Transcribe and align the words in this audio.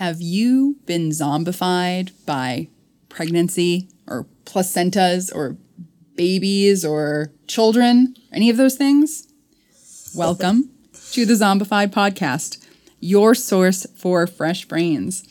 Have 0.00 0.22
you 0.22 0.78
been 0.86 1.10
zombified 1.10 2.12
by 2.24 2.68
pregnancy 3.10 3.90
or 4.06 4.26
placentas 4.46 5.30
or 5.30 5.58
babies 6.16 6.86
or 6.86 7.32
children? 7.46 8.14
Any 8.32 8.48
of 8.48 8.56
those 8.56 8.76
things? 8.76 9.28
Welcome 10.14 10.70
to 11.12 11.26
the 11.26 11.34
Zombified 11.34 11.90
Podcast, 11.90 12.66
your 12.98 13.34
source 13.34 13.86
for 13.94 14.26
fresh 14.26 14.64
brains. 14.64 15.22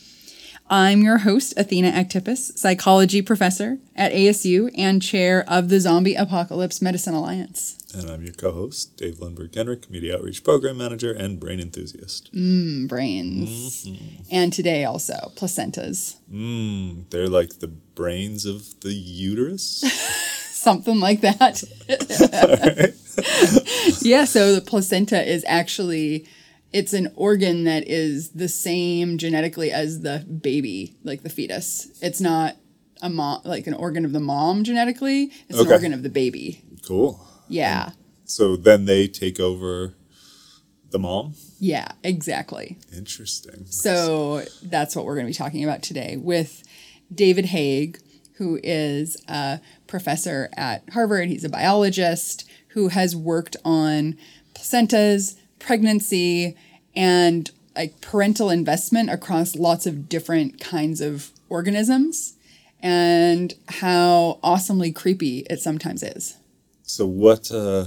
I'm 0.71 1.01
your 1.01 1.19
host, 1.19 1.55
Athena 1.57 1.91
Aktipis, 1.91 2.55
psychology 2.55 3.23
professor 3.23 3.79
at 3.95 4.11
ASU 4.11 4.69
and 4.77 5.01
chair 5.01 5.43
of 5.47 5.69
the 5.69 5.79
Zombie 5.79 6.13
Apocalypse 6.13 6.79
Medicine 6.79 7.15
Alliance. 7.15 7.75
And 7.95 8.07
I'm 8.07 8.21
your 8.21 8.35
co 8.35 8.51
host, 8.51 8.95
Dave 8.95 9.15
Lundberg 9.15 9.51
Kenrick, 9.51 9.89
Media 9.89 10.15
Outreach 10.15 10.43
Program 10.43 10.77
Manager 10.77 11.11
and 11.11 11.39
Brain 11.39 11.59
Enthusiast. 11.59 12.31
Mm, 12.35 12.87
brains. 12.87 13.87
And 14.31 14.53
today 14.53 14.85
also, 14.85 15.15
placentas. 15.35 16.17
Mm, 16.31 17.09
they're 17.09 17.27
like 17.27 17.59
the 17.59 17.67
brains 17.67 18.45
of 18.45 18.79
the 18.81 18.93
uterus. 18.93 19.79
Something 20.51 20.99
like 20.99 21.21
that. 21.21 21.63
yeah, 24.03 24.25
so 24.25 24.53
the 24.53 24.61
placenta 24.61 25.27
is 25.27 25.43
actually 25.47 26.27
it's 26.71 26.93
an 26.93 27.11
organ 27.15 27.63
that 27.63 27.87
is 27.87 28.29
the 28.31 28.47
same 28.47 29.17
genetically 29.17 29.71
as 29.71 30.01
the 30.01 30.19
baby, 30.19 30.95
like 31.03 31.23
the 31.23 31.29
fetus. 31.29 31.87
It's 32.01 32.21
not 32.21 32.55
a 33.01 33.09
mom 33.09 33.41
like 33.45 33.67
an 33.67 33.73
organ 33.73 34.05
of 34.05 34.11
the 34.11 34.19
mom 34.19 34.63
genetically. 34.63 35.31
It's 35.47 35.59
an 35.59 35.67
organ 35.71 35.93
of 35.93 36.03
the 36.03 36.09
baby. 36.09 36.61
cool. 36.85 37.25
Yeah. 37.47 37.91
So 38.25 38.55
then 38.55 38.85
they 38.85 39.07
take 39.07 39.39
over 39.39 39.95
the 40.91 40.99
mom? 40.99 41.33
Yeah, 41.59 41.87
exactly. 42.03 42.77
Interesting. 42.95 43.65
So 43.65 44.43
that's 44.63 44.95
what 44.95 45.05
we're 45.05 45.15
going 45.15 45.25
to 45.25 45.31
be 45.31 45.35
talking 45.35 45.63
about 45.63 45.81
today 45.81 46.17
with 46.17 46.63
David 47.13 47.45
Haig, 47.45 47.99
who 48.37 48.59
is 48.63 49.17
a 49.27 49.59
professor 49.87 50.49
at 50.55 50.87
Harvard. 50.91 51.27
He's 51.27 51.43
a 51.43 51.49
biologist 51.49 52.49
who 52.69 52.89
has 52.89 53.15
worked 53.15 53.57
on 53.65 54.17
placentas, 54.53 55.35
pregnancy, 55.59 56.55
and 56.95 57.51
like 57.75 58.01
parental 58.01 58.49
investment 58.49 59.09
across 59.09 59.55
lots 59.55 59.85
of 59.85 60.09
different 60.09 60.59
kinds 60.59 61.01
of 61.01 61.31
organisms 61.49 62.35
and 62.81 63.53
how 63.67 64.39
awesomely 64.41 64.91
creepy 64.91 65.39
it 65.49 65.59
sometimes 65.59 66.03
is. 66.03 66.37
So 66.83 67.05
what 67.05 67.51
uh 67.51 67.85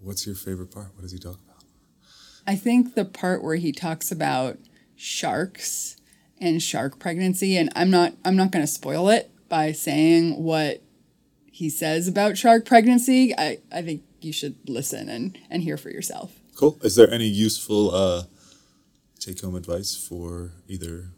what's 0.00 0.26
your 0.26 0.36
favorite 0.36 0.70
part? 0.70 0.94
What 0.94 1.02
does 1.02 1.12
he 1.12 1.18
talk 1.18 1.38
about? 1.44 1.64
I 2.46 2.54
think 2.56 2.94
the 2.94 3.04
part 3.04 3.42
where 3.42 3.56
he 3.56 3.72
talks 3.72 4.10
about 4.10 4.58
sharks 4.94 5.96
and 6.38 6.62
shark 6.62 6.98
pregnancy, 6.98 7.56
and 7.56 7.70
I'm 7.74 7.90
not 7.90 8.14
I'm 8.24 8.36
not 8.36 8.50
going 8.50 8.62
to 8.62 8.70
spoil 8.70 9.08
it 9.08 9.30
by 9.48 9.72
saying 9.72 10.42
what 10.42 10.82
he 11.50 11.70
says 11.70 12.06
about 12.06 12.36
shark 12.36 12.64
pregnancy. 12.64 13.34
I, 13.36 13.58
I 13.72 13.82
think 13.82 14.02
you 14.20 14.32
should 14.32 14.56
listen 14.68 15.08
and, 15.08 15.38
and 15.48 15.62
hear 15.62 15.76
for 15.76 15.90
yourself. 15.90 16.32
Cool. 16.56 16.78
Is 16.82 16.96
there 16.96 17.10
any 17.10 17.26
useful 17.26 17.94
uh 17.94 18.22
take 19.20 19.40
home 19.40 19.54
advice 19.54 19.96
for 19.96 20.52
either 20.68 21.10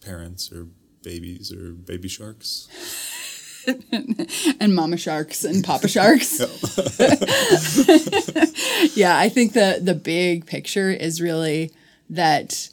parents 0.00 0.52
or 0.52 0.68
babies 1.02 1.52
or 1.52 1.72
baby 1.72 2.08
sharks? 2.08 2.68
And 4.60 4.74
mama 4.74 4.96
sharks 4.96 5.44
and 5.44 5.62
papa 5.62 5.88
sharks. 5.88 6.40
yeah, 8.96 9.18
I 9.18 9.28
think 9.28 9.52
the 9.52 9.78
the 9.82 9.94
big 9.94 10.46
picture 10.46 10.90
is 10.90 11.20
really 11.20 11.70
that 12.08 12.70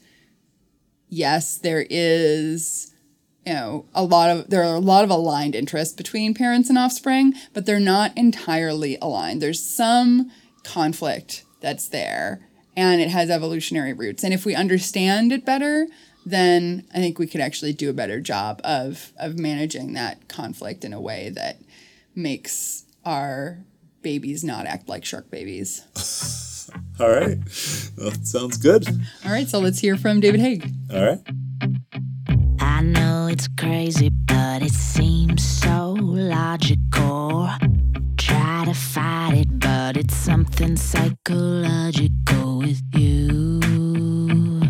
yes, 1.10 1.58
there 1.58 1.86
is 1.90 2.94
you 3.46 3.54
know 3.54 3.86
a 3.94 4.06
lot 4.06 4.30
of 4.30 4.50
there 4.50 4.64
are 4.64 4.76
a 4.76 4.80
lot 4.80 5.04
of 5.04 5.10
aligned 5.10 5.54
interests 5.54 5.94
between 5.94 6.34
parents 6.34 6.70
and 6.70 6.78
offspring, 6.78 7.34
but 7.54 7.66
they're 7.66 7.80
not 7.80 8.18
entirely 8.18 8.98
aligned. 9.02 9.42
There's 9.42 9.62
some 9.62 10.32
conflict 10.64 11.44
that's 11.66 11.88
there 11.88 12.48
and 12.78 13.02
it 13.02 13.10
has 13.10 13.32
evolutionary 13.32 13.92
roots. 13.92 14.24
And 14.24 14.34
if 14.36 14.46
we 14.46 14.54
understand 14.54 15.32
it 15.32 15.44
better, 15.46 15.88
then 16.24 16.86
I 16.94 16.98
think 16.98 17.18
we 17.18 17.26
could 17.26 17.42
actually 17.42 17.74
do 17.74 17.90
a 17.90 17.94
better 17.94 18.22
job 18.22 18.62
of 18.64 19.12
of 19.18 19.40
managing 19.40 19.94
that 19.94 20.28
conflict 20.28 20.86
in 20.86 20.94
a 20.94 21.02
way 21.02 21.30
that 21.30 21.58
makes 22.14 22.86
our 23.04 23.66
babies 24.04 24.44
not 24.44 24.68
act 24.68 24.88
like 24.88 25.06
shark 25.06 25.32
babies. 25.32 26.70
All 27.00 27.10
right. 27.10 27.38
Well, 27.98 28.12
sounds 28.24 28.58
good. 28.58 28.88
All 29.26 29.32
right, 29.32 29.48
so 29.48 29.60
let's 29.60 29.80
hear 29.80 29.98
from 29.98 30.20
David 30.20 30.40
Haig. 30.40 30.72
All 30.94 31.04
right. 31.04 31.20
I 32.60 32.82
know 32.82 33.28
it's 33.28 33.48
crazy, 33.58 34.10
but 34.26 34.62
it 34.62 34.72
seems 34.72 35.44
so 35.44 35.94
logical. 36.00 37.50
Try 38.26 38.66
to 38.66 38.74
fight 38.74 39.34
it, 39.36 39.60
but 39.60 39.98
it's 39.98 40.16
something 40.16 40.76
psychological 40.78 42.58
with 42.58 42.82
you. 42.96 44.62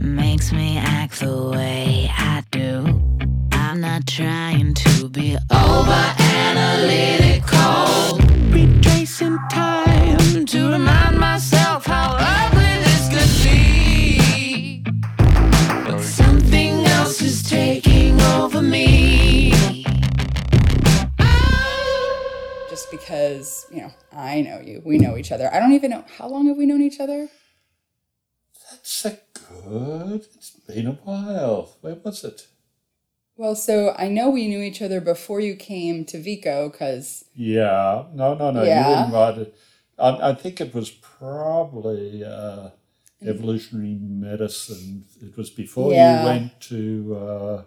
Makes 0.00 0.52
me 0.52 0.78
act 0.78 1.20
the 1.20 1.50
way 1.54 2.10
I 2.12 2.42
do. 2.50 3.00
I'm 3.52 3.80
not 3.80 4.08
trying 4.08 4.74
to 4.74 5.08
be 5.08 5.36
over 5.52 6.14
analytical. 6.18 8.18
Retracing 8.50 9.38
time 9.52 9.91
because, 23.32 23.66
you 23.70 23.82
know, 23.82 23.92
I 24.12 24.40
know 24.42 24.60
you, 24.60 24.82
we 24.84 24.98
know 24.98 25.16
each 25.16 25.32
other. 25.32 25.52
I 25.52 25.58
don't 25.58 25.72
even 25.72 25.90
know 25.90 26.04
how 26.18 26.28
long 26.28 26.46
have 26.48 26.56
we 26.56 26.66
known 26.66 26.82
each 26.82 27.00
other? 27.00 27.28
That's 28.70 29.04
a 29.04 29.18
good. 29.34 30.26
It's 30.34 30.50
been 30.66 30.86
a 30.86 30.92
while. 30.92 31.76
Where 31.80 31.94
was 31.96 32.24
it? 32.24 32.46
Well, 33.36 33.54
so 33.54 33.94
I 33.98 34.08
know 34.08 34.30
we 34.30 34.46
knew 34.48 34.60
each 34.60 34.82
other 34.82 35.00
before 35.00 35.40
you 35.40 35.56
came 35.56 36.04
to 36.06 36.20
Vico 36.20 36.68
because 36.68 37.24
Yeah. 37.34 38.04
No, 38.12 38.34
no, 38.34 38.50
no. 38.50 38.62
Yeah. 38.62 38.98
You 39.00 39.04
invited. 39.06 39.52
I, 39.98 40.30
I 40.30 40.34
think 40.34 40.60
it 40.60 40.74
was 40.74 40.90
probably 40.90 42.24
uh, 42.24 42.70
evolutionary 43.22 43.98
medicine. 44.00 45.04
It 45.20 45.36
was 45.36 45.50
before 45.50 45.92
Yeah. 45.92 46.20
you 46.20 46.26
went 46.26 46.60
to. 46.62 47.16
Uh, 47.16 47.62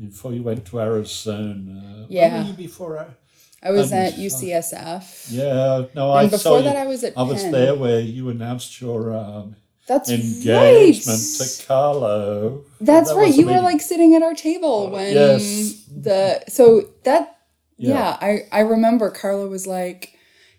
before 0.00 0.32
you 0.32 0.42
went 0.42 0.64
to 0.66 0.80
Arizona. 0.80 2.06
Where 2.08 2.18
Yeah. 2.18 2.42
were 2.42 2.48
you 2.48 2.54
before? 2.54 3.14
I 3.62 3.70
was 3.70 3.92
Um, 3.92 3.98
at 3.98 4.14
UCSF. 4.14 5.26
Yeah. 5.30 5.84
No, 5.94 6.10
I 6.10 6.22
And 6.22 6.30
saw 6.32 6.36
before 6.36 6.58
you. 6.58 6.64
that, 6.64 6.76
I 6.76 6.86
was 6.86 7.04
at 7.04 7.12
I 7.16 7.22
was 7.22 7.42
there 7.50 7.74
where 7.74 8.00
you 8.00 8.28
announced 8.28 8.80
your 8.80 9.14
um, 9.14 9.56
That's 9.86 10.10
engagement 10.10 11.20
right. 11.40 11.48
to 11.48 11.66
Carlo. 11.66 12.64
That's 12.80 13.10
That 13.10 13.16
right. 13.16 13.34
You 13.34 13.46
were 13.46 13.60
like 13.60 13.80
sitting 13.80 14.14
at 14.14 14.22
our 14.22 14.34
table 14.34 14.90
when 14.90 15.12
Yes. 15.14 15.84
the 15.88 16.42
so 16.48 16.88
that 17.04 17.38
yeah, 17.76 17.94
Yeah. 17.94 18.16
I 18.20 18.32
I 18.52 18.60
remember 18.60 19.10
Carla 19.10 19.46
was 19.48 19.66
like 19.66 20.14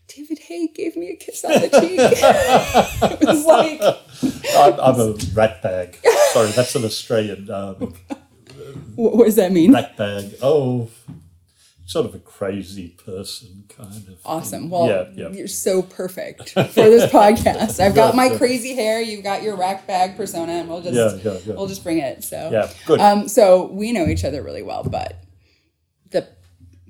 David 0.08 0.40
Haig 0.40 0.76
gave 0.76 0.96
me 0.96 1.10
a 1.12 1.16
kiss 1.16 1.44
on 1.46 1.52
the 1.54 1.70
cheek. 1.80 2.00
it 3.22 3.28
was 3.28 3.46
like 3.46 3.82
I'm, 4.56 4.80
I'm 4.80 5.00
a 5.00 5.16
rat 5.34 5.62
bag. 5.62 5.98
Sorry, 6.34 6.52
that's 6.52 6.76
an 6.76 6.86
Australian 6.86 7.50
um, 7.52 7.94
what, 8.96 9.12
what 9.18 9.26
does 9.26 9.36
that 9.36 9.52
mean? 9.52 9.74
rat 9.74 9.96
bag. 9.98 10.36
Oh, 10.42 10.90
sort 11.86 12.06
of 12.06 12.16
a 12.16 12.20
crazy 12.20 12.90
person, 13.06 13.66
kind 13.76 14.08
of. 14.08 14.18
Awesome. 14.26 14.70
Well, 14.70 14.88
yeah, 14.88 15.10
yeah. 15.14 15.30
you're 15.36 15.48
so 15.48 15.82
perfect 15.82 16.50
for 16.52 16.64
this 16.64 17.12
podcast. 17.12 17.80
I've 17.80 17.94
got 17.96 18.14
Yeah, 18.14 18.18
my 18.18 18.26
yeah. 18.28 18.38
crazy 18.38 18.74
hair. 18.74 19.02
You've 19.02 19.24
got 19.24 19.44
your 19.44 19.56
rack 19.56 19.86
bag 19.86 20.16
persona, 20.16 20.54
and 20.54 20.70
we'll 20.70 20.82
just 20.82 20.94
Yeah, 20.96 21.32
yeah, 21.34 21.40
yeah. 21.46 21.54
we'll 21.56 21.68
just 21.68 21.84
bring 21.84 21.98
it. 22.00 22.24
So 22.24 22.50
Yeah, 22.52 22.72
good. 22.86 23.00
Um, 23.00 23.28
so 23.28 23.68
we 23.72 23.92
know 23.92 24.08
each 24.08 24.24
other 24.24 24.42
really 24.42 24.64
well, 24.64 24.84
but 24.84 25.18
the 26.12 26.28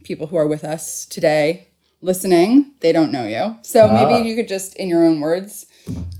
people 0.03 0.27
who 0.27 0.35
are 0.35 0.47
with 0.47 0.63
us 0.63 1.05
today, 1.05 1.69
listening, 2.01 2.73
they 2.81 2.91
don't 2.91 3.11
know 3.11 3.25
you. 3.25 3.57
So 3.63 3.87
Ah. 3.87 3.93
maybe 4.09 4.27
you 4.29 4.35
could 4.35 4.47
just, 4.47 4.75
in 4.75 4.89
your 4.89 5.03
own 5.05 5.19
words, 5.21 5.65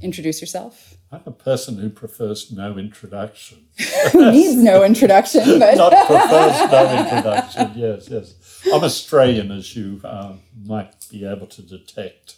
introduce 0.01 0.41
yourself. 0.41 0.92
I'm 1.13 1.21
a 1.27 1.31
person 1.31 1.77
who 1.77 1.89
prefers 1.91 2.51
no 2.51 2.77
introduction. 2.77 3.65
Who 4.13 4.31
needs 4.31 4.55
no 4.55 4.83
introduction, 4.83 5.59
but 5.59 5.77
Not 5.77 5.91
prefers 6.07 6.71
no 6.71 6.97
introduction. 7.03 7.71
Yes, 7.75 8.09
yes. 8.09 8.61
I'm 8.73 8.83
Australian, 8.83 9.51
as 9.51 9.75
you 9.75 10.01
um, 10.03 10.39
might 10.65 11.05
be 11.11 11.23
able 11.25 11.45
to 11.47 11.61
detect, 11.61 12.37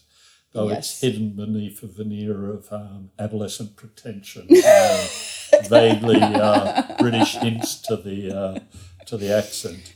though 0.52 0.68
Yes. 0.70 0.78
it's 0.92 1.02
hidden 1.02 1.30
beneath 1.38 1.84
a 1.84 1.88
veneer 1.88 2.52
of 2.54 2.68
um, 2.74 3.12
adolescent 3.18 3.78
pretension, 3.78 4.48
um, 4.52 5.06
vaguely 5.70 6.22
uh, 6.22 6.98
British 7.00 7.36
hints 7.36 7.80
to 7.84 7.96
the 7.96 8.38
uh, 8.38 8.60
to 9.06 9.16
the 9.16 9.32
accent. 9.34 9.96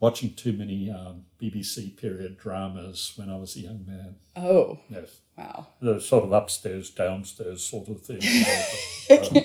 Watching 0.00 0.34
too 0.34 0.52
many 0.52 0.90
um, 0.90 1.24
BBC 1.40 1.96
period 1.96 2.36
dramas 2.38 3.12
when 3.16 3.30
I 3.30 3.36
was 3.36 3.56
a 3.56 3.60
young 3.60 3.84
man. 3.86 4.16
oh 4.36 4.78
Yes. 4.88 5.21
Wow, 5.36 5.66
the 5.80 6.00
sort 6.00 6.24
of 6.24 6.32
upstairs, 6.32 6.90
downstairs 6.90 7.62
sort 7.64 7.88
of 7.88 8.00
thing. 8.02 8.20
Um, 9.10 9.42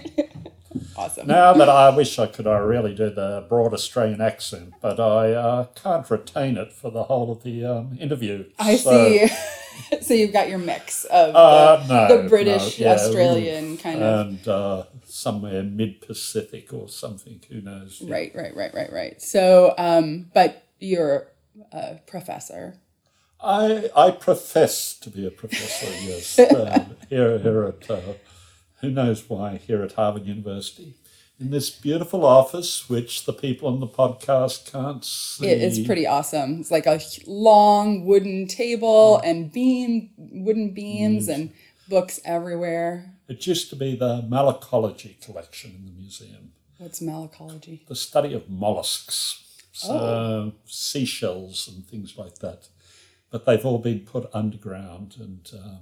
Awesome. 0.95 1.27
Now 1.27 1.53
that 1.53 1.69
I 1.69 1.95
wish 1.95 2.19
I 2.19 2.27
could, 2.27 2.45
I 2.45 2.57
really 2.57 2.93
do 2.93 3.09
the 3.09 3.45
broad 3.47 3.73
Australian 3.73 4.21
accent, 4.21 4.73
but 4.81 4.99
I 4.99 5.31
uh, 5.33 5.63
can't 5.75 6.07
retain 6.09 6.57
it 6.57 6.71
for 6.73 6.91
the 6.91 7.03
whole 7.03 7.31
of 7.31 7.43
the 7.43 7.65
um, 7.65 7.97
interview. 7.99 8.45
I 8.59 8.75
So, 8.75 9.09
see. 9.09 9.27
so 10.01 10.13
you've 10.13 10.33
got 10.33 10.49
your 10.49 10.59
mix 10.59 11.05
of 11.05 11.35
Uh, 11.35 11.77
the, 11.77 12.07
no, 12.09 12.21
the 12.23 12.29
British, 12.29 12.79
no, 12.79 12.85
yeah, 12.85 12.93
Australian 12.93 13.77
kind 13.77 14.03
of. 14.03 14.27
And 14.27 14.47
uh, 14.47 14.83
somewhere 15.05 15.63
mid 15.63 16.01
Pacific 16.01 16.73
or 16.73 16.89
something, 16.89 17.41
who 17.49 17.61
knows? 17.61 18.01
Right, 18.01 18.31
right, 18.35 18.55
right, 18.55 18.73
right, 18.73 18.91
right. 18.91 19.21
So, 19.21 19.73
um, 19.77 20.29
but 20.33 20.63
you're 20.79 21.27
a 21.71 21.95
professor. 22.05 22.75
I 23.41 23.89
I 23.95 24.11
profess 24.11 24.93
to 24.99 25.09
be 25.09 25.25
a 25.25 25.31
professor, 25.31 25.91
yes, 26.05 26.39
uh, 26.39 26.85
here 27.09 27.37
here 27.39 27.63
at 27.65 27.89
uh, 27.89 27.99
who 28.81 28.89
knows 28.91 29.29
why 29.29 29.57
here 29.57 29.83
at 29.83 29.93
Harvard 29.93 30.25
University 30.25 30.93
in 31.39 31.51
this 31.51 31.69
beautiful 31.69 32.25
office, 32.25 32.89
which 32.89 33.25
the 33.25 33.33
people 33.33 33.67
on 33.69 33.79
the 33.79 33.87
podcast 33.87 34.71
can't 34.71 35.05
see. 35.05 35.47
It 35.47 35.61
is 35.61 35.79
pretty 35.85 36.07
awesome. 36.07 36.59
It's 36.61 36.71
like 36.71 36.87
a 36.87 36.99
long 37.27 38.05
wooden 38.05 38.47
table 38.47 39.19
and 39.19 39.51
beam, 39.51 40.09
wooden 40.17 40.71
beams, 40.73 41.27
and 41.27 41.51
books 41.87 42.19
everywhere. 42.25 43.13
It 43.27 43.45
used 43.45 43.69
to 43.69 43.75
be 43.75 43.95
the 43.95 44.23
malacology 44.27 45.21
collection 45.23 45.71
in 45.77 45.85
the 45.85 45.91
museum, 45.91 46.53
What's 46.79 47.01
malacology? 47.01 47.85
the 47.87 47.95
study 47.95 48.33
of 48.33 48.49
mollusks, 48.49 49.43
so 49.73 49.93
Oh. 49.93 50.53
seashells 50.65 51.67
and 51.67 51.85
things 51.85 52.17
like 52.17 52.39
that. 52.39 52.67
But 53.29 53.45
they've 53.45 53.65
all 53.65 53.79
been 53.79 54.01
put 54.01 54.29
underground, 54.33 55.15
and 55.19 55.49
um, 55.53 55.79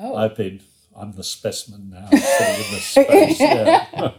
Oh, 0.00 0.16
I've 0.16 0.34
been. 0.36 0.60
I'm 0.96 1.12
the 1.12 1.22
specimen 1.22 1.90
now, 1.90 2.08
sitting 2.10 2.64
in 2.64 2.70
this 2.72 2.84
space. 2.84 3.40
Yeah. 3.40 4.12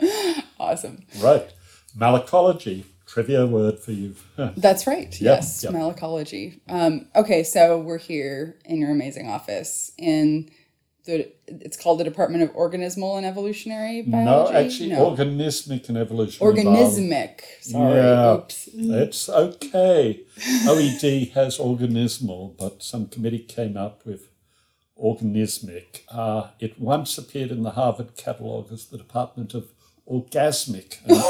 awesome. 0.58 1.04
Right. 1.20 1.52
Malacology, 1.96 2.84
trivia 3.06 3.46
word 3.46 3.78
for 3.78 3.92
you. 3.92 4.14
That's 4.56 4.86
right. 4.86 5.08
Yep, 5.20 5.20
yes, 5.20 5.62
yep. 5.62 5.72
malacology. 5.72 6.60
Um, 6.68 7.06
okay, 7.14 7.42
so 7.44 7.78
we're 7.78 7.98
here 7.98 8.56
in 8.64 8.78
your 8.78 8.90
amazing 8.90 9.28
office 9.28 9.92
in 9.98 10.48
the. 11.04 11.28
It's 11.46 11.76
called 11.76 12.00
the 12.00 12.04
Department 12.04 12.42
of 12.42 12.52
Organismal 12.54 13.16
and 13.18 13.26
Evolutionary 13.26 14.02
Biology. 14.02 14.24
no, 14.24 14.44
Biology. 14.52 14.66
actually, 14.66 14.90
organismic 14.90 15.88
and 15.88 15.98
evolutionary 15.98 16.62
biology. 16.62 17.02
organismic. 17.08 17.40
Sorry. 17.60 17.94
Yeah, 17.96 18.34
Oops. 18.34 18.68
it's 18.74 19.28
okay. 19.28 20.20
OED 20.66 21.32
has 21.32 21.58
organismal, 21.58 22.56
but 22.58 22.82
some 22.82 23.06
committee 23.08 23.38
came 23.40 23.76
up 23.76 24.04
with 24.06 24.28
organismic. 24.98 26.00
Uh, 26.08 26.48
it 26.60 26.80
once 26.80 27.18
appeared 27.18 27.50
in 27.50 27.62
the 27.62 27.72
Harvard 27.72 28.16
catalogue 28.16 28.68
as 28.72 28.86
the 28.86 28.98
Department 28.98 29.54
of 29.54 29.68
Orgasmic. 30.10 30.98
And 31.04 31.16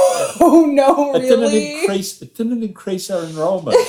Oh 0.41 0.67
no! 0.69 1.15
it 1.15 1.21
didn't 1.21 1.53
increase. 1.55 2.21
It 2.23 2.35
didn't 2.35 2.63
increase 2.63 3.11
our 3.11 3.25
enrollment. 3.25 3.77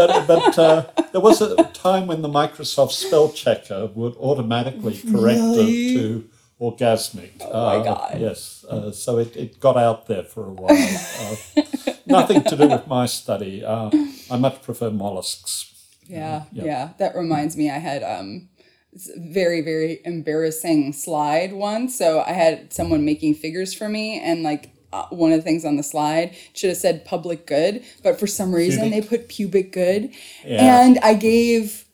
but 0.00 0.26
but 0.26 0.58
uh, 0.58 0.86
there 1.12 1.20
was 1.20 1.40
a 1.42 1.54
time 1.88 2.06
when 2.06 2.20
the 2.22 2.28
Microsoft 2.28 2.92
spell 2.92 3.28
checker 3.32 3.80
would 3.94 4.14
automatically 4.16 4.96
correct 5.12 5.40
Really? 5.40 5.70
it 5.86 5.94
to 5.98 6.04
orgasmic. 6.60 7.32
Oh 7.40 7.78
my 7.78 7.84
God. 7.84 8.16
Yes, 8.20 8.64
uh, 8.68 8.90
so 8.92 9.18
it, 9.18 9.36
it 9.36 9.60
got 9.60 9.76
out 9.76 10.06
there 10.06 10.24
for 10.24 10.42
a 10.46 10.52
while. 10.52 10.76
Uh, 11.22 11.62
nothing 12.06 12.42
to 12.44 12.56
do 12.56 12.66
with 12.68 12.86
my 12.86 13.06
study. 13.06 13.64
Uh, 13.64 13.90
I 14.30 14.36
much 14.36 14.62
prefer 14.62 14.90
mollusks. 14.90 15.66
Yeah, 16.06 16.44
Yep. 16.52 16.64
yeah. 16.66 16.88
That 16.98 17.14
reminds 17.16 17.56
me, 17.56 17.70
I 17.70 17.78
had 17.78 18.02
um, 18.02 18.48
very, 19.16 19.60
very 19.60 20.00
embarrassing 20.04 20.92
slide 20.92 21.52
once. 21.52 21.96
So 21.96 22.20
I 22.20 22.32
had 22.32 22.72
someone 22.72 23.04
making 23.04 23.34
figures 23.34 23.72
for 23.72 23.88
me, 23.88 24.20
and 24.20 24.42
like 24.42 24.64
uh, 24.66 24.70
one 25.10 25.32
of 25.32 25.38
the 25.38 25.42
things 25.42 25.64
on 25.64 25.76
the 25.76 25.82
slide 25.82 26.34
should 26.54 26.68
have 26.70 26.76
said 26.78 27.04
public 27.04 27.46
good, 27.46 27.82
but 28.02 28.18
for 28.18 28.26
some 28.26 28.54
reason 28.54 28.90
Pubic. 28.90 29.02
they 29.02 29.08
put 29.08 29.28
pubic 29.28 29.72
good, 29.72 30.10
Yeah. 30.44 30.82
and 30.84 30.98
I 31.02 31.14
gave 31.14 31.84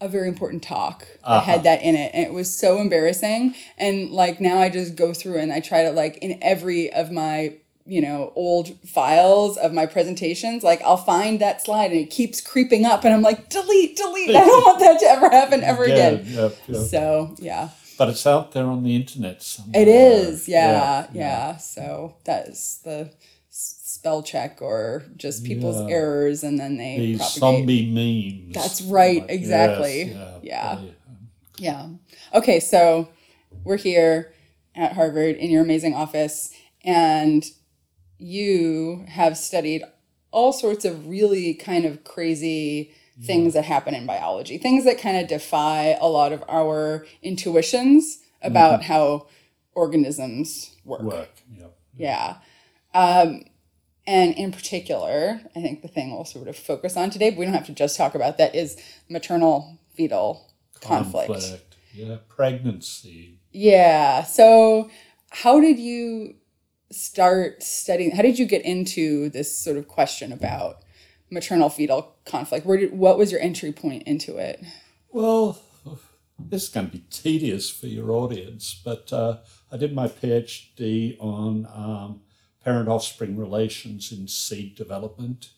a 0.00 0.08
very 0.08 0.28
important 0.28 0.62
talk 0.62 1.06
Uh-huh. 1.22 1.40
had 1.40 1.62
that 1.64 1.82
in 1.82 1.94
it 1.94 2.10
and 2.14 2.24
it 2.26 2.32
was 2.32 2.48
so 2.56 2.80
embarrassing 2.80 3.54
and 3.76 4.08
like 4.10 4.40
now 4.40 4.56
i 4.58 4.70
just 4.70 4.96
go 4.96 5.12
through 5.12 5.36
and 5.36 5.52
i 5.52 5.60
try 5.60 5.82
to 5.82 5.90
like 5.90 6.16
in 6.22 6.38
every 6.40 6.90
of 6.90 7.10
my 7.12 7.52
you 7.84 8.00
know 8.00 8.32
old 8.34 8.68
files 8.88 9.58
of 9.58 9.74
my 9.74 9.84
presentations 9.84 10.62
like 10.62 10.80
i'll 10.82 10.96
find 10.96 11.38
that 11.40 11.60
slide 11.60 11.90
and 11.90 12.00
it 12.00 12.08
keeps 12.08 12.40
creeping 12.40 12.86
up 12.86 13.04
and 13.04 13.12
i'm 13.12 13.20
like 13.20 13.50
delete 13.50 13.94
delete 13.94 14.30
i 14.30 14.40
don't 14.40 14.64
want 14.66 14.80
that 14.80 14.98
to 15.00 15.04
ever 15.06 15.28
happen 15.28 15.62
ever 15.62 15.86
Yeah, 15.86 15.94
again 15.94 16.22
yeah, 16.28 16.48
yeah. 16.66 16.82
so 16.82 17.34
yeah 17.38 17.68
But 18.00 18.08
it's 18.08 18.26
out 18.26 18.52
there 18.52 18.64
on 18.64 18.82
the 18.82 18.96
internet 18.96 19.42
somewhere. 19.42 19.82
it 19.82 19.86
is 19.88 20.48
yeah 20.48 21.06
yeah, 21.12 21.58
so 21.58 22.16
that 22.24 22.48
is 22.48 22.80
the 22.82 23.12
spell 23.50 24.22
check 24.22 24.62
or 24.62 25.04
just 25.18 25.44
people's 25.44 25.76
Yeah. 25.82 25.96
errors 25.96 26.42
and 26.42 26.58
then 26.58 26.78
they 26.78 26.96
These 26.98 27.18
propagate. 27.18 27.40
zombie 27.40 27.86
memes. 28.46 28.54
That's 28.54 28.80
right, 28.80 29.20
Like, 29.20 29.30
yes, 29.30 29.38
exactly. 29.38 30.02
yeah, 30.12 30.38
Yeah. 30.42 30.78
Yeah. 31.58 31.88
Okay, 32.32 32.58
so 32.58 33.08
we're 33.64 33.76
here 33.76 34.32
at 34.74 34.94
Harvard 34.94 35.36
in 35.36 35.50
your 35.50 35.62
amazing 35.62 35.94
office, 35.94 36.54
and 36.82 37.44
you 38.18 39.04
have 39.08 39.36
studied 39.36 39.82
all 40.30 40.54
sorts 40.54 40.86
of 40.86 41.06
really 41.06 41.52
kind 41.52 41.84
of 41.84 42.02
crazy 42.04 42.94
things 43.22 43.54
that 43.54 43.64
happen 43.64 43.94
in 43.94 44.06
biology, 44.06 44.58
things 44.58 44.84
that 44.84 44.98
kind 44.98 45.16
of 45.16 45.28
defy 45.28 45.96
a 46.00 46.08
lot 46.08 46.32
of 46.32 46.42
our 46.48 47.06
intuitions 47.22 48.18
about 48.42 48.82
how 48.82 49.26
organisms 49.74 50.76
work. 50.84 51.02
work. 51.02 51.30
Yeah. 51.52 51.66
Yeah. 51.96 52.36
Um, 52.94 53.44
and 54.06 54.34
in 54.34 54.50
particular, 54.52 55.40
I 55.54 55.60
think 55.60 55.82
the 55.82 55.88
thing 55.88 56.12
we'll 56.12 56.24
sort 56.24 56.48
of 56.48 56.56
focus 56.56 56.96
on 56.96 57.10
today, 57.10 57.30
but 57.30 57.38
we 57.38 57.44
don't 57.44 57.54
have 57.54 57.66
to 57.66 57.72
just 57.72 57.96
talk 57.96 58.14
about 58.14 58.38
that, 58.38 58.54
is 58.54 58.76
maternal 59.08 59.78
fetal 59.94 60.50
conflict. 60.80 61.76
Yeah, 61.92 62.16
pregnancy. 62.28 63.40
Yeah. 63.52 64.22
So, 64.22 64.90
how 65.30 65.60
did 65.60 65.78
you 65.78 66.34
start 66.90 67.62
studying? 67.62 68.12
How 68.12 68.22
did 68.22 68.38
you 68.38 68.46
get 68.46 68.64
into 68.64 69.28
this 69.28 69.56
sort 69.56 69.76
of 69.76 69.86
question 69.88 70.32
about 70.32 70.82
maternal 71.30 71.68
fetal 71.68 72.14
conflict? 72.24 72.66
Where 72.66 72.76
did 72.78 72.92
what 72.96 73.18
was 73.18 73.30
your 73.32 73.40
entry 73.40 73.72
point 73.72 74.02
into 74.04 74.36
it? 74.38 74.62
Well, 75.10 75.60
this 76.38 76.64
is 76.64 76.68
going 76.68 76.86
to 76.86 76.92
be 76.92 77.04
tedious 77.10 77.68
for 77.70 77.86
your 77.86 78.10
audience, 78.12 78.80
but 78.84 79.12
uh, 79.12 79.38
I 79.70 79.76
did 79.76 79.94
my 79.94 80.08
PhD 80.08 81.16
on 81.20 81.66
um, 81.72 82.20
parent 82.64 82.88
offspring 82.88 83.36
relations 83.36 84.12
in 84.12 84.28
seed 84.28 84.74
development. 84.74 85.50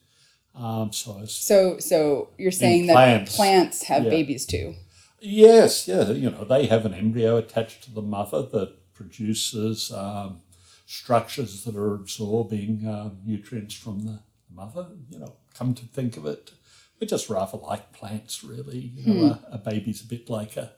Um, 0.55 0.93
so 0.93 1.17
I 1.17 1.21
was 1.23 1.35
So, 1.35 1.79
so 1.79 2.29
you're 2.39 2.51
saying 2.51 2.87
that 2.89 2.93
plants. 2.95 3.37
plants 3.37 3.83
have 3.85 4.05
Yeah. 4.05 4.11
babies 4.11 4.45
too? 4.45 4.75
Yes, 5.21 5.87
yeah, 5.89 6.11
you 6.11 6.31
know, 6.31 6.45
they 6.45 6.67
have 6.67 6.85
an 6.85 6.95
embryo 6.95 7.37
attached 7.37 7.85
to 7.85 7.93
the 7.95 8.03
mother 8.03 8.43
that 8.43 8.93
produces 8.93 9.93
um, 9.93 10.41
structures 10.85 11.65
that 11.65 11.77
are 11.77 11.95
absorbing 11.95 12.87
um, 12.89 13.19
nutrients 13.25 13.75
from 13.75 14.01
the 14.01 14.19
mother. 14.53 14.89
You 15.11 15.21
know, 15.21 15.37
come 15.55 15.75
to 15.75 15.85
think 15.87 16.17
of 16.17 16.27
it, 16.27 16.53
we're 17.01 17.07
just 17.07 17.29
rather 17.31 17.59
like 17.59 17.93
plants, 17.93 18.45
really. 18.45 18.93
You 18.97 19.15
know, 19.15 19.39
a, 19.51 19.55
a 19.55 19.59
baby's 19.59 20.03
a 20.03 20.07
bit 20.07 20.29
like 20.31 20.57
a, 20.57 20.73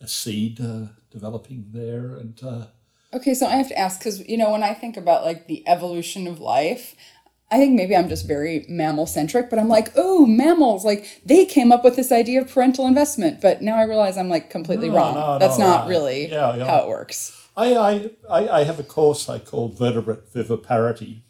a 0.00 0.08
seed 0.08 0.60
uh, 0.60 0.86
developing 1.10 1.66
there, 1.72 2.16
and 2.16 2.40
uh, 2.42 2.66
Okay, 3.12 3.34
so 3.34 3.46
I 3.46 3.56
have 3.56 3.68
to 3.68 3.78
ask 3.78 3.98
because 3.98 4.26
you 4.28 4.36
know 4.38 4.50
when 4.52 4.62
I 4.62 4.72
think 4.74 4.96
about 4.96 5.24
like 5.24 5.46
the 5.48 5.66
evolution 5.66 6.26
of 6.28 6.38
life, 6.38 6.94
I 7.50 7.56
think 7.58 7.74
maybe 7.74 7.96
I'm 7.96 8.08
just 8.08 8.28
very 8.28 8.64
mammal 8.68 9.06
centric, 9.06 9.50
but 9.50 9.58
I'm 9.58 9.68
like, 9.68 9.92
oh, 9.96 10.24
mammals, 10.26 10.84
like 10.84 11.20
they 11.26 11.44
came 11.44 11.72
up 11.72 11.82
with 11.82 11.96
this 11.96 12.12
idea 12.12 12.40
of 12.42 12.48
parental 12.52 12.86
investment, 12.86 13.40
but 13.40 13.62
now 13.62 13.76
I 13.76 13.82
realize 13.82 14.16
I'm 14.16 14.28
like 14.28 14.50
completely 14.50 14.88
No, 14.88 14.94
wrong. 14.96 15.14
no, 15.14 15.38
That's 15.40 15.58
no, 15.58 15.66
not 15.66 15.88
really 15.88 16.28
yeah, 16.30 16.54
yeah. 16.54 16.66
how 16.66 16.84
it 16.84 16.88
works. 16.88 17.36
I, 17.56 17.74
I, 17.74 18.10
I, 18.30 18.48
I 18.60 18.64
have 18.64 18.78
a 18.78 18.84
course 18.84 19.28
I 19.28 19.40
call 19.40 19.68
Vertebrate 19.70 20.32
Viviparity, 20.32 21.22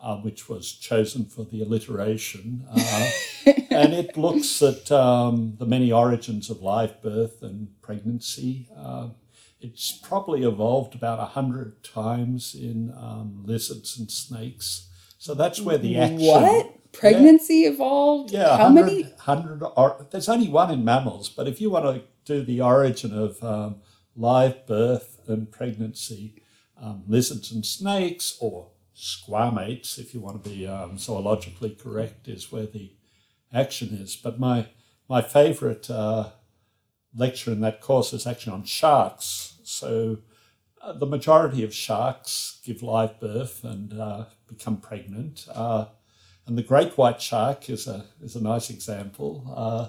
uh, 0.00 0.16
which 0.16 0.48
was 0.48 0.72
chosen 0.72 1.24
for 1.24 1.44
the 1.44 1.62
alliteration. 1.62 2.64
Uh, 2.70 3.10
and 3.70 3.92
it 3.92 4.16
looks 4.16 4.62
at 4.62 4.90
um, 4.92 5.56
the 5.58 5.66
many 5.66 5.90
origins 5.90 6.50
of 6.50 6.62
live 6.62 7.02
birth 7.02 7.42
and 7.42 7.68
pregnancy. 7.82 8.68
Uh, 8.76 9.08
it's 9.60 9.90
probably 9.90 10.44
evolved 10.44 10.94
about 10.94 11.18
a 11.18 11.24
hundred 11.24 11.82
times 11.82 12.54
in 12.54 12.92
um, 12.96 13.42
lizards 13.44 13.98
and 13.98 14.10
snakes. 14.10 14.88
So 15.18 15.34
that's 15.34 15.60
where 15.60 15.78
the 15.78 15.98
action. 15.98 16.20
What 16.20 16.92
pregnancy 16.92 17.64
evolved? 17.64 18.30
Yeah, 18.30 18.56
how 18.56 18.72
100, 18.72 18.86
many? 18.86 19.02
100 19.02 19.62
or, 19.76 20.06
there's 20.10 20.28
only 20.28 20.48
one 20.48 20.70
in 20.70 20.84
mammals, 20.84 21.28
but 21.28 21.48
if 21.48 21.60
you 21.60 21.70
want 21.70 21.86
to 21.86 22.02
do 22.24 22.44
the 22.44 22.60
origin 22.60 23.12
of 23.12 23.42
um, 23.42 23.76
live 24.14 24.64
birth 24.66 25.18
and 25.26 25.50
pregnancy, 25.50 26.42
um, 26.80 27.02
lizards 27.08 27.50
and 27.50 27.66
snakes, 27.66 28.36
or 28.40 28.68
squamates, 28.98 29.98
if 29.98 30.12
you 30.12 30.20
want 30.20 30.42
to 30.42 30.50
be 30.50 30.66
um, 30.66 30.96
zoologically 30.96 31.78
correct, 31.78 32.26
is 32.26 32.50
where 32.50 32.66
the 32.66 32.92
action 33.52 33.88
is. 33.90 34.16
But 34.16 34.40
my 34.40 34.66
my 35.08 35.22
favourite 35.22 35.88
uh, 35.88 36.30
lecture 37.14 37.52
in 37.52 37.60
that 37.60 37.80
course 37.80 38.12
is 38.12 38.26
actually 38.26 38.52
on 38.52 38.64
sharks. 38.64 39.54
So 39.62 40.18
uh, 40.82 40.92
the 40.92 41.06
majority 41.06 41.62
of 41.64 41.72
sharks 41.72 42.60
give 42.64 42.82
live 42.82 43.18
birth 43.20 43.64
and 43.64 43.98
uh, 43.98 44.24
become 44.46 44.78
pregnant. 44.78 45.46
Uh, 45.52 45.86
and 46.46 46.58
the 46.58 46.62
great 46.62 46.98
white 46.98 47.20
shark 47.22 47.70
is 47.70 47.86
a, 47.86 48.06
is 48.22 48.36
a 48.36 48.42
nice 48.42 48.70
example. 48.70 49.52
Uh, 49.54 49.88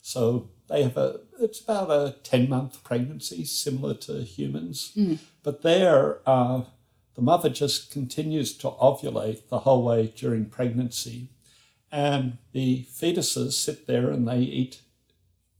so 0.00 0.50
they 0.68 0.82
have 0.82 0.96
a, 0.96 1.20
it's 1.40 1.60
about 1.60 1.90
a 1.90 2.16
10 2.22 2.48
month 2.48 2.82
pregnancy, 2.84 3.44
similar 3.44 3.94
to 3.94 4.22
humans. 4.22 4.92
But 5.42 5.62
there, 5.62 6.20
uh, 6.26 6.62
the 7.14 7.22
mother 7.22 7.48
just 7.48 7.90
continues 7.92 8.56
to 8.58 8.70
ovulate 8.70 9.48
the 9.48 9.60
whole 9.60 9.84
way 9.84 10.12
during 10.16 10.46
pregnancy. 10.46 11.28
And 11.92 12.38
the 12.52 12.86
fetuses 12.92 13.52
sit 13.52 13.86
there 13.86 14.10
and 14.10 14.26
they 14.26 14.40
eat 14.40 14.80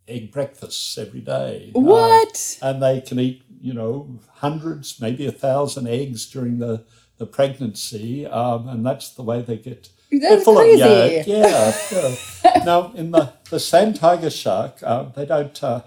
egg 0.09 0.33
breakfasts 0.33 0.99
every 0.99 1.21
day. 1.21 1.71
Uh, 1.75 1.81
What? 1.81 2.59
and 2.61 2.83
they 2.83 3.01
can 3.01 3.21
eat, 3.21 3.43
you 3.61 3.73
know, 3.73 4.19
hundreds, 4.37 5.01
maybe 5.01 5.27
a 5.27 5.33
thousand 5.33 5.87
eggs 5.87 6.27
during 6.27 6.59
the, 6.59 6.85
the 7.19 7.27
pregnancy. 7.27 8.27
Um, 8.27 8.69
and 8.69 8.85
that's 8.85 9.11
the 9.11 9.23
way 9.23 9.43
they 9.43 9.57
get. 9.57 9.91
That's 10.11 10.45
full 10.45 10.57
crazy. 10.57 10.83
of 10.83 11.27
yolk. 11.27 11.27
Yeah. 11.27 11.73
yeah. 11.93 12.65
now, 12.65 12.93
in 12.95 13.13
the, 13.13 13.33
the 13.51 13.61
sand 13.61 13.97
tiger 13.97 14.31
shark, 14.31 14.79
uh, 14.83 15.05
they 15.05 15.27
don't 15.27 15.63
uh, 15.63 15.83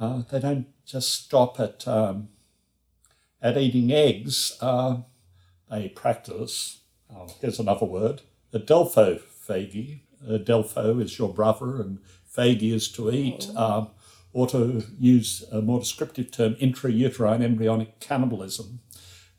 uh, 0.00 0.22
they 0.30 0.40
don't 0.40 0.66
just 0.84 1.12
stop 1.24 1.58
at 1.60 1.86
um, 1.88 2.28
at 3.46 3.56
eating 3.56 3.92
eggs. 3.92 4.56
Uh, 4.60 4.98
they 5.70 5.88
practice. 5.88 6.80
Oh, 7.14 7.28
here's 7.40 7.60
another 7.60 7.86
word: 7.86 8.22
adelphophagy. 8.52 10.00
Adelpho 10.28 11.00
is 11.00 11.18
your 11.18 11.32
brother, 11.32 11.80
and 11.80 11.98
phagy 12.36 12.72
is 12.72 12.88
to 12.92 13.10
eat. 13.10 13.48
Um, 13.54 13.90
or 14.32 14.46
to 14.46 14.84
use 14.98 15.44
a 15.50 15.62
more 15.62 15.78
descriptive 15.78 16.30
term, 16.30 16.54
intrauterine 16.56 17.42
embryonic 17.42 17.98
cannibalism. 18.00 18.80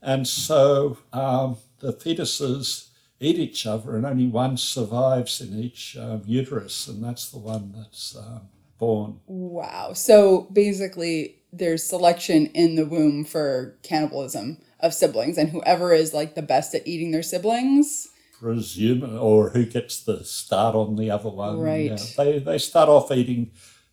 And 0.02 0.26
so 0.26 0.98
um, 1.12 1.58
the 1.78 1.92
fetuses 1.92 2.88
eat 3.20 3.38
each 3.38 3.64
other, 3.64 3.96
and 3.96 4.04
only 4.04 4.26
one 4.26 4.56
survives 4.56 5.40
in 5.40 5.56
each 5.56 5.96
um, 5.96 6.22
uterus, 6.26 6.88
and 6.88 7.02
that's 7.02 7.30
the 7.30 7.38
one 7.38 7.72
that's 7.76 8.16
um, 8.16 8.48
born. 8.78 9.20
Wow. 9.26 9.92
So 9.92 10.48
basically, 10.52 11.37
there's 11.58 11.84
selection 11.84 12.46
in 12.46 12.74
the 12.76 12.86
womb 12.86 13.24
for 13.24 13.76
cannibalism 13.82 14.58
of 14.80 14.94
siblings, 14.94 15.36
and 15.38 15.50
whoever 15.50 15.92
is 15.92 16.14
like 16.14 16.34
the 16.34 16.42
best 16.42 16.74
at 16.74 16.86
eating 16.86 17.10
their 17.10 17.22
siblings. 17.22 18.08
Presume, 18.40 19.18
or 19.18 19.50
who 19.50 19.66
gets 19.66 20.00
the 20.00 20.24
start 20.24 20.74
on 20.74 20.96
the 20.96 21.10
other 21.10 21.28
one. 21.28 21.58
Right. 21.58 22.14
They, 22.16 22.38
they 22.38 22.58
start 22.58 22.88
off 22.88 23.10
eating, 23.10 23.50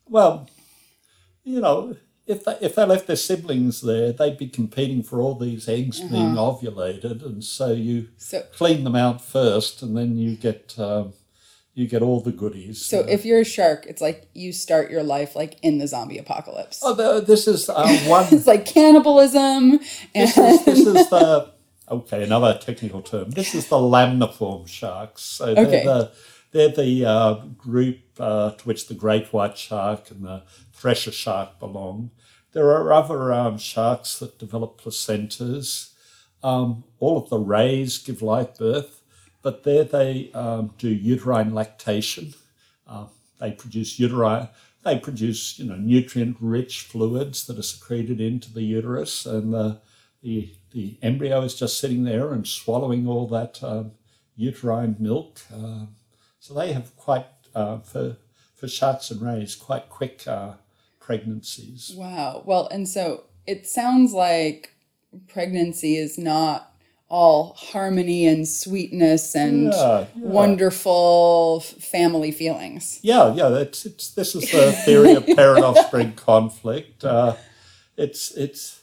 well, 0.08 0.48
you 1.42 1.60
know, 1.60 1.96
if 2.26 2.44
they, 2.44 2.56
if 2.60 2.74
they 2.74 2.84
left 2.84 3.06
their 3.06 3.16
siblings 3.16 3.80
there, 3.82 4.12
they'd 4.12 4.38
be 4.38 4.48
competing 4.48 5.02
for 5.02 5.20
all 5.20 5.36
these 5.36 5.68
eggs 5.68 6.00
being 6.00 6.34
ovulated, 6.34 7.24
and 7.24 7.42
so 7.42 7.72
you 7.72 8.08
So, 8.16 8.42
clean 8.52 8.84
them 8.84 8.96
out 8.96 9.20
first, 9.20 9.82
and 9.82 9.96
then 9.96 10.16
you 10.16 10.36
get 10.36 10.74
um, 10.78 11.12
you 11.76 11.86
get 11.86 12.00
all 12.00 12.20
the 12.22 12.32
goodies. 12.32 12.84
so 12.84 13.00
if 13.00 13.26
you're 13.26 13.40
a 13.40 13.44
shark, 13.44 13.84
it's 13.86 14.00
like 14.00 14.28
you 14.32 14.50
start 14.52 14.90
your 14.90 15.02
life 15.02 15.36
like 15.36 15.58
in 15.62 15.76
the 15.76 15.86
zombie 15.86 16.16
apocalypse. 16.16 16.80
Oh, 16.82 16.94
the, 16.94 17.20
this 17.20 17.46
is 17.46 17.68
uh, 17.68 17.86
one. 18.06 18.26
It's 18.32 18.46
like 18.46 18.64
cannibalism, 18.64 19.78
and 20.14 20.28
this, 20.28 20.38
is, 20.38 20.64
this 20.64 20.78
is 20.86 21.10
the 21.10 21.52
okay. 21.90 22.24
Another 22.24 22.58
technical 22.58 23.02
term. 23.02 23.30
This 23.30 23.54
is 23.54 23.68
the 23.68 23.76
lamniform 23.76 24.66
sharks. 24.66 25.22
So 25.22 25.54
they're 25.54 25.66
Okay. 25.66 25.84
the 25.84 26.12
they're 26.52 26.70
the 26.70 27.04
uh, 27.04 27.34
group 27.58 27.98
uh, 28.18 28.52
to 28.52 28.64
which 28.64 28.88
the 28.88 28.94
great 28.94 29.26
white 29.34 29.58
shark 29.58 30.10
and 30.10 30.24
the 30.24 30.44
thresher 30.72 31.12
shark 31.12 31.58
belong. 31.60 32.10
There 32.52 32.70
are 32.70 32.90
other 32.90 33.34
um, 33.34 33.58
sharks 33.58 34.18
that 34.20 34.38
develop 34.38 34.80
placentas. 34.80 35.90
Um, 36.42 36.84
all 37.00 37.18
of 37.22 37.28
the 37.28 37.38
rays 37.38 37.98
give 37.98 38.22
live 38.22 38.56
birth, 38.56 38.95
but 39.46 39.62
there 39.62 39.84
they 39.84 40.28
um, 40.32 40.72
do 40.76 40.88
uterine 40.88 41.54
lactation. 41.54 42.34
Uh, 42.84 43.06
they 43.38 43.52
produce 43.52 43.96
uterine. 43.96 44.48
They 44.82 44.98
produce, 44.98 45.56
you 45.56 45.66
know, 45.66 45.76
nutrient-rich 45.76 46.80
fluids 46.80 47.46
that 47.46 47.56
are 47.56 47.62
secreted 47.62 48.20
into 48.20 48.52
the 48.52 48.62
uterus, 48.62 49.24
and 49.24 49.54
the 49.54 49.80
the, 50.20 50.52
the 50.72 50.98
embryo 51.00 51.42
is 51.42 51.54
just 51.54 51.78
sitting 51.78 52.02
there 52.02 52.32
and 52.32 52.44
swallowing 52.44 53.06
all 53.06 53.28
that 53.28 53.62
um, 53.62 53.92
uterine 54.34 54.96
milk. 54.98 55.38
Uh, 55.54 55.84
so 56.40 56.52
they 56.52 56.72
have 56.72 56.96
quite 56.96 57.26
uh, 57.54 57.78
for 57.78 58.16
for 58.56 58.66
sharks 58.66 59.12
and 59.12 59.22
rays 59.22 59.54
quite 59.54 59.88
quick 59.88 60.26
uh, 60.26 60.54
pregnancies. 60.98 61.94
wow. 61.96 62.42
Well, 62.44 62.66
and 62.72 62.88
so 62.88 63.26
it 63.46 63.68
sounds 63.68 64.12
like 64.12 64.74
pregnancy 65.28 65.96
is 65.96 66.18
not 66.18 66.75
all 67.08 67.54
harmony 67.54 68.26
and 68.26 68.48
sweetness 68.48 69.34
and 69.34 69.72
Yeah, 69.72 70.00
yeah. 70.00 70.06
wonderful 70.14 71.60
family 71.60 72.32
feelings. 72.32 72.98
Yeah, 73.02 73.32
yeah. 73.34 73.48
That's 73.48 73.86
it's. 73.86 74.10
This 74.10 74.34
is 74.34 74.50
the 74.50 74.72
theory 74.72 75.12
of 75.12 75.26
parent 75.26 75.64
offspring 75.64 76.12
conflict. 76.16 77.04
Uh, 77.04 77.36
it's 77.96 78.32
it's 78.32 78.82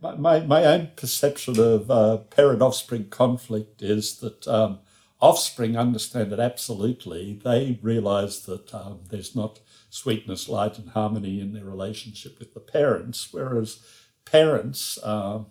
my, 0.00 0.16
my 0.16 0.40
my 0.40 0.64
own 0.64 0.90
perception 0.96 1.58
of 1.60 1.90
uh, 1.90 2.16
parent 2.18 2.60
offspring 2.60 3.08
conflict 3.08 3.82
is 3.82 4.18
that 4.18 4.46
um, 4.48 4.80
offspring 5.20 5.76
understand 5.76 6.32
it 6.32 6.40
absolutely. 6.40 7.40
They 7.44 7.78
realise 7.82 8.40
that 8.40 8.74
um, 8.74 9.00
there's 9.10 9.36
not 9.36 9.60
sweetness, 9.90 10.48
light, 10.48 10.76
and 10.78 10.90
harmony 10.90 11.40
in 11.40 11.52
their 11.52 11.64
relationship 11.64 12.40
with 12.40 12.52
the 12.52 12.60
parents, 12.60 13.28
whereas 13.30 13.78
parents. 14.24 14.98
Um, 15.04 15.46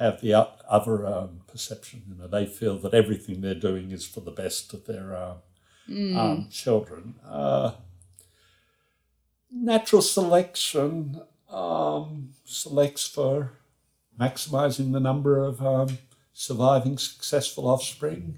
have 0.00 0.20
the 0.20 0.34
other 0.68 1.06
um, 1.06 1.40
perception. 1.46 2.02
You 2.08 2.16
know, 2.16 2.26
they 2.26 2.46
feel 2.46 2.78
that 2.78 2.94
everything 2.94 3.40
they're 3.42 3.54
doing 3.54 3.90
is 3.92 4.06
for 4.06 4.20
the 4.20 4.30
best 4.30 4.72
of 4.74 4.86
their 4.86 5.14
um, 5.16 5.36
um, 6.18 6.48
children. 6.50 7.14
Uh, 7.28 7.72
natural 9.52 10.02
selection 10.02 11.20
um, 11.50 12.30
selects 12.44 13.06
for 13.06 13.52
maximizing 14.18 14.92
the 14.92 15.00
number 15.00 15.38
of 15.38 15.64
um, 15.64 15.98
surviving 16.32 16.96
successful 16.98 17.68
offspring, 17.68 18.36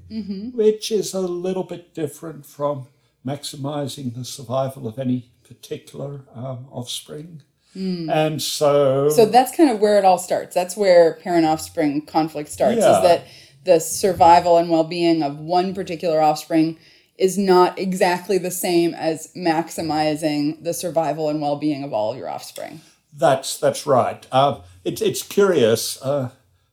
which 0.54 0.90
is 0.90 1.14
a 1.14 1.20
little 1.20 1.64
bit 1.64 1.94
different 1.94 2.44
from 2.46 2.86
maximizing 3.26 4.14
the 4.14 4.24
survival 4.24 4.88
of 4.88 4.98
any 4.98 5.30
particular 5.46 6.22
um, 6.34 6.66
offspring. 6.70 7.42
And 7.74 8.42
so, 8.42 9.08
So 9.10 9.26
that's 9.26 9.56
kind 9.56 9.70
of 9.70 9.80
where 9.80 9.98
it 9.98 10.04
all 10.04 10.18
starts. 10.18 10.54
That's 10.54 10.76
where 10.76 11.14
parent 11.14 11.46
offspring 11.46 12.02
conflict 12.06 12.50
starts 12.50 12.78
Yeah. 12.78 12.96
is 12.96 13.02
that 13.02 13.26
the 13.64 13.78
survival 13.80 14.58
and 14.58 14.68
well 14.70 14.84
being 14.84 15.22
of 15.22 15.38
one 15.38 15.74
particular 15.74 16.20
offspring 16.20 16.78
is 17.18 17.38
not 17.38 17.78
exactly 17.78 18.36
the 18.38 18.50
same 18.50 18.94
as 18.94 19.28
maximizing 19.36 20.62
the 20.62 20.74
survival 20.74 21.28
and 21.28 21.40
well 21.40 21.56
being 21.56 21.84
of 21.84 21.92
all 21.92 22.12
of 22.12 22.18
your 22.18 22.28
offspring. 22.28 22.80
That's 23.16 23.58
that's 23.58 23.86
right. 23.86 24.26
Uh, 24.32 24.60
it's 24.84 25.00
it's 25.02 25.22
curious. 25.22 26.00
Uh, 26.02 26.30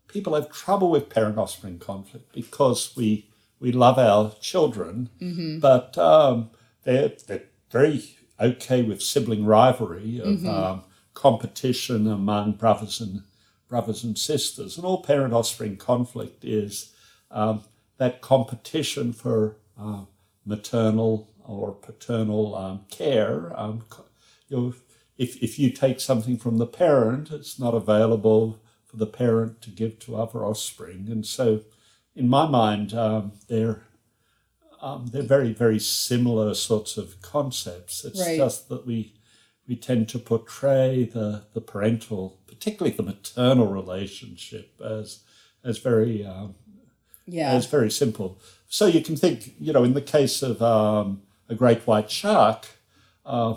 people 0.08 0.34
have 0.36 0.50
trouble 0.52 0.90
with 0.90 1.10
parent 1.10 1.38
offspring 1.38 1.80
conflict 1.80 2.34
because 2.34 2.94
we 2.96 3.28
we 3.60 3.72
love 3.72 3.98
our 4.00 4.34
children, 4.40 5.10
but 5.62 5.98
um, 5.98 6.50
they're 6.86 7.12
they're 7.28 7.44
very 7.72 8.04
okay 8.40 8.82
with 8.82 9.02
sibling 9.02 9.46
rivalry 9.46 10.20
of 10.24 10.46
um, 10.46 10.84
competition 11.20 12.08
among 12.08 12.54
brothers 12.54 13.02
and 13.02 13.24
brothers 13.68 14.06
and 14.06 14.18
sisters, 14.18 14.78
and 14.78 14.86
all 14.86 15.04
parent 15.04 15.34
offspring 15.34 15.76
conflict 15.76 16.46
is 16.46 16.94
um, 17.30 17.62
that 17.98 18.22
competition 18.22 19.12
for 19.12 19.58
uh, 19.78 20.04
maternal 20.46 21.30
or 21.46 21.74
paternal 21.74 22.56
um, 22.56 22.86
care. 22.90 23.52
Um, 23.60 23.84
you 24.48 24.74
if, 25.18 25.36
if 25.44 25.60
you 25.60 25.72
take 25.72 26.00
something 26.00 26.38
from 26.38 26.58
the 26.58 26.66
parent, 26.66 27.32
it's 27.32 27.60
not 27.60 27.74
available 27.74 28.62
for 28.86 28.96
the 28.96 29.06
parent 29.06 29.62
to 29.64 29.70
give 29.70 30.00
to 30.00 30.16
other 30.16 30.46
offspring. 30.46 31.10
And 31.12 31.26
so, 31.26 31.64
in 32.16 32.30
my 32.30 32.48
mind, 32.48 32.94
um, 32.94 33.34
they're 33.50 33.82
um, 34.82 35.08
they're 35.12 35.22
very 35.38 35.52
very 35.52 35.80
similar 35.80 36.54
sorts 36.54 36.96
of 36.96 37.22
concepts. 37.22 38.06
It's 38.06 38.22
Right. 38.22 38.38
just 38.38 38.70
that 38.70 38.88
we 38.88 39.19
we 39.70 39.76
tend 39.76 40.10
to 40.10 40.20
portray 40.20 41.06
the 41.06 41.44
the 41.54 41.62
parental, 41.62 42.40
particularly 42.48 42.98
the 42.98 43.04
maternal 43.04 43.68
relationship, 43.68 44.82
as 44.84 45.20
as 45.64 45.78
very 45.78 46.26
um, 46.26 46.56
Yeah. 47.28 47.56
it's 47.56 47.68
very 47.68 47.92
simple. 47.92 48.40
So 48.68 48.88
you 48.88 49.02
can 49.02 49.16
think, 49.16 49.54
you 49.60 49.72
know, 49.74 49.84
in 49.84 49.94
the 49.94 50.02
case 50.02 50.42
of 50.42 50.62
um, 50.62 51.22
a 51.48 51.56
great 51.56 51.82
white 51.88 52.10
shark, 52.10 52.68
uh, 53.26 53.56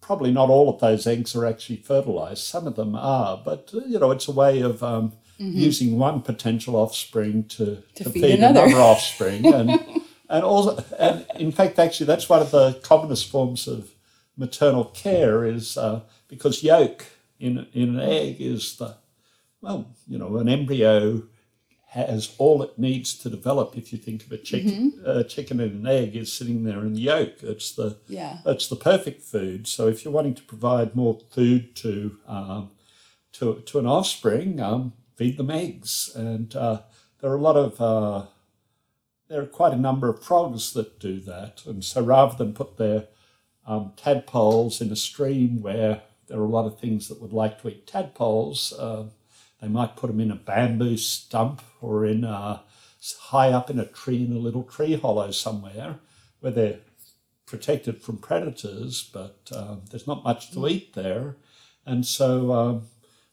probably 0.00 0.30
not 0.30 0.48
all 0.50 0.68
of 0.68 0.80
those 0.80 1.06
eggs 1.06 1.34
are 1.36 1.44
actually 1.46 1.76
fertilized. 1.76 2.42
Some 2.42 2.66
of 2.66 2.76
them 2.76 2.94
are, 2.94 3.40
but 3.44 3.70
uh, 3.74 3.80
you 3.86 3.98
know, 3.98 4.10
it's 4.10 4.28
a 4.28 4.32
way 4.32 4.60
of 4.60 4.82
um, 4.82 5.12
using 5.38 5.98
one 5.98 6.22
potential 6.22 6.76
offspring 6.76 7.44
to, 7.44 7.82
to, 7.96 8.04
feed 8.04 8.22
feed, 8.22 8.38
another. 8.38 8.64
another, 8.66 8.80
offspring, 8.80 9.44
and 9.46 9.80
and 10.28 10.44
also, 10.44 10.82
and 10.98 11.26
in 11.36 11.52
fact, 11.52 11.78
actually, 11.78 12.06
that's 12.06 12.28
one 12.28 12.42
of 12.42 12.50
the 12.50 12.80
commonest 12.82 13.30
forms 13.30 13.66
of 13.68 13.90
maternal 14.36 14.84
care 14.86 15.44
is 15.44 15.76
uh, 15.78 16.00
because 16.28 16.62
yolk 16.62 17.06
in 17.38 17.66
in 17.72 17.90
an 17.98 18.00
egg 18.00 18.36
is 18.40 18.76
the 18.76 18.96
well, 19.60 19.86
you 20.06 20.18
know, 20.18 20.36
an 20.36 20.48
embryo 20.48 21.22
has 21.88 22.34
all 22.36 22.62
it 22.62 22.78
needs 22.78 23.14
to 23.14 23.30
develop. 23.30 23.76
If 23.76 23.90
you 23.92 23.98
think 23.98 24.24
of 24.26 24.32
a 24.32 24.36
chicken, 24.36 25.00
a 25.06 25.24
chicken 25.24 25.60
and 25.60 25.80
an 25.80 25.86
egg 25.86 26.14
is 26.14 26.30
sitting 26.32 26.64
there 26.64 26.80
in 26.80 26.92
the 26.92 27.00
yolk. 27.00 27.42
It's 27.42 27.72
the 27.72 27.96
Yeah. 28.08 28.38
it's 28.44 28.68
the 28.68 28.76
perfect 28.76 29.22
food. 29.22 29.66
So 29.66 29.88
if 29.88 30.04
you're 30.04 30.12
wanting 30.12 30.34
to 30.34 30.42
provide 30.42 30.94
more 30.94 31.18
food 31.30 31.74
to 31.76 32.18
um, 32.26 32.70
to 33.34 33.62
to 33.66 33.78
an 33.78 33.86
offspring, 33.86 34.60
um, 34.60 34.92
feed 35.14 35.36
them 35.38 35.50
eggs. 35.50 36.10
And 36.14 36.54
uh, 36.54 36.80
there 37.20 37.30
are 37.30 37.36
a 37.36 37.40
lot 37.40 37.56
of 37.56 37.80
uh, 37.80 38.26
there 39.28 39.42
are 39.42 39.46
quite 39.46 39.72
a 39.72 39.76
number 39.76 40.08
of 40.08 40.22
frogs 40.22 40.72
that 40.74 41.00
do 41.00 41.20
that. 41.20 41.62
And 41.66 41.84
so 41.84 42.02
rather 42.02 42.36
than 42.36 42.54
put 42.54 42.76
their 42.76 43.08
um, 43.66 43.92
tadpoles 43.96 44.80
in 44.80 44.92
a 44.92 44.96
stream 44.96 45.62
where 45.62 46.02
there 46.28 46.38
are 46.38 46.44
a 46.44 46.48
lot 46.48 46.66
of 46.66 46.78
things 46.78 47.08
that 47.08 47.20
would 47.20 47.32
like 47.32 47.60
to 47.62 47.68
eat 47.68 47.86
tadpoles, 47.86 48.72
uh, 48.78 49.04
they 49.60 49.68
might 49.68 49.96
put 49.96 50.08
them 50.08 50.20
in 50.20 50.30
a 50.30 50.36
bamboo 50.36 50.96
stump 50.96 51.62
or 51.80 52.06
in 52.06 52.24
a, 52.24 52.62
high 53.14 53.50
up 53.50 53.70
in 53.70 53.78
a 53.78 53.86
tree 53.86 54.24
in 54.24 54.32
a 54.32 54.38
little 54.38 54.64
tree 54.64 54.94
hollow 54.94 55.30
somewhere 55.30 55.96
where 56.40 56.52
they're 56.52 56.80
protected 57.46 58.02
from 58.02 58.18
predators, 58.18 59.08
but 59.12 59.50
um, 59.54 59.82
there's 59.90 60.06
not 60.06 60.24
much 60.24 60.50
to 60.50 60.66
eat 60.66 60.94
there, 60.94 61.36
and 61.84 62.04
so 62.04 62.52
um, 62.52 62.82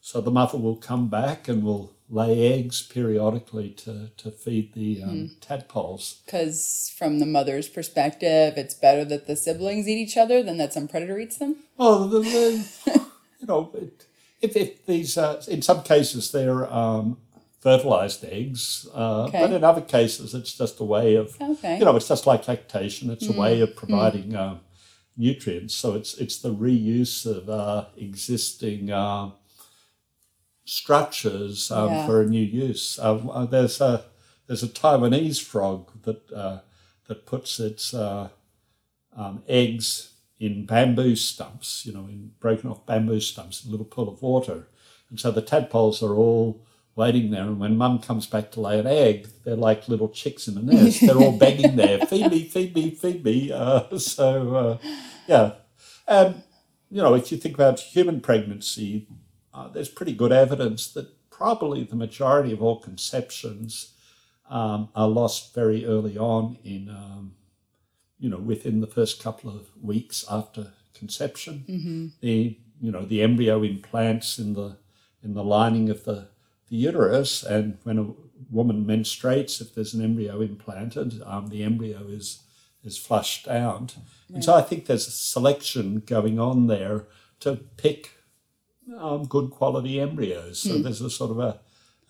so 0.00 0.20
the 0.20 0.30
mother 0.30 0.58
will 0.58 0.76
come 0.76 1.08
back 1.08 1.48
and 1.48 1.64
will 1.64 1.92
lay 2.14 2.52
eggs 2.54 2.80
periodically 2.82 3.70
to, 3.70 4.08
to 4.16 4.30
feed 4.30 4.72
the 4.74 5.02
um, 5.02 5.30
tadpoles. 5.40 6.22
Because 6.24 6.92
from 6.96 7.18
the 7.18 7.26
mother's 7.26 7.68
perspective, 7.68 8.54
it's 8.56 8.74
better 8.74 9.04
that 9.06 9.26
the 9.26 9.34
siblings 9.36 9.88
eat 9.88 9.98
each 9.98 10.16
other 10.16 10.42
than 10.42 10.56
that 10.58 10.72
some 10.72 10.86
predator 10.86 11.18
eats 11.18 11.38
them. 11.38 11.56
Well, 11.76 12.06
the, 12.06 12.20
the, 12.20 13.00
you 13.40 13.46
know, 13.46 13.70
it- 13.74 14.06
if, 14.40 14.56
if 14.56 14.84
these, 14.84 15.16
uh, 15.16 15.42
in 15.48 15.62
some 15.62 15.82
cases, 15.82 16.30
they're 16.30 16.70
um, 16.70 17.16
fertilized 17.60 18.22
eggs, 18.26 18.86
uh, 18.94 19.24
Okay. 19.24 19.40
but 19.40 19.52
in 19.52 19.64
other 19.64 19.80
cases, 19.80 20.34
it's 20.34 20.52
just 20.52 20.78
a 20.80 20.84
way 20.84 21.14
of, 21.14 21.34
Okay. 21.40 21.78
you 21.78 21.84
know, 21.86 21.96
it's 21.96 22.08
just 22.08 22.26
like 22.26 22.46
lactation. 22.46 23.08
It's 23.10 23.26
a 23.26 23.32
way 23.32 23.62
of 23.62 23.74
providing 23.74 24.36
um, 24.36 24.60
nutrients. 25.16 25.74
So 25.74 25.94
it's 25.94 26.12
it's 26.18 26.38
the 26.42 26.52
reuse 26.54 27.24
of 27.24 27.48
uh, 27.48 27.86
existing 27.96 28.90
uh, 28.90 29.30
structures 30.78 31.70
um, 31.70 31.90
Yeah. 31.90 32.06
for 32.06 32.22
a 32.22 32.26
new 32.26 32.42
use. 32.44 32.98
Um, 32.98 33.30
uh, 33.30 33.46
there's 33.46 33.80
a 33.80 34.04
there's 34.46 34.62
a 34.62 34.68
Taiwanese 34.68 35.42
frog 35.42 35.90
that 36.02 36.32
uh, 36.32 36.58
that 37.08 37.26
puts 37.26 37.60
its 37.60 37.94
uh, 37.94 38.28
um, 39.16 39.42
eggs 39.48 40.10
in 40.38 40.66
bamboo 40.66 41.16
stumps, 41.16 41.86
you 41.86 41.92
know, 41.92 42.06
in 42.06 42.32
broken 42.40 42.70
off 42.70 42.84
bamboo 42.86 43.20
stumps, 43.20 43.62
in 43.64 43.68
a 43.68 43.70
little 43.70 43.86
pool 43.86 44.08
of 44.08 44.20
water. 44.20 44.68
And 45.10 45.18
so 45.20 45.30
the 45.30 45.42
tadpoles 45.42 46.02
are 46.02 46.14
all 46.14 46.66
waiting 46.96 47.30
there. 47.30 47.42
And 47.44 47.58
when 47.60 47.76
mum 47.76 47.98
comes 48.00 48.26
back 48.26 48.50
to 48.52 48.60
lay 48.60 48.78
an 48.78 48.86
egg, 48.86 49.28
they're 49.44 49.56
like 49.56 49.88
little 49.88 50.08
chicks 50.08 50.48
in 50.48 50.58
a 50.58 50.62
nest. 50.62 51.00
They're 51.00 51.16
all 51.16 51.38
begging 51.38 51.76
there, 51.76 51.98
feed 52.06 52.30
me, 52.30 52.44
feed 52.48 52.74
me, 52.74 52.90
feed 52.90 53.24
me. 53.24 53.52
Uh, 53.64 53.98
so, 53.98 54.54
uh, 54.54 54.78
yeah. 55.26 55.52
And, 56.06 56.42
you 56.90 57.00
know, 57.02 57.14
if 57.14 57.30
you 57.32 57.38
think 57.38 57.54
about 57.54 57.80
human 57.80 58.20
pregnancy, 58.20 59.06
uh, 59.54 59.68
there's 59.68 59.88
pretty 59.88 60.14
good 60.14 60.32
evidence 60.32 60.92
that 60.92 61.08
probably 61.30 61.84
the 61.84 61.96
majority 61.96 62.52
of 62.52 62.62
all 62.62 62.78
conceptions 62.80 63.94
um, 64.50 64.88
are 64.94 65.08
lost 65.08 65.54
very 65.54 65.86
early 65.86 66.18
on 66.18 66.58
in 66.64 66.88
um, 66.88 67.34
you 68.18 68.30
know, 68.30 68.38
within 68.38 68.80
the 68.80 68.86
first 68.86 69.22
couple 69.22 69.50
of 69.50 69.66
weeks 69.82 70.24
after 70.30 70.72
conception. 70.94 71.64
The 72.20 72.58
you 72.80 72.90
know 72.90 73.04
the 73.04 73.22
embryo 73.22 73.62
implants 73.62 74.38
in 74.38 74.54
the 74.54 74.78
in 75.22 75.34
the 75.34 75.44
lining 75.44 75.90
of 75.90 76.04
the, 76.04 76.28
the 76.68 76.76
uterus, 76.76 77.42
and 77.42 77.78
when 77.82 77.98
a 77.98 78.06
woman 78.50 78.84
menstruates, 78.84 79.60
if 79.60 79.74
there's 79.74 79.94
an 79.94 80.04
embryo 80.04 80.40
implanted, 80.40 81.22
um, 81.24 81.48
the 81.48 81.62
embryo 81.62 82.06
is 82.08 82.42
is 82.82 82.98
flushed 82.98 83.48
out. 83.48 83.96
And 84.32 84.44
so 84.44 84.54
I 84.54 84.62
think 84.62 84.86
there's 84.86 85.08
a 85.08 85.10
selection 85.10 86.00
going 86.00 86.38
on 86.38 86.66
there 86.66 87.06
to 87.40 87.56
pick 87.76 88.10
um, 88.98 89.24
good 89.24 89.50
quality 89.50 90.00
embryos. 90.00 90.60
So 90.60 90.78
there's 90.78 91.00
a 91.00 91.10
sort 91.10 91.30
of 91.30 91.38
a, 91.38 91.60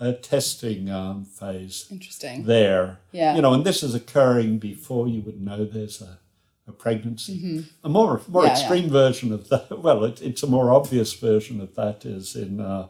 a 0.00 0.12
testing 0.12 0.90
um, 0.90 1.24
phase 1.24 1.86
Interesting. 1.90 2.44
there. 2.44 2.98
Yeah. 3.12 3.36
You 3.36 3.42
know, 3.42 3.54
and 3.54 3.64
this 3.64 3.82
is 3.82 3.94
occurring 3.94 4.58
before 4.58 5.08
you 5.08 5.20
would 5.22 5.40
know 5.40 5.64
there's 5.64 6.02
a, 6.02 6.18
a 6.66 6.72
pregnancy. 6.72 7.64
A 7.84 7.88
more 7.88 8.20
more 8.28 8.42
Mm-hmm. 8.42 8.46
Yeah, 8.46 8.52
extreme 8.52 8.90
version 8.90 9.32
of 9.32 9.48
that. 9.50 9.78
Well, 9.82 10.04
it, 10.04 10.20
it's 10.22 10.42
a 10.42 10.46
more 10.48 10.72
obvious 10.72 11.12
version 11.14 11.60
of 11.60 11.74
that 11.76 12.04
is 12.04 12.34
in 12.36 12.60
uh, 12.60 12.88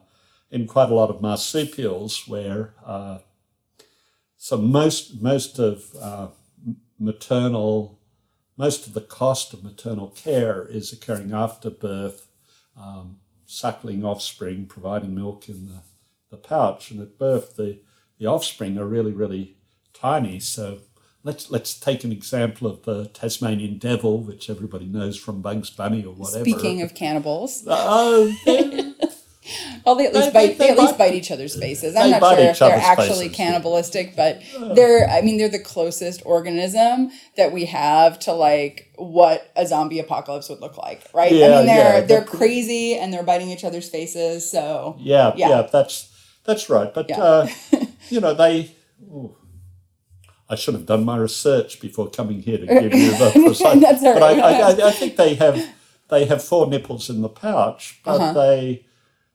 in 0.50 0.66
quite 0.66 0.90
a 0.90 0.94
lot 0.94 1.10
of 1.10 1.20
marsupials 1.20 2.26
where 2.28 2.74
uh, 2.86 3.18
so 4.36 4.56
most 4.56 5.20
most 5.22 5.58
of 5.58 5.84
uh, 6.00 6.28
maternal 6.98 7.98
most 8.56 8.86
of 8.86 8.94
the 8.94 9.00
cost 9.00 9.52
of 9.52 9.64
maternal 9.64 10.08
care 10.10 10.64
is 10.64 10.92
occurring 10.92 11.32
after 11.32 11.70
birth, 11.70 12.28
um, 12.80 13.18
suckling 13.46 14.04
offspring, 14.04 14.66
providing 14.66 15.14
milk 15.14 15.48
in 15.48 15.66
the, 15.68 15.83
the 16.30 16.37
pouch, 16.37 16.90
and 16.90 17.00
at 17.00 17.18
birth 17.18 17.57
the, 17.57 17.80
the 18.18 18.26
offspring 18.26 18.78
are 18.78 18.87
really 18.87 19.12
really 19.12 19.57
tiny. 19.92 20.40
So 20.40 20.78
let's 21.22 21.50
let's 21.50 21.78
take 21.78 22.04
an 22.04 22.12
example 22.12 22.68
of 22.68 22.83
the 22.83 23.07
Tasmanian 23.07 23.78
devil, 23.78 24.18
which 24.22 24.48
everybody 24.50 24.87
knows 24.87 25.16
from 25.16 25.40
Bugs 25.42 25.70
Bunny 25.70 26.04
or 26.04 26.14
whatever. 26.14 26.44
Speaking 26.44 26.83
of 26.83 26.94
cannibals, 26.94 27.66
Uh, 27.66 28.30
they're- 28.44 28.94
well, 29.84 29.94
they 29.96 30.06
at 30.06 30.14
least 30.14 30.32
They- 30.32 30.32
bite. 30.32 30.46
they- 30.46 30.52
They, 30.54 30.64
they 30.66 30.70
at 30.70 30.78
least 30.78 30.92
bite- 30.98 31.10
bite 31.10 31.14
each 31.14 31.30
other's 31.30 31.54
faces. 31.56 31.94
I'm 31.96 32.10
not 32.10 32.20
sure 32.36 32.38
if 32.46 32.58
they're 32.58 32.72
actually 32.72 33.28
faces, 33.28 33.36
cannibalistic, 33.36 34.16
but 34.16 34.40
they're. 34.74 35.08
I 35.08 35.20
mean, 35.20 35.36
they're 35.38 35.48
the 35.48 35.58
closest 35.58 36.22
organism 36.24 37.10
that 37.36 37.52
we 37.52 37.66
have 37.66 38.18
to 38.20 38.32
like 38.32 38.92
what 38.96 39.50
a 39.56 39.66
zombie 39.66 39.98
apocalypse 39.98 40.48
would 40.48 40.60
look 40.60 40.76
like, 40.78 41.02
right? 41.12 41.32
I 41.32 41.34
Yeah, 41.34 41.48
mean, 41.56 41.66
they're 41.66 41.76
yeah, 41.94 42.00
they're 42.00 42.20
that- 42.20 42.26
crazy 42.28 42.94
and 42.96 43.12
they're 43.12 43.22
biting 43.22 43.50
each 43.50 43.64
other's 43.64 43.88
faces. 43.88 44.50
So 44.50 44.96
Yeah, 44.98 45.32
Yeah. 45.36 45.48
yeah, 45.48 45.62
that's 45.70 46.08
that's 46.44 46.68
right. 46.70 46.92
But 46.94 47.08
Yeah. 47.08 47.20
uh, 47.22 47.48
you 48.10 48.20
know, 48.20 48.34
they. 48.34 48.70
ooh, 49.02 49.36
I 50.48 50.56
should 50.56 50.74
have 50.74 50.86
done 50.86 51.04
my 51.04 51.16
research 51.16 51.80
before 51.80 52.08
coming 52.10 52.40
here 52.42 52.58
to 52.58 52.66
give 52.66 52.94
you 52.94 53.10
the 53.12 53.30
precise. 53.46 53.80
That's 53.80 54.04
all 54.04 54.14
but 54.14 54.22
I. 54.22 54.38
I, 54.40 54.70
I, 54.70 54.88
I 54.88 54.90
think 54.92 55.16
they 55.16 55.34
have 55.34 55.58
they 56.10 56.26
have 56.26 56.44
four 56.44 56.66
nipples 56.66 57.08
in 57.10 57.22
the 57.22 57.28
pouch, 57.30 58.00
but 58.04 58.20
Uh-huh. 58.20 58.32
they 58.34 58.84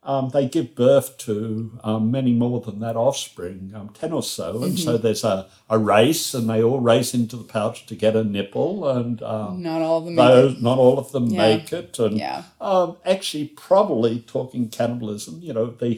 um, 0.10 0.30
they 0.30 0.48
give 0.48 0.74
birth 0.74 1.18
to 1.20 1.80
um, 1.84 2.10
many 2.10 2.34
more 2.34 2.60
than 2.62 2.80
that 2.80 2.96
offspring, 2.96 3.72
um, 3.76 3.90
ten 3.90 4.12
or 4.12 4.24
so, 4.24 4.64
and 4.64 4.74
Mm-hmm. 4.74 4.84
so 4.86 4.98
there's 4.98 5.24
a, 5.24 5.48
a 5.70 5.78
race, 5.78 6.34
and 6.34 6.50
they 6.50 6.64
all 6.64 6.80
race 6.80 7.14
into 7.14 7.36
the 7.38 7.44
pouch 7.44 7.86
to 7.86 7.96
get 7.96 8.16
a 8.16 8.24
nipple, 8.24 8.90
and 8.90 9.22
um, 9.22 9.62
not 9.62 9.82
all 9.84 10.00
of 10.00 10.06
them. 10.06 10.16
make 10.16 10.56
it. 10.56 10.62
not 10.64 10.78
all 10.80 10.98
of 10.98 11.12
them 11.12 11.28
Yeah. 11.30 11.38
make 11.38 11.72
it, 11.72 12.00
and 12.00 12.18
Yeah. 12.18 12.42
um, 12.60 12.98
actually, 13.06 13.46
probably 13.70 14.14
talking 14.36 14.70
cannibalism, 14.70 15.34
you 15.48 15.54
know, 15.54 15.68
the 15.84 15.92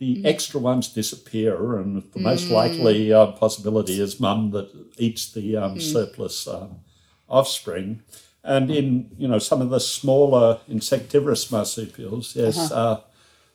the 0.00 0.16
Mm-hmm. 0.16 0.26
extra 0.26 0.58
ones 0.60 0.88
disappear, 0.88 1.76
and 1.80 2.02
the 2.12 2.18
most 2.30 2.48
Mm. 2.48 2.54
likely 2.60 3.12
uh, 3.12 3.26
possibility 3.44 4.00
is 4.00 4.18
mum 4.18 4.50
that 4.50 4.68
eats 4.98 5.30
the 5.30 5.56
um, 5.56 5.76
Mm. 5.76 5.80
surplus 5.92 6.48
um, 6.48 6.70
offspring. 7.28 8.02
And 8.42 8.68
in 8.70 8.86
you 9.16 9.28
know 9.28 9.38
some 9.38 9.62
of 9.62 9.70
the 9.70 9.80
smaller 9.80 10.58
insectivorous 10.68 11.50
marsupials, 11.52 12.34
yes, 12.36 12.58
uh, 12.72 12.96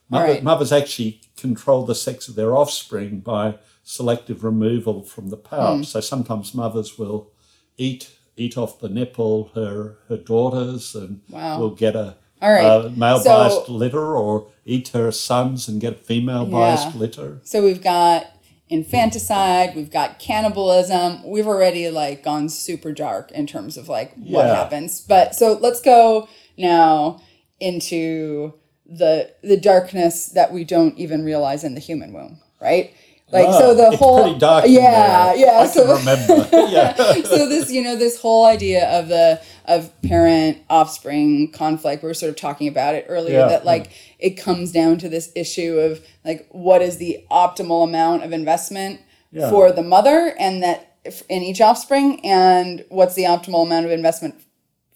mother, 0.10 0.26
right. 0.26 0.44
mothers 0.44 0.72
actually 0.72 1.22
control 1.38 1.86
the 1.86 1.96
sex 1.96 2.28
of 2.28 2.36
their 2.36 2.56
offspring 2.56 3.20
by 3.20 3.56
selective 3.84 4.44
removal 4.44 5.04
from 5.04 5.30
the 5.30 5.38
pouch. 5.38 5.82
Mm. 5.82 5.86
So 5.86 6.00
sometimes 6.02 6.54
mothers 6.54 6.98
will 6.98 7.32
eat 7.78 8.12
eat 8.38 8.58
off 8.58 8.80
the 8.80 8.88
nipple 8.90 9.52
her 9.56 9.98
her 10.08 10.18
daughters 10.18 10.96
and 10.96 11.20
Wow. 11.30 11.60
will 11.60 11.72
get 11.76 11.96
a 11.96 12.16
right. 12.42 12.96
male 12.98 13.20
So- 13.20 13.30
biased 13.30 13.70
litter 13.70 14.16
or 14.16 14.48
eat 14.66 14.90
her 14.90 15.12
sons 15.12 15.68
and 15.68 15.82
get 15.82 15.94
a 15.94 15.98
female 15.98 16.46
biased 16.46 16.96
litter. 16.96 17.42
So 17.44 17.64
we've 17.64 17.82
got 17.84 18.28
infanticide, 18.70 19.76
we've 19.76 19.92
got 19.92 20.20
cannibalism. 20.20 21.28
We've 21.28 21.48
already 21.48 21.90
like 21.90 22.24
gone 22.24 22.48
super 22.50 22.92
dark 22.94 23.32
in 23.32 23.46
terms 23.48 23.76
of 23.78 23.90
like 23.90 24.14
what 24.16 24.46
Yeah. 24.46 24.56
happens. 24.56 25.02
But 25.02 25.36
so 25.36 25.58
let's 25.60 25.82
go 25.82 26.28
now 26.58 27.20
into 27.60 28.54
the 28.90 29.32
the 29.44 29.58
darkness 29.58 30.28
that 30.28 30.52
we 30.52 30.64
don't 30.64 30.98
even 30.98 31.24
realize 31.24 31.64
in 31.64 31.74
the 31.76 31.80
human 31.80 32.12
womb, 32.14 32.40
right? 32.62 32.94
Like 33.32 33.46
so 33.54 33.72
Ah, 33.72 33.74
the 33.76 33.98
whole 33.98 34.38
yeah 34.66 35.34
yeah 35.36 35.60
I 35.60 35.68
so 35.68 35.86
yeah. 36.70 36.96
so 36.96 37.48
this 37.48 37.72
you 37.72 37.84
know 37.84 37.96
this 37.96 38.20
whole 38.20 38.48
idea 38.48 38.90
of 38.90 39.08
the 39.08 39.40
of 39.66 39.92
parent 40.02 40.58
offspring 40.68 41.52
conflict 41.52 42.02
we 42.02 42.08
were 42.08 42.16
sort 42.16 42.32
of 42.32 42.36
talking 42.38 42.68
about 42.68 42.96
it 42.96 43.06
earlier 43.08 43.42
Yeah, 43.42 43.48
that 43.50 43.66
like 43.66 43.92
it 44.18 44.32
comes 44.32 44.72
down 44.72 44.98
to 45.00 45.10
this 45.10 45.32
issue 45.36 45.78
of 45.78 46.04
like 46.26 46.48
what 46.50 46.82
is 46.82 46.98
the 46.98 47.24
optimal 47.30 47.84
amount 47.84 48.24
of 48.24 48.32
investment 48.34 49.00
Yeah. 49.32 49.52
for 49.52 49.72
the 49.72 49.84
mother 49.84 50.34
and 50.40 50.64
that 50.64 50.96
in 51.30 51.44
each 51.44 51.62
offspring 51.62 52.20
and 52.26 52.84
what's 52.90 53.14
the 53.14 53.26
optimal 53.26 53.64
amount 53.64 53.86
of 53.86 53.92
investment 53.92 54.42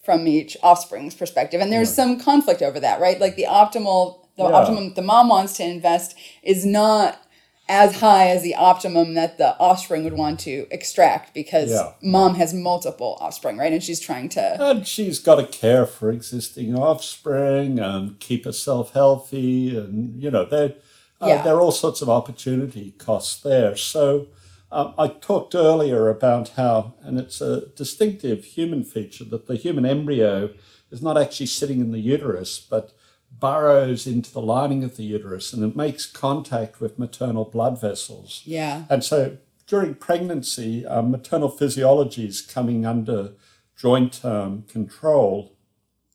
from 0.04 0.26
each 0.26 0.56
offspring's 0.62 1.14
perspective 1.14 1.60
and 1.60 1.72
there's 1.72 1.92
some 1.92 2.18
conflict 2.20 2.60
over 2.62 2.78
that 2.80 3.00
right 3.00 3.20
like 3.20 3.36
the 3.36 3.46
optimal 3.48 4.18
the 4.36 4.42
Yeah. 4.44 4.50
optimum 4.50 4.86
that 4.88 4.96
the 4.96 5.02
mom 5.02 5.28
wants 5.28 5.56
to 5.58 5.64
invest 5.64 6.14
is 6.42 6.66
not 6.66 7.20
as 7.66 8.00
high 8.00 8.28
as 8.28 8.42
the 8.42 8.54
optimum 8.54 9.14
that 9.14 9.38
the 9.38 9.56
offspring 9.58 10.04
would 10.04 10.12
want 10.18 10.38
to 10.40 10.66
extract 10.70 11.32
because 11.32 11.70
Yeah. 11.70 11.92
mom 12.02 12.34
has 12.34 12.52
multiple 12.52 13.16
offspring, 13.22 13.56
right? 13.56 13.72
And 13.72 13.82
she's 13.82 14.00
trying 14.00 14.28
to 14.30 14.62
And 14.62 14.86
she's 14.86 15.18
got 15.18 15.36
to 15.36 15.46
care 15.46 15.86
for 15.86 16.10
existing 16.12 16.76
offspring 16.76 17.78
and 17.78 18.20
keep 18.20 18.44
herself 18.44 18.92
healthy, 18.92 19.74
and 19.78 20.22
you 20.22 20.30
know 20.30 20.44
there, 20.44 20.74
uh, 21.22 21.26
Yeah. 21.28 21.42
there 21.42 21.54
are 21.56 21.60
all 21.62 21.72
sorts 21.72 22.02
of 22.02 22.10
opportunity 22.10 22.92
costs 22.98 23.40
there. 23.42 23.76
So 23.76 24.26
um, 24.70 24.94
I 24.98 25.08
talked 25.08 25.54
earlier 25.54 26.08
about 26.08 26.50
how, 26.50 26.94
and 27.02 27.18
it's 27.18 27.40
a 27.40 27.68
distinctive 27.76 28.44
human 28.44 28.84
feature 28.84 29.24
that 29.24 29.46
the 29.46 29.56
human 29.56 29.86
embryo 29.86 30.50
is 30.90 31.02
not 31.02 31.16
actually 31.18 31.46
sitting 31.46 31.80
in 31.80 31.92
the 31.92 32.00
uterus, 32.00 32.58
but 32.58 32.92
burrows 33.30 34.06
into 34.06 34.32
the 34.32 34.40
lining 34.40 34.84
of 34.84 34.96
the 34.96 35.02
uterus, 35.02 35.52
and 35.52 35.64
it 35.64 35.76
makes 35.76 36.06
contact 36.06 36.80
with 36.80 36.98
maternal 36.98 37.44
blood 37.44 37.80
vessels. 37.80 38.42
yeah. 38.44 38.84
And 38.88 39.02
so 39.02 39.38
during 39.66 39.94
pregnancy, 39.94 40.86
um, 40.86 41.10
maternal 41.10 41.48
physiology 41.48 42.26
is 42.26 42.40
coming 42.40 42.84
under 42.84 43.32
joint 43.76 44.24
um, 44.24 44.62
control 44.62 45.56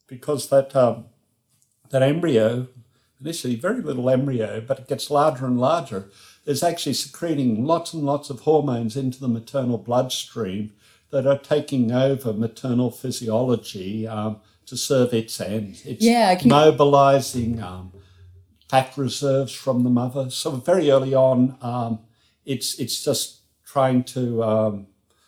because 0.07 0.49
that 0.49 0.75
um, 0.75 1.05
that 1.89 2.01
embryo, 2.01 2.67
initially 3.19 3.55
very 3.55 3.81
little 3.81 4.09
embryo, 4.09 4.61
but 4.61 4.79
it 4.79 4.87
gets 4.87 5.09
larger 5.09 5.45
and 5.45 5.59
larger, 5.59 6.09
is 6.49 6.63
actually 6.63 6.93
secreting 6.93 7.63
lots 7.63 7.93
and 7.93 8.03
lots 8.03 8.29
of 8.29 8.39
hormones 8.41 8.97
into 8.97 9.19
the 9.19 9.27
maternal 9.27 9.77
bloodstream 9.77 10.73
that 11.11 11.27
are 11.27 11.37
taking 11.37 11.91
over 11.91 12.33
maternal 12.33 12.89
physiology 12.91 14.07
um, 14.07 14.37
to 14.65 14.75
serve 14.75 15.13
its 15.13 15.39
ends. 15.39 15.85
It's 15.85 16.03
Yeah, 16.03 16.33
can 16.35 16.49
mobilizing 16.49 17.61
um, 17.61 17.91
fat 18.69 18.97
reserves 18.97 19.53
from 19.53 19.83
the 19.83 19.89
mother. 19.89 20.29
So 20.29 20.51
very 20.51 20.89
early 20.91 21.13
on, 21.13 21.57
um, 21.61 21.99
it's 22.45 22.79
it's 22.79 23.03
just 23.03 23.41
trying 23.65 24.03
to. 24.15 24.43
Um, 24.43 24.87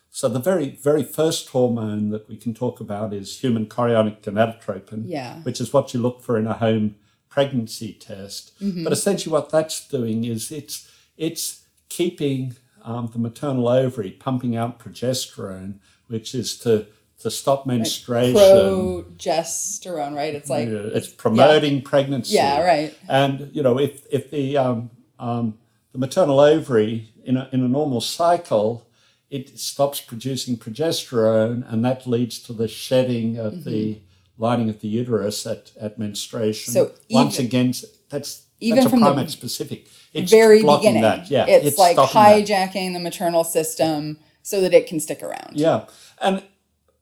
so 0.09 0.27
the 0.27 0.39
very 0.39 0.69
very 0.83 1.03
first 1.03 1.49
hormone 1.49 2.09
that 2.09 2.27
we 2.27 2.35
can 2.35 2.53
talk 2.53 2.79
about 2.79 3.13
is 3.13 3.39
human 3.39 3.65
chorionic 3.67 4.21
gonadotropin, 4.21 5.03
Yeah. 5.05 5.41
which 5.43 5.61
is 5.61 5.71
what 5.71 5.93
you 5.93 6.01
look 6.01 6.21
for 6.21 6.37
in 6.37 6.47
a 6.47 6.53
home 6.53 6.95
pregnancy 7.29 7.93
test. 7.93 8.51
But 8.59 8.91
essentially, 8.91 9.31
what 9.31 9.49
that's 9.51 9.87
doing 9.87 10.25
is 10.25 10.51
it's 10.51 10.90
it's 11.21 11.61
keeping 11.87 12.55
um, 12.83 13.09
the 13.13 13.19
maternal 13.19 13.69
ovary 13.69 14.11
pumping 14.11 14.57
out 14.57 14.79
progesterone, 14.79 15.75
which 16.07 16.33
is 16.33 16.57
to 16.57 16.87
to 17.19 17.29
stop 17.29 17.67
menstruation. 17.67 18.33
Progesterone, 18.35 20.15
right? 20.15 20.33
It's 20.33 20.49
like 20.49 20.67
Yeah, 20.67 20.89
it's 20.97 21.07
promoting 21.07 21.83
pregnancy. 21.83 22.33
Yeah, 22.33 22.63
right. 22.63 22.97
And 23.07 23.51
you 23.53 23.61
know, 23.61 23.77
if 23.79 24.05
if 24.11 24.31
the 24.31 24.57
um, 24.57 24.89
um, 25.19 25.59
the 25.91 25.99
maternal 25.99 26.39
ovary 26.39 27.13
in 27.23 27.37
a 27.37 27.47
in 27.51 27.63
a 27.63 27.67
normal 27.67 28.01
cycle, 28.01 28.87
it 29.29 29.59
stops 29.59 30.01
producing 30.01 30.57
progesterone, 30.57 31.71
and 31.71 31.85
that 31.85 32.07
leads 32.07 32.39
to 32.39 32.53
the 32.53 32.67
shedding 32.67 33.37
of 33.37 33.63
the 33.63 33.99
lining 34.41 34.69
of 34.69 34.81
the 34.81 34.87
uterus 34.87 35.45
at, 35.45 35.71
at 35.79 35.97
menstruation. 35.97 36.73
So 36.73 36.91
once 37.09 37.35
even- 37.35 37.45
again, 37.45 37.73
that's 38.09 38.45
even 38.59 38.77
that's 38.77 38.87
a 38.87 38.89
from 38.89 38.99
the 38.99 39.05
primate 39.05 39.29
specific. 39.29 39.87
It's 40.13 40.29
very 40.29 40.61
beginning. 40.61 41.03
that. 41.03 41.31
Yeah, 41.31 41.45
it's, 41.47 41.77
like 41.77 41.93
stopping 41.93 42.45
that. 42.45 42.47
hijacking 42.73 42.93
the 42.93 42.99
maternal 42.99 43.43
system 43.43 44.19
so 44.43 44.59
that 44.61 44.73
it 44.73 44.87
can 44.87 44.99
stick 44.99 45.23
around. 45.23 45.53
Yeah, 45.53 45.85
and 46.19 46.43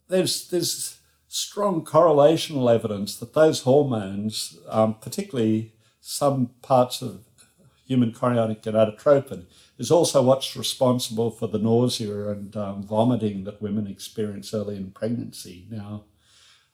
there's 0.07 0.47
there's 0.49 0.99
strong 1.27 1.83
correlational 1.83 2.73
evidence 2.73 3.15
that 3.15 3.33
those 3.33 3.61
hormones, 3.61 4.57
um, 4.67 4.95
particularly 4.95 5.73
some 6.01 6.51
parts 6.61 7.01
of 7.01 7.21
human 7.85 8.11
chorionic 8.11 8.61
gonadotropin, 8.61 9.45
is 9.77 9.89
also 9.89 10.21
what's 10.21 10.55
responsible 10.55 11.31
for 11.31 11.47
the 11.47 11.57
nausea 11.57 12.29
and 12.29 12.55
um, 12.55 12.83
vomiting 12.83 13.43
that 13.45 13.61
women 13.61 13.87
experience 13.87 14.53
early 14.53 14.75
in 14.75 14.91
pregnancy. 14.91 15.65
Now, 15.69 16.03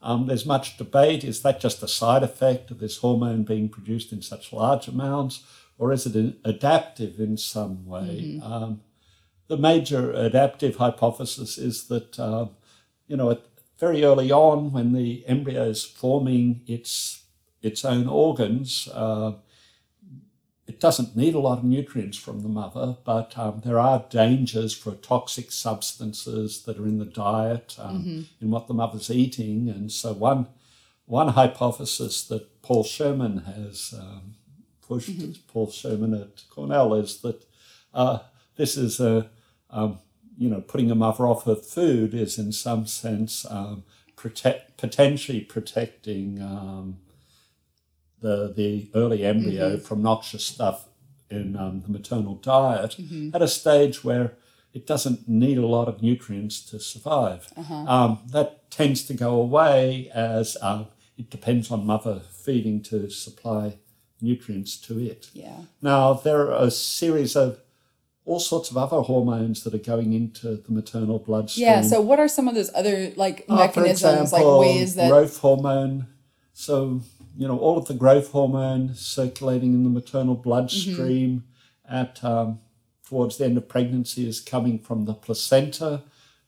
um, 0.01 0.27
there's 0.27 0.45
much 0.45 0.77
debate. 0.77 1.23
Is 1.23 1.41
that 1.41 1.59
just 1.59 1.83
a 1.83 1.87
side 1.87 2.23
effect 2.23 2.71
of 2.71 2.79
this 2.79 2.97
hormone 2.97 3.43
being 3.43 3.69
produced 3.69 4.11
in 4.11 4.21
such 4.21 4.53
large 4.53 4.87
amounts, 4.87 5.43
or 5.77 5.91
is 5.91 6.05
it 6.05 6.35
adaptive 6.43 7.19
in 7.19 7.37
some 7.37 7.85
way? 7.85 8.39
Um, 8.43 8.81
the 9.47 9.57
major 9.57 10.11
adaptive 10.11 10.77
hypothesis 10.77 11.57
is 11.57 11.87
that, 11.87 12.19
uh, 12.19 12.47
you 13.07 13.17
know, 13.17 13.31
at 13.31 13.41
very 13.77 14.03
early 14.03 14.31
on, 14.31 14.71
when 14.71 14.93
the 14.93 15.25
embryo 15.27 15.63
is 15.63 15.83
forming 15.83 16.61
its 16.65 17.23
its 17.61 17.83
own 17.83 18.07
organs, 18.07 18.87
uh, 18.93 19.33
it 20.67 20.79
doesn't 20.79 21.15
need 21.15 21.35
a 21.35 21.39
lot 21.39 21.59
of 21.59 21.63
nutrients 21.63 22.17
from 22.17 22.41
the 22.41 22.49
mother, 22.49 22.97
but 23.03 23.37
um, 23.37 23.61
there 23.63 23.79
are 23.79 24.05
dangers 24.09 24.73
for 24.75 24.91
toxic 24.95 25.51
substances 25.51 26.63
that 26.63 26.79
are 26.79 26.87
in 26.87 26.97
the 26.97 27.05
diet, 27.05 27.75
um, 27.79 28.27
in 28.41 28.49
what 28.49 28.67
the 28.67 28.73
mother's 28.73 29.11
eating, 29.11 29.69
and 29.69 29.91
so 29.91 30.13
one 30.13 30.47
one 31.05 31.29
hypothesis 31.29 32.23
that 32.23 32.63
Paul 32.63 32.83
Sherman 32.83 33.39
has 33.39 33.93
um, 33.95 34.35
pushed, 34.81 35.47
Paul 35.47 35.69
Sherman 35.69 36.15
at 36.15 36.43
Cornell, 36.49 36.95
is 36.95 37.21
that 37.21 37.45
uh, 37.93 38.19
this 38.55 38.75
is 38.75 38.99
a 38.99 39.29
um, 39.69 39.99
you 40.37 40.49
know 40.49 40.61
putting 40.61 40.89
a 40.89 40.95
mother 40.95 41.27
off 41.27 41.45
her 41.45 41.55
food 41.55 42.13
is 42.13 42.39
in 42.39 42.51
some 42.51 42.87
sense 42.87 43.45
um, 43.51 43.83
protect 44.15 44.77
potentially 44.77 45.41
protecting 45.41 46.41
um, 46.41 46.97
the 48.25 48.37
the 48.59 48.71
early 49.01 49.21
embryo 49.31 49.77
from 49.87 50.01
noxious 50.01 50.43
stuff 50.53 50.77
in 51.29 51.55
um, 51.63 51.81
the 51.85 51.91
maternal 51.97 52.35
diet 52.35 52.91
at 53.35 53.41
a 53.41 53.47
stage 53.47 53.95
where 54.03 54.27
it 54.77 54.85
doesn't 54.91 55.19
need 55.27 55.57
a 55.57 55.65
lot 55.77 55.87
of 55.91 56.01
nutrients 56.09 56.55
to 56.69 56.79
survive. 56.79 57.41
Um, 57.93 58.11
that 58.35 58.49
tends 58.79 58.99
to 59.09 59.13
go 59.25 59.31
away 59.47 60.09
as 60.13 60.57
um, 60.61 60.87
it 61.17 61.27
depends 61.29 61.71
on 61.71 61.85
mother 61.85 62.21
feeding 62.45 62.77
to 62.89 63.09
supply 63.09 63.77
nutrients 64.21 64.77
to 64.87 64.93
it. 65.11 65.29
Yeah. 65.33 65.59
Now, 65.81 66.13
there 66.25 66.41
are 66.51 66.65
a 66.67 66.71
series 66.71 67.35
of 67.35 67.59
all 68.25 68.39
sorts 68.39 68.67
of 68.71 68.75
other 68.85 69.01
hormones 69.11 69.63
that 69.63 69.73
are 69.73 69.85
going 69.95 70.13
into 70.13 70.47
the 70.65 70.71
maternal 70.79 71.19
bloodstream. 71.19 71.67
Yeah. 71.67 71.81
So, 71.81 72.01
what 72.09 72.19
are 72.19 72.27
some 72.37 72.47
of 72.49 72.55
those 72.55 72.71
other 72.79 72.97
like 73.15 73.37
Uh, 73.47 73.55
mechanisms, 73.63 74.21
example, 74.33 74.57
like 74.59 74.67
ways 74.67 74.95
that? 74.95 75.09
growth 75.09 75.37
hormone. 75.45 76.07
So 76.53 77.01
you 77.37 77.47
know 77.47 77.57
all 77.57 77.77
of 77.77 77.85
the 77.87 77.93
growth 77.93 78.31
hormone 78.31 78.93
circulating 78.95 79.73
in 79.73 79.83
the 79.83 79.89
maternal 79.89 80.35
bloodstream 80.35 81.43
Mm-hmm. 81.87 81.95
at 82.01 82.23
um, 82.23 82.59
towards 83.07 83.37
the 83.37 83.45
end 83.45 83.57
of 83.57 83.67
pregnancy 83.67 84.27
is 84.27 84.39
coming 84.39 84.79
from 84.79 85.05
the 85.05 85.13
placenta, 85.13 86.01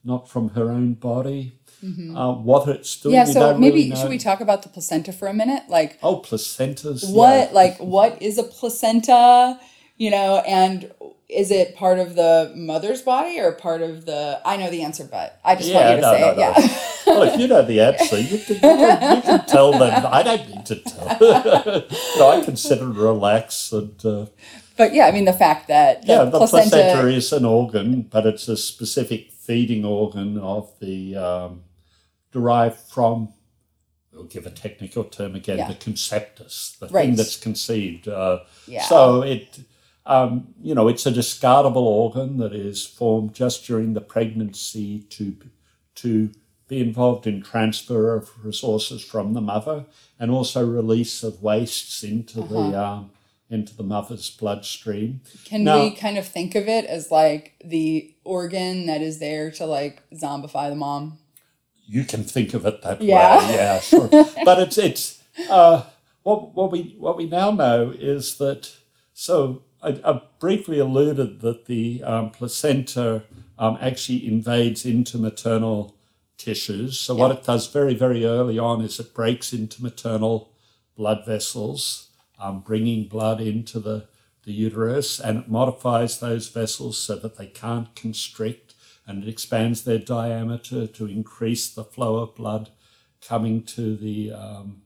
not 0.03 0.27
from 0.29 0.49
her 0.49 0.71
own 0.71 0.93
body. 0.93 1.53
Uh, 1.83 2.33
what 2.33 2.67
it's 2.67 2.99
doing, 2.99 3.13
Mm-hmm. 3.15 3.27
yeah. 3.27 3.33
So 3.33 3.39
don't 3.51 3.59
maybe 3.59 3.75
really 3.77 3.89
know. 3.89 3.95
should 3.97 4.09
we 4.09 4.17
talk 4.17 4.41
about 4.41 4.63
the 4.63 4.69
placenta 4.69 5.13
for 5.13 5.27
a 5.27 5.33
minute? 5.33 5.63
Like, 5.69 5.99
Oh, 6.01 6.17
placentas. 6.21 7.07
what 7.13 7.49
yeah. 7.49 7.53
like 7.53 7.77
what 7.77 8.19
is 8.19 8.39
a 8.39 8.43
placenta? 8.43 9.59
You 9.97 10.11
know, 10.11 10.43
and 10.47 10.91
is 11.27 11.51
it 11.51 11.75
part 11.75 11.99
of 11.99 12.15
the 12.15 12.53
mother's 12.55 13.01
body 13.01 13.39
or 13.39 13.51
part 13.53 13.81
of 13.81 14.05
the? 14.05 14.39
I 14.45 14.57
know 14.57 14.69
the 14.69 14.83
answer, 14.83 15.03
but 15.05 15.39
I 15.43 15.55
just 15.55 15.73
want 15.73 15.89
you 15.89 15.95
to 15.97 16.01
no, 16.01 16.13
say 16.13 16.21
no, 16.21 16.29
it. 16.31 16.35
no. 16.37 16.41
Yeah. 16.41 16.79
well, 17.07 17.21
if 17.23 17.39
you 17.39 17.47
know 17.47 17.61
the 17.63 17.81
answer, 17.81 18.19
you 18.19 18.37
can, 18.39 18.55
you 18.55 18.61
can, 18.61 19.15
you 19.17 19.21
can 19.23 19.45
tell 19.45 19.71
them. 19.71 20.05
I 20.05 20.23
don't 20.23 20.47
need 20.49 20.65
to 20.67 20.75
tell. 20.75 21.17
no, 22.19 22.29
I 22.29 22.41
consider 22.45 22.89
it 22.89 22.93
relax 22.95 23.71
and. 23.71 24.05
Uh, 24.05 24.25
But 24.77 24.93
yeah, 24.93 25.07
I 25.07 25.11
mean 25.11 25.25
the 25.25 25.33
fact 25.33 25.67
that 25.69 26.03
the 26.03 26.07
yeah, 26.07 26.23
the 26.25 26.37
placenta, 26.37 26.69
placenta, 26.69 27.07
is 27.07 27.33
an 27.33 27.45
organ, 27.45 28.03
but 28.03 28.27
it's 28.27 28.47
a 28.47 28.55
specific 28.55 29.31
feeding 29.31 29.83
organ 29.83 30.37
of 30.37 30.69
the 30.79 31.15
um, 31.15 31.63
derived 32.31 32.77
from. 32.77 33.29
We'll 34.13 34.25
give 34.25 34.45
a 34.45 34.51
technical 34.51 35.03
term 35.03 35.35
again: 35.35 35.57
Yeah. 35.57 35.67
the 35.67 35.73
conceptus, 35.75 36.77
the 36.79 36.87
Right. 36.87 37.05
thing 37.05 37.15
that's 37.15 37.37
conceived. 37.37 38.07
Uh, 38.07 38.39
Yeah. 38.67 38.83
So 38.83 39.23
it, 39.23 39.59
um, 40.07 40.53
you 40.61 40.73
know, 40.73 40.87
it's 40.87 41.05
a 41.05 41.11
discardable 41.11 41.75
organ 42.03 42.37
that 42.37 42.53
is 42.53 42.85
formed 42.85 43.33
just 43.35 43.65
during 43.67 43.93
the 43.93 44.01
pregnancy 44.01 44.99
to 45.11 45.35
to 45.95 46.31
be 46.67 46.79
involved 46.81 47.25
in 47.27 47.41
transfer 47.41 48.13
of 48.13 48.29
resources 48.45 49.03
from 49.03 49.33
the 49.33 49.41
mother 49.41 49.85
and 50.19 50.29
also 50.31 50.65
release 50.65 51.23
of 51.23 51.41
wastes 51.41 52.03
into 52.03 52.41
Uh-huh. 52.41 52.69
the 52.71 52.83
um, 52.85 53.09
into 53.49 53.73
the 53.75 53.83
mother's 53.83 54.29
bloodstream. 54.29 55.21
can 55.45 55.63
Now- 55.63 55.81
we 55.83 55.91
kind 55.91 56.17
of 56.17 56.27
think 56.27 56.53
of 56.55 56.67
it 56.67 56.83
as 56.85 57.09
like 57.11 57.53
the 57.63 58.13
organ 58.25 58.85
that 58.87 59.01
is 59.01 59.19
there 59.19 59.49
to 59.51 59.65
like 59.65 60.03
zombify 60.13 60.69
the 60.69 60.75
mom? 60.75 61.17
You 61.87 62.03
can 62.03 62.23
think 62.25 62.53
of 62.53 62.65
it 62.65 62.81
that 62.81 63.01
Yeah. 63.01 63.47
way, 63.47 63.53
yeah, 63.55 63.79
sure. 63.79 64.09
but 64.45 64.59
it's 64.59 64.77
it's 64.77 65.23
uh, 65.49 65.83
what 66.23 66.53
what 66.55 66.71
we 66.71 66.95
what 66.99 67.15
we 67.17 67.25
now 67.29 67.51
know 67.51 67.93
is 67.97 68.37
that 68.37 68.69
so 69.13 69.63
I, 69.81 69.99
I 70.03 70.21
briefly 70.39 70.79
alluded 70.79 71.41
that 71.41 71.65
the 71.65 72.03
um, 72.03 72.31
placenta 72.31 73.23
um, 73.59 73.77
actually 73.81 74.27
invades 74.27 74.85
into 74.85 75.17
maternal 75.17 75.95
tissues. 76.37 76.99
So 76.99 77.15
what 77.15 77.31
it 77.31 77.43
does 77.43 77.67
very 77.67 77.95
very 77.95 78.25
early 78.25 78.59
on 78.59 78.81
is 78.81 78.99
it 78.99 79.13
breaks 79.13 79.53
into 79.53 79.83
maternal 79.83 80.51
blood 80.95 81.25
vessels 81.25 82.07
um, 82.39 82.59
bringing 82.59 83.07
blood 83.07 83.41
into 83.41 83.79
the, 83.79 84.07
the 84.43 84.51
uterus, 84.51 85.19
and 85.19 85.39
it 85.39 85.49
modifies 85.49 86.19
those 86.19 86.49
vessels 86.49 86.97
so 86.97 87.15
that 87.15 87.37
they 87.37 87.47
can't 87.47 87.95
constrict, 87.95 88.73
and 89.05 89.23
it 89.23 89.29
expands 89.29 89.83
their 89.83 89.99
diameter 89.99 90.87
to 90.87 91.07
increase 91.07 91.69
the 91.69 91.83
flow 91.83 92.17
of 92.17 92.35
blood 92.35 92.69
coming 93.25 93.63
to 93.63 93.95
the 93.95 94.31
um, 94.31 94.81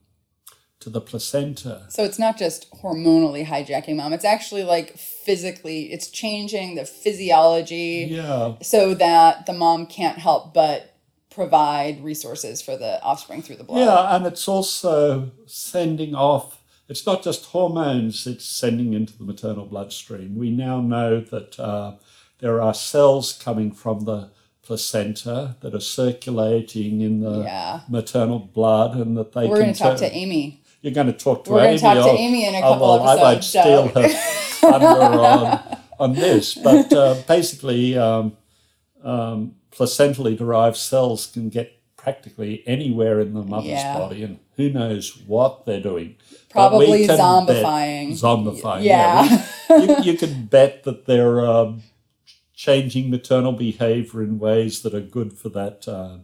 to 0.82 0.90
the 0.90 1.00
placenta. 1.00 1.86
So 1.88 2.04
it's 2.04 2.18
not 2.18 2.38
just 2.38 2.70
hormonally 2.82 3.44
hijacking 3.46 3.96
mom. 3.96 4.12
It's 4.12 4.24
actually 4.24 4.64
like 4.64 4.96
physically, 4.98 5.92
it's 5.92 6.08
changing 6.08 6.74
the 6.74 6.84
physiology 6.84 8.08
Yeah, 8.10 8.54
so 8.62 8.94
that 8.94 9.46
the 9.46 9.52
mom 9.52 9.86
can't 9.86 10.18
help 10.18 10.52
but 10.54 10.94
provide 11.30 12.02
resources 12.04 12.60
for 12.60 12.76
the 12.76 13.02
offspring 13.02 13.42
through 13.42 13.56
the 13.56 13.64
blood. 13.64 13.78
yeah, 13.80 14.16
and 14.16 14.26
it's 14.26 14.46
also 14.48 15.30
sending 15.46 16.14
off. 16.14 16.58
It's 16.88 17.06
not 17.06 17.22
just 17.22 17.46
hormones; 17.46 18.26
it's 18.26 18.44
sending 18.44 18.92
into 18.92 19.16
the 19.16 19.24
maternal 19.24 19.64
bloodstream. 19.66 20.36
We 20.36 20.50
now 20.50 20.80
know 20.80 21.20
that 21.20 21.58
uh, 21.58 21.94
there 22.40 22.60
are 22.60 22.74
cells 22.74 23.32
coming 23.32 23.72
from 23.72 24.00
the 24.04 24.30
placenta 24.62 25.56
that 25.60 25.74
are 25.74 25.80
circulating 25.80 27.00
in 27.00 27.20
the 27.20 27.42
Yeah. 27.44 27.80
maternal 27.88 28.38
blood, 28.38 28.94
and 28.96 29.16
that 29.16 29.32
they 29.32 29.48
We're 29.48 29.58
going 29.58 29.72
to 29.72 29.78
talk 29.78 29.96
to 29.98 30.12
Amy. 30.12 30.61
You're 30.82 30.92
going 30.92 31.06
to 31.06 31.12
talk 31.12 31.44
to 31.44 31.52
We're 31.52 31.64
Amy. 31.64 31.80
gonna 31.80 32.00
talk 32.00 32.10
to 32.10 32.12
oh, 32.12 32.16
Amy 32.16 32.46
in 32.46 32.54
a 32.54 32.58
oh, 32.58 32.60
couple 32.72 32.88
well, 32.88 33.02
I 33.08 33.16
might 33.16 33.32
episodes, 33.36 33.46
steal 33.46 33.88
her 33.88 34.08
thunder 34.08 34.86
on, 35.02 35.78
on 35.98 36.12
this, 36.14 36.54
but 36.56 36.92
uh, 36.92 37.14
basically, 37.26 37.96
um, 37.96 38.36
um, 39.04 39.54
placentally 39.70 40.36
derived 40.36 40.76
cells 40.76 41.26
can 41.26 41.48
get 41.48 41.78
practically 41.96 42.64
anywhere 42.66 43.20
in 43.20 43.32
the 43.32 43.42
mother's 43.42 43.70
Yeah. 43.70 43.96
body, 43.96 44.24
and 44.24 44.40
who 44.56 44.70
knows 44.70 45.16
what 45.24 45.66
they're 45.66 45.80
doing. 45.80 46.16
Probably 46.50 47.06
zombifying. 47.06 48.08
Bet, 48.10 48.18
zombifying. 48.18 48.82
Yeah. 48.82 49.46
we- 49.70 49.86
you, 49.86 49.96
you 50.02 50.18
can 50.18 50.46
bet 50.46 50.82
that 50.82 51.06
they're 51.06 51.46
um, 51.46 51.82
changing 52.54 53.08
maternal 53.08 53.52
behavior 53.52 54.22
in 54.22 54.40
ways 54.40 54.82
that 54.82 54.94
are 54.94 55.00
good 55.00 55.32
for 55.32 55.48
that 55.50 55.86
uh, 55.86 56.18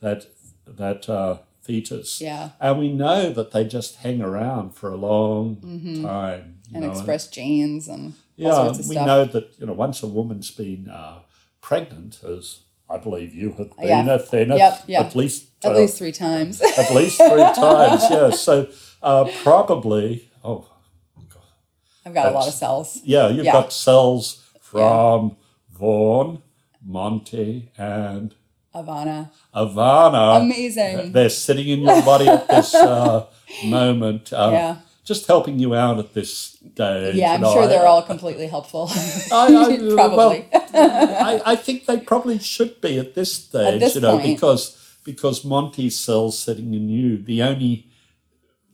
that 0.00 0.26
that 0.66 1.08
uh, 1.08 1.38
fetus. 1.68 2.20
Yeah. 2.20 2.50
And 2.60 2.78
we 2.78 2.88
know 3.04 3.30
that 3.38 3.50
they 3.52 3.64
just 3.64 3.96
hang 4.04 4.20
around 4.22 4.74
for 4.74 4.88
a 4.90 4.96
long 4.96 5.56
time. 5.60 5.62
Mm-hmm. 5.68 6.74
and 6.74 6.84
know, 6.84 6.90
express 6.90 7.28
genes 7.28 7.88
and 7.88 8.04
all 8.38 8.44
yeah, 8.46 8.52
sorts 8.54 8.78
of 8.80 8.88
we 8.88 8.94
stuff. 8.94 9.06
know 9.06 9.24
that 9.34 9.46
you 9.58 9.66
know 9.66 9.74
once 9.86 10.02
a 10.02 10.06
woman's 10.18 10.50
been 10.50 10.88
uh, 10.88 11.18
pregnant, 11.60 12.12
as 12.24 12.44
I 12.88 12.96
believe 12.96 13.34
you 13.34 13.48
have 13.58 13.70
been, 13.76 14.06
Yeah. 14.06 14.18
Yep, 14.64 14.84
yeah. 14.86 15.00
at 15.06 15.14
least 15.14 15.40
At 15.64 15.72
uh, 15.72 15.78
least 15.80 15.98
three 15.98 16.12
times. 16.12 16.60
at 16.82 16.90
least 16.98 17.16
three 17.18 17.48
times. 17.68 18.02
Yeah, 18.10 18.30
so 18.30 18.54
uh, 19.02 19.24
probably 19.44 20.30
oh 20.42 20.66
I've 22.06 22.14
got 22.14 22.26
a 22.32 22.34
lot 22.38 22.48
of 22.48 22.54
cells. 22.54 23.00
yeah, 23.04 23.28
you've 23.28 23.44
Yeah. 23.44 23.52
got 23.60 23.72
cells 23.72 24.22
from 24.62 25.36
Vaughan, 25.70 26.42
Monty, 26.82 27.70
and 27.76 28.34
Ivana. 28.82 29.30
Ivana. 29.54 30.40
Amazing. 30.42 31.12
They're 31.12 31.30
sitting 31.30 31.68
in 31.68 31.80
your 31.80 32.02
body 32.02 32.28
at 32.28 32.46
this 32.48 32.74
uh, 32.74 33.26
moment. 33.64 34.32
Um, 34.32 34.52
Yeah. 34.52 34.76
Just 35.04 35.26
helping 35.26 35.58
you 35.58 35.74
out 35.74 35.98
at 35.98 36.12
this 36.12 36.36
stage. 36.36 37.14
Yeah, 37.14 37.32
I'm 37.32 37.40
sure 37.40 37.62
I- 37.62 37.66
they're 37.66 37.86
all 37.86 38.02
completely 38.02 38.46
helpful. 38.46 38.90
I, 38.92 38.98
I, 39.32 39.94
Probably. 39.94 40.46
Well, 40.52 40.68
I, 41.30 41.40
I 41.52 41.56
think 41.56 41.86
they 41.86 41.98
probably 41.98 42.38
should 42.38 42.82
be 42.82 42.98
at 42.98 43.14
this 43.14 43.32
stage, 43.32 43.80
this 43.80 43.94
you 43.94 44.02
know, 44.02 44.18
point. 44.18 44.34
because 44.36 44.76
because 45.04 45.46
Monty's 45.46 45.98
cells 45.98 46.38
sitting 46.38 46.74
in 46.74 46.90
you, 46.90 47.16
the 47.16 47.40
only 47.42 47.86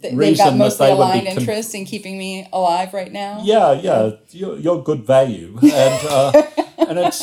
They- 0.00 0.08
They've 0.10 0.18
reason 0.18 0.44
got 0.44 0.50
that 0.50 0.56
mostly 0.58 0.86
they 0.88 0.92
would 0.94 0.98
be 0.98 1.02
aligned 1.12 1.26
con- 1.28 1.38
interest 1.38 1.74
in 1.76 1.84
keeping 1.84 2.18
me 2.18 2.48
alive 2.52 2.92
right 2.92 3.12
now. 3.12 3.40
yeah, 3.44 3.70
yeah, 3.72 4.10
you're, 4.30 4.58
you're 4.58 4.82
good 4.82 5.06
value, 5.06 5.56
and 5.62 6.00
uh, 6.10 6.32
and 6.88 6.98
it's 6.98 7.22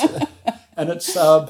and 0.77 0.89
it's. 0.89 1.17
Um, 1.17 1.49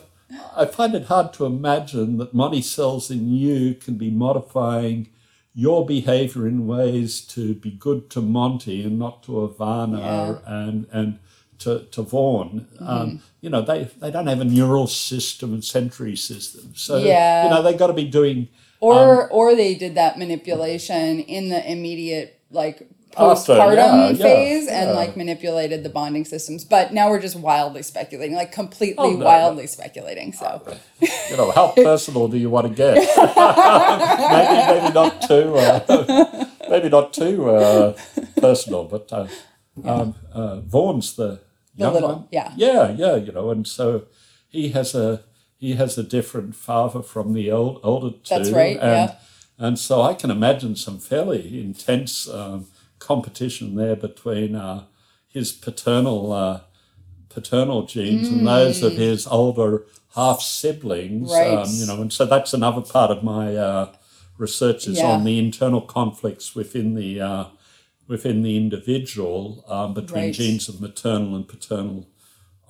I 0.56 0.66
find 0.66 0.96
it 0.96 1.06
hard 1.06 1.34
to 1.34 1.46
imagine 1.46 2.18
that 2.18 2.34
Monty 2.34 2.62
cells 2.62 3.10
in 3.12 3.32
you 3.32 3.76
can 3.76 3.96
be 3.96 4.10
modifying 4.10 5.10
your 5.54 5.86
behavior 5.86 6.48
in 6.48 6.66
ways 6.68 7.22
to 7.22 7.54
be 7.56 7.72
good 7.72 8.10
to 8.12 8.22
Monty 8.22 8.84
and 8.84 8.98
not 8.98 9.24
to 9.24 9.32
Ivana 9.32 10.00
Yeah. 10.00 10.38
and 10.46 10.88
and 10.92 11.20
to, 11.60 11.80
to 11.92 12.02
Vaughan. 12.02 12.68
Mm-hmm. 12.76 12.88
Um, 12.88 13.22
you 13.40 13.50
know, 13.50 13.62
they, 13.62 13.84
they 14.00 14.10
don't 14.10 14.26
have 14.26 14.42
a 14.42 14.46
neural 14.46 14.88
system 14.88 15.54
and 15.54 15.64
sensory 15.64 16.16
system. 16.16 16.74
So, 16.76 16.98
Yeah. 16.98 17.44
you 17.44 17.50
know, 17.52 17.62
they've 17.62 17.78
got 17.78 17.88
to 17.88 17.94
be 17.94 18.06
doing 18.06 18.48
Or 18.80 19.24
Um, 19.24 19.28
or 19.32 19.56
they 19.56 19.76
did 19.76 19.94
that 19.96 20.18
manipulation 20.18 21.20
in 21.20 21.50
the 21.50 21.72
immediate 21.72 22.40
like 22.50 22.88
postpartum 23.12 23.76
yeah, 23.76 24.10
yeah, 24.10 24.16
phase 24.24 24.68
and 24.68 24.90
yeah. 24.90 24.96
like 24.96 25.16
manipulated 25.18 25.84
the 25.84 25.90
bonding 25.90 26.26
systems. 26.26 26.64
But 26.64 26.94
now 26.94 27.10
we're 27.10 27.22
just 27.22 27.36
wildly 27.36 27.84
speculating, 27.84 28.36
like 28.36 28.52
completely 28.52 28.96
Oh, 28.98 29.12
no, 29.12 29.26
wildly 29.26 29.68
speculating. 29.68 30.34
So 30.34 30.62
you 31.30 31.38
know, 31.38 31.52
how 31.52 31.72
personal 31.72 32.28
do 32.28 32.38
you 32.38 32.50
want 32.50 32.68
to 32.68 32.74
get? 32.74 32.96
maybe, 34.32 34.82
maybe 34.82 34.94
not 34.94 35.22
too, 35.22 35.56
uh, 35.58 36.46
maybe 36.70 36.90
not 36.90 37.14
too 37.14 37.50
uh, 37.50 37.94
personal, 38.40 38.86
but 38.86 39.12
uh, 39.12 39.28
um, 39.84 40.16
uh, 40.32 40.62
Vaughan's 40.62 41.16
the 41.16 41.40
young 41.76 41.94
little- 41.94 42.10
one. 42.10 42.28
yeah. 42.32 42.54
yeah, 42.56 42.92
yeah. 42.92 43.16
You 43.16 43.32
know, 43.32 43.50
and 43.52 43.68
so 43.68 44.04
he 44.50 44.70
has 44.70 44.94
a 44.96 45.24
he 45.58 45.76
has 45.76 45.98
a 45.98 46.04
different 46.04 46.56
father 46.56 47.02
from 47.04 47.34
the 47.34 47.52
old, 47.52 47.80
older 47.84 48.12
two. 48.12 48.36
That's 48.36 48.50
right, 48.50 48.78
And, 48.78 49.10
yeah. 49.10 49.16
and 49.60 49.78
so 49.78 50.02
I 50.02 50.16
can 50.16 50.32
imagine 50.32 50.76
some 50.76 50.98
fairly 50.98 51.62
intense 51.62 52.28
um, 52.28 52.66
competition 53.12 53.76
there 53.76 53.96
between 53.96 54.56
uh, 54.56 54.84
his 55.28 55.52
paternal. 55.52 56.32
Uh, 56.32 56.60
paternal 57.34 57.86
genes 57.86 58.28
and 58.28 58.46
those 58.46 58.84
of 58.84 58.92
his 58.92 59.26
older 59.26 59.86
half 60.16 60.42
siblings. 60.42 61.30
Mm. 61.32 61.34
Right. 61.40 61.58
Um, 61.66 61.70
you 61.80 61.86
know, 61.88 62.02
and 62.02 62.12
so 62.12 62.26
that's 62.26 62.54
another 62.54 62.82
part 62.82 63.10
of 63.10 63.24
my 63.24 63.56
uh, 63.56 63.94
research 64.38 64.86
is 64.86 64.98
Yeah. 64.98 65.12
on 65.12 65.24
the 65.24 65.40
internal 65.40 65.80
conflicts 65.80 66.54
within 66.56 66.94
the 66.96 67.22
uh, 67.22 67.46
within 68.14 68.42
the 68.44 68.58
individual 68.58 69.64
um, 69.76 69.94
between 69.94 70.26
Right. 70.26 70.34
genes 70.34 70.68
of 70.68 70.82
maternal 70.82 71.34
and 71.38 71.48
paternal 71.48 72.00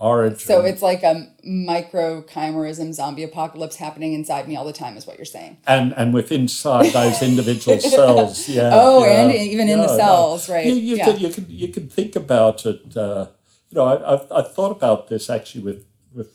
origin. 0.02 0.40
so 0.52 0.56
it's 0.70 0.82
like 0.82 1.04
a 1.04 1.16
micro 1.44 2.22
chimerism 2.34 2.94
zombie 2.94 3.24
apocalypse 3.24 3.76
happening 3.86 4.14
inside 4.14 4.48
me 4.48 4.56
all 4.58 4.66
the 4.66 4.74
time, 4.84 4.98
is 4.98 5.06
what 5.08 5.18
you're 5.20 5.34
saying. 5.38 5.58
and 5.68 5.94
and 6.00 6.14
within 6.14 6.42
inside 6.42 6.88
those 7.00 7.22
individual 7.22 7.80
cells, 7.98 8.50
yeah. 8.50 8.72
Oh, 8.74 9.04
yeah, 9.06 9.22
and 9.22 9.32
even 9.56 9.70
in 9.70 9.80
the 9.88 9.94
yeah, 9.94 10.02
cells, 10.04 10.50
right, 10.50 10.66
You, 10.68 10.74
you 10.90 10.96
yeah. 10.98 11.06
can 11.08 11.20
you 11.24 11.30
can 11.36 11.46
you 11.64 11.68
can 11.76 11.88
think 11.98 12.16
about 12.16 12.66
it. 12.66 12.82
Uh, 12.98 13.28
you 13.70 13.76
know, 13.78 13.86
I, 13.94 14.14
I've 14.14 14.26
I've 14.38 14.52
thought 14.56 14.72
about 14.80 15.08
this 15.12 15.30
actually 15.30 15.64
with 15.70 15.82
with 16.18 16.32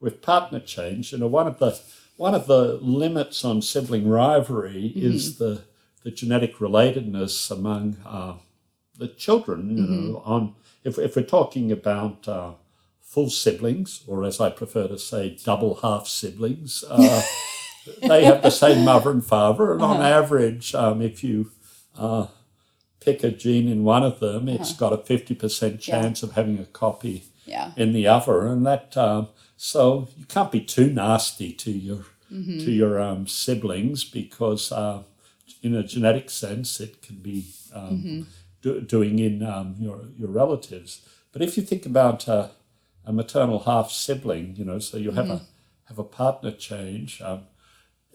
with 0.00 0.20
partner 0.22 0.60
change. 0.60 1.12
You 1.12 1.18
know, 1.18 1.26
one 1.40 1.46
of 1.52 1.58
the 1.58 1.72
one 2.16 2.34
of 2.34 2.46
the 2.46 2.62
limits 2.82 3.44
on 3.44 3.62
sibling 3.62 4.08
rivalry 4.08 4.82
Mm-hmm. 4.96 5.06
is 5.12 5.38
the 5.38 5.52
the 6.04 6.10
genetic 6.10 6.52
relatedness 6.64 7.50
among 7.50 7.96
uh, 8.06 8.34
the 8.98 9.08
children. 9.08 9.60
You 9.76 9.82
Mm-hmm. 9.82 10.12
know, 10.12 10.22
on 10.24 10.54
if 10.84 10.98
if 10.98 11.16
we're 11.16 11.22
talking 11.38 11.72
about 11.72 12.28
uh, 12.28 12.52
full 13.10 13.28
siblings, 13.28 14.04
or 14.06 14.24
as 14.24 14.40
I 14.40 14.50
prefer 14.50 14.86
to 14.86 14.98
say, 14.98 15.36
double 15.44 15.72
half 15.82 16.06
siblings. 16.06 16.84
Uh, 16.88 17.20
they 18.02 18.24
have 18.24 18.42
the 18.42 18.50
same 18.64 18.84
mother 18.84 19.10
and 19.10 19.24
father, 19.24 19.72
and 19.72 19.82
Uh-huh. 19.82 19.94
on 19.94 20.00
average, 20.02 20.74
um, 20.76 21.02
if 21.02 21.24
you 21.24 21.50
uh, 21.98 22.26
pick 23.00 23.24
a 23.24 23.32
gene 23.32 23.66
in 23.68 23.82
one 23.82 24.04
of 24.04 24.20
them, 24.20 24.48
it's 24.48 24.72
got 24.72 24.92
a 24.92 24.98
fifty 24.98 25.34
percent 25.34 25.80
chance 25.80 26.22
of 26.22 26.32
having 26.32 26.58
a 26.58 26.64
copy 26.82 27.16
Uh-huh. 27.16 27.26
Yeah. 27.46 27.72
in 27.82 27.92
the 27.92 28.06
other, 28.06 28.46
and 28.46 28.64
that 28.70 28.96
um, 28.96 29.26
so 29.56 30.08
you 30.16 30.24
can't 30.34 30.52
be 30.52 30.60
too 30.60 30.88
nasty 31.04 31.52
to 31.64 31.70
your 31.70 32.04
Mm-hmm. 32.32 32.58
to 32.64 32.70
your 32.70 33.00
um, 33.00 33.26
siblings 33.26 34.04
because, 34.04 34.70
uh, 34.70 35.02
in 35.64 35.74
a 35.74 35.82
genetic 35.82 36.30
sense, 36.30 36.78
it 36.86 37.02
can 37.06 37.16
be 37.16 37.38
um, 37.74 37.82
Mm-hmm. 37.96 38.20
do, 38.62 38.80
doing 38.94 39.18
in 39.18 39.42
um, 39.42 39.74
your 39.80 39.98
your 40.20 40.30
relatives. 40.42 41.00
But 41.32 41.42
if 41.42 41.56
you 41.56 41.64
think 41.70 41.84
about 41.86 42.28
uh, 42.28 42.48
a 43.10 43.12
maternal 43.12 43.58
half 43.70 43.90
sibling, 43.90 44.46
you 44.56 44.64
know, 44.64 44.78
so 44.78 44.96
you 44.96 45.10
have 45.18 45.26
Mm-hmm. 45.26 45.44
a 45.44 45.88
have 45.90 45.98
a 45.98 46.04
partner 46.22 46.52
change. 46.52 47.20
Um, 47.20 47.40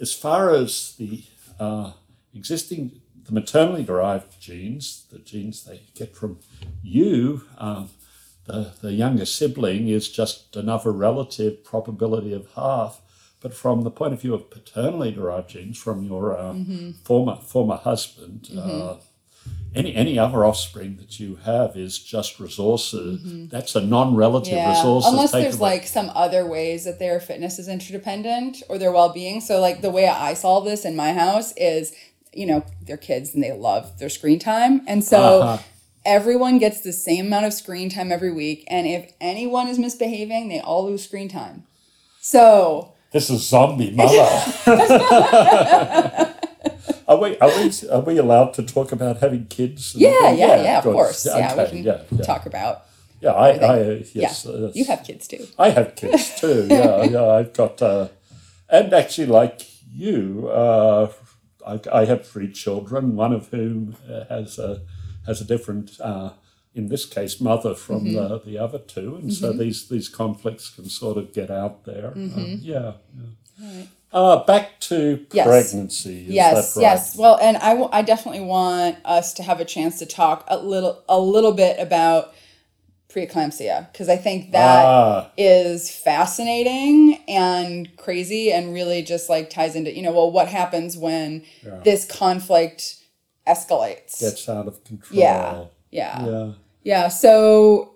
as 0.05 0.11
far 0.13 0.41
as 0.61 0.95
the 0.97 1.23
uh, 1.59 1.91
existing 2.33 2.81
the 3.25 3.33
maternally 3.33 3.83
derived 3.83 4.31
genes, 4.39 4.85
the 5.11 5.19
genes 5.31 5.63
they 5.65 5.81
get 5.99 6.15
from 6.15 6.31
you, 6.83 7.41
um, 7.57 7.89
the, 8.45 8.59
the 8.81 8.93
younger 8.93 9.25
sibling 9.25 9.83
is 9.89 10.05
just 10.21 10.55
another 10.55 10.91
relative 10.91 11.53
probability 11.71 12.31
of 12.33 12.47
half. 12.55 13.01
But 13.41 13.53
from 13.53 13.81
the 13.83 13.91
point 13.99 14.13
of 14.13 14.21
view 14.21 14.33
of 14.35 14.49
paternally 14.49 15.11
derived 15.11 15.49
genes 15.49 15.77
from 15.85 15.97
your 16.11 16.25
uh, 16.37 16.55
former 17.03 17.35
former 17.53 17.77
husband, 17.91 18.39
uh, 18.57 18.95
any 19.75 19.93
any 19.95 20.17
other 20.17 20.45
offspring 20.45 20.97
that 20.97 21.19
you 21.19 21.35
have 21.45 21.75
is 21.75 21.99
just 21.99 22.39
resources. 22.39 23.49
That's 23.49 23.75
a 23.75 23.81
non-relative 23.81 24.53
Yeah, 24.53 24.69
resource. 24.69 25.05
unless 25.07 25.31
there's 25.31 25.55
away. 25.59 25.71
like 25.71 25.87
some 25.87 26.11
other 26.15 26.45
ways 26.45 26.85
that 26.85 26.99
their 26.99 27.19
fitness 27.19 27.59
is 27.59 27.67
interdependent 27.67 28.63
or 28.69 28.77
their 28.77 28.91
well-being. 28.91 29.41
So 29.41 29.59
like 29.59 29.81
the 29.81 29.91
way 29.91 30.07
I 30.07 30.33
solve 30.33 30.65
this 30.65 30.85
in 30.85 30.95
my 30.95 31.13
house 31.13 31.53
is 31.57 31.93
you 32.33 32.45
know, 32.45 32.65
they're 32.85 32.97
kids 32.97 33.33
and 33.33 33.41
they 33.41 33.53
love 33.53 33.97
their 33.97 34.09
screen 34.09 34.39
time. 34.39 34.81
And 34.87 35.03
so 35.05 35.41
Uh-huh. 35.41 35.63
everyone 36.05 36.57
gets 36.59 36.81
the 36.81 36.91
same 36.91 37.27
amount 37.27 37.45
of 37.45 37.53
screen 37.53 37.89
time 37.89 38.11
every 38.11 38.33
week. 38.33 38.65
And 38.67 38.85
if 38.85 39.13
anyone 39.21 39.69
is 39.69 39.79
misbehaving, 39.79 40.49
they 40.49 40.59
all 40.59 40.85
lose 40.85 41.03
screen 41.05 41.29
time. 41.29 41.63
So 42.19 42.91
This 43.13 43.29
is 43.29 43.47
zombie 43.47 43.91
mother. 43.91 44.27
are 47.15 47.21
we 47.21 47.37
are 47.39 47.49
we 47.49 47.89
are 47.89 48.01
we 48.01 48.17
allowed 48.17 48.53
to 48.55 48.63
talk 48.63 48.91
about 48.91 49.17
having 49.21 49.45
kids? 49.47 49.93
and- 49.93 50.01
yeah, 50.01 50.31
yeah, 50.31 50.63
yeah, 50.63 50.77
of 50.77 50.83
course. 50.83 51.25
Yeah, 51.25 51.55
we 51.63 51.69
can 51.69 51.83
yeah, 51.83 52.01
yeah. 52.11 52.21
talk 52.23 52.45
about. 52.45 52.83
Yeah, 53.21 53.31
I, 53.31 53.49
I 53.49 53.77
yes, 54.13 54.45
yeah, 54.45 54.51
uh, 54.51 54.71
you 54.75 54.85
have 54.85 55.03
kids 55.03 55.27
too. 55.27 55.47
I 55.57 55.69
have 55.69 55.95
kids 55.95 56.39
too. 56.39 56.67
Yeah, 56.69 57.03
yeah. 57.03 57.25
I've 57.39 57.53
got, 57.53 57.81
uh, 57.81 58.09
and 58.69 58.93
actually, 58.93 59.27
like 59.27 59.61
you, 59.91 60.49
uh, 60.49 61.11
I, 61.65 61.79
I 62.01 62.05
have 62.05 62.27
three 62.27 62.51
children. 62.51 63.15
One 63.15 63.33
of 63.33 63.47
whom 63.49 63.95
uh, 64.09 64.25
has 64.29 64.59
a 64.59 64.81
has 65.25 65.41
a 65.41 65.45
different, 65.45 65.99
uh, 66.01 66.31
in 66.75 66.89
this 66.89 67.05
case, 67.05 67.39
mother 67.41 67.73
from 67.73 68.03
Mm-hmm. 68.05 68.15
the, 68.15 68.39
the 68.45 68.57
other 68.59 68.79
two, 68.79 69.15
and 69.15 69.33
so 69.33 69.53
these 69.53 69.87
these 69.89 70.09
conflicts 70.09 70.69
can 70.69 70.85
sort 70.89 71.17
of 71.17 71.33
get 71.33 71.49
out 71.49 71.85
there. 71.85 72.11
Mm-hmm. 72.15 72.39
Um, 72.39 72.59
yeah. 72.61 72.91
yeah. 73.59 73.83
Uh, 74.15 74.45
back 74.45 74.79
to 74.79 75.25
Yes. 75.33 75.45
pregnancy. 75.45 76.21
Is 76.21 76.29
yes 76.29 76.77
right? 76.77 76.81
yes 76.81 77.17
well 77.17 77.37
and 77.41 77.57
I, 77.57 77.69
w- 77.71 77.89
I 77.91 78.01
definitely 78.01 78.45
want 78.45 78.95
us 79.03 79.33
to 79.33 79.43
have 79.43 79.59
a 79.59 79.65
chance 79.65 79.99
to 79.99 80.05
talk 80.05 80.45
a 80.47 80.57
little 80.57 81.03
a 81.09 81.19
little 81.19 81.51
bit 81.51 81.77
about 81.81 82.33
preeclampsia 83.09 83.91
because 83.91 84.09
i 84.09 84.15
think 84.17 84.51
that 84.51 85.31
is 85.37 85.89
Ah, 85.89 86.03
fascinating 86.03 87.23
and 87.27 87.95
crazy 87.97 88.51
and 88.51 88.73
really 88.73 89.01
just 89.03 89.29
like 89.29 89.49
ties 89.49 89.75
into 89.75 89.93
you 89.95 90.01
know 90.01 90.11
well 90.11 90.31
what 90.31 90.47
happens 90.47 90.97
when 90.97 91.43
this 91.83 92.05
conflict 92.05 92.97
escalates 93.47 94.19
gets 94.19 94.47
out 94.49 94.67
of 94.67 94.83
control. 94.83 95.19
yeah 95.19 95.65
yeah 95.91 96.25
Yeah. 96.25 96.51
yeah 96.83 97.07
so 97.09 97.94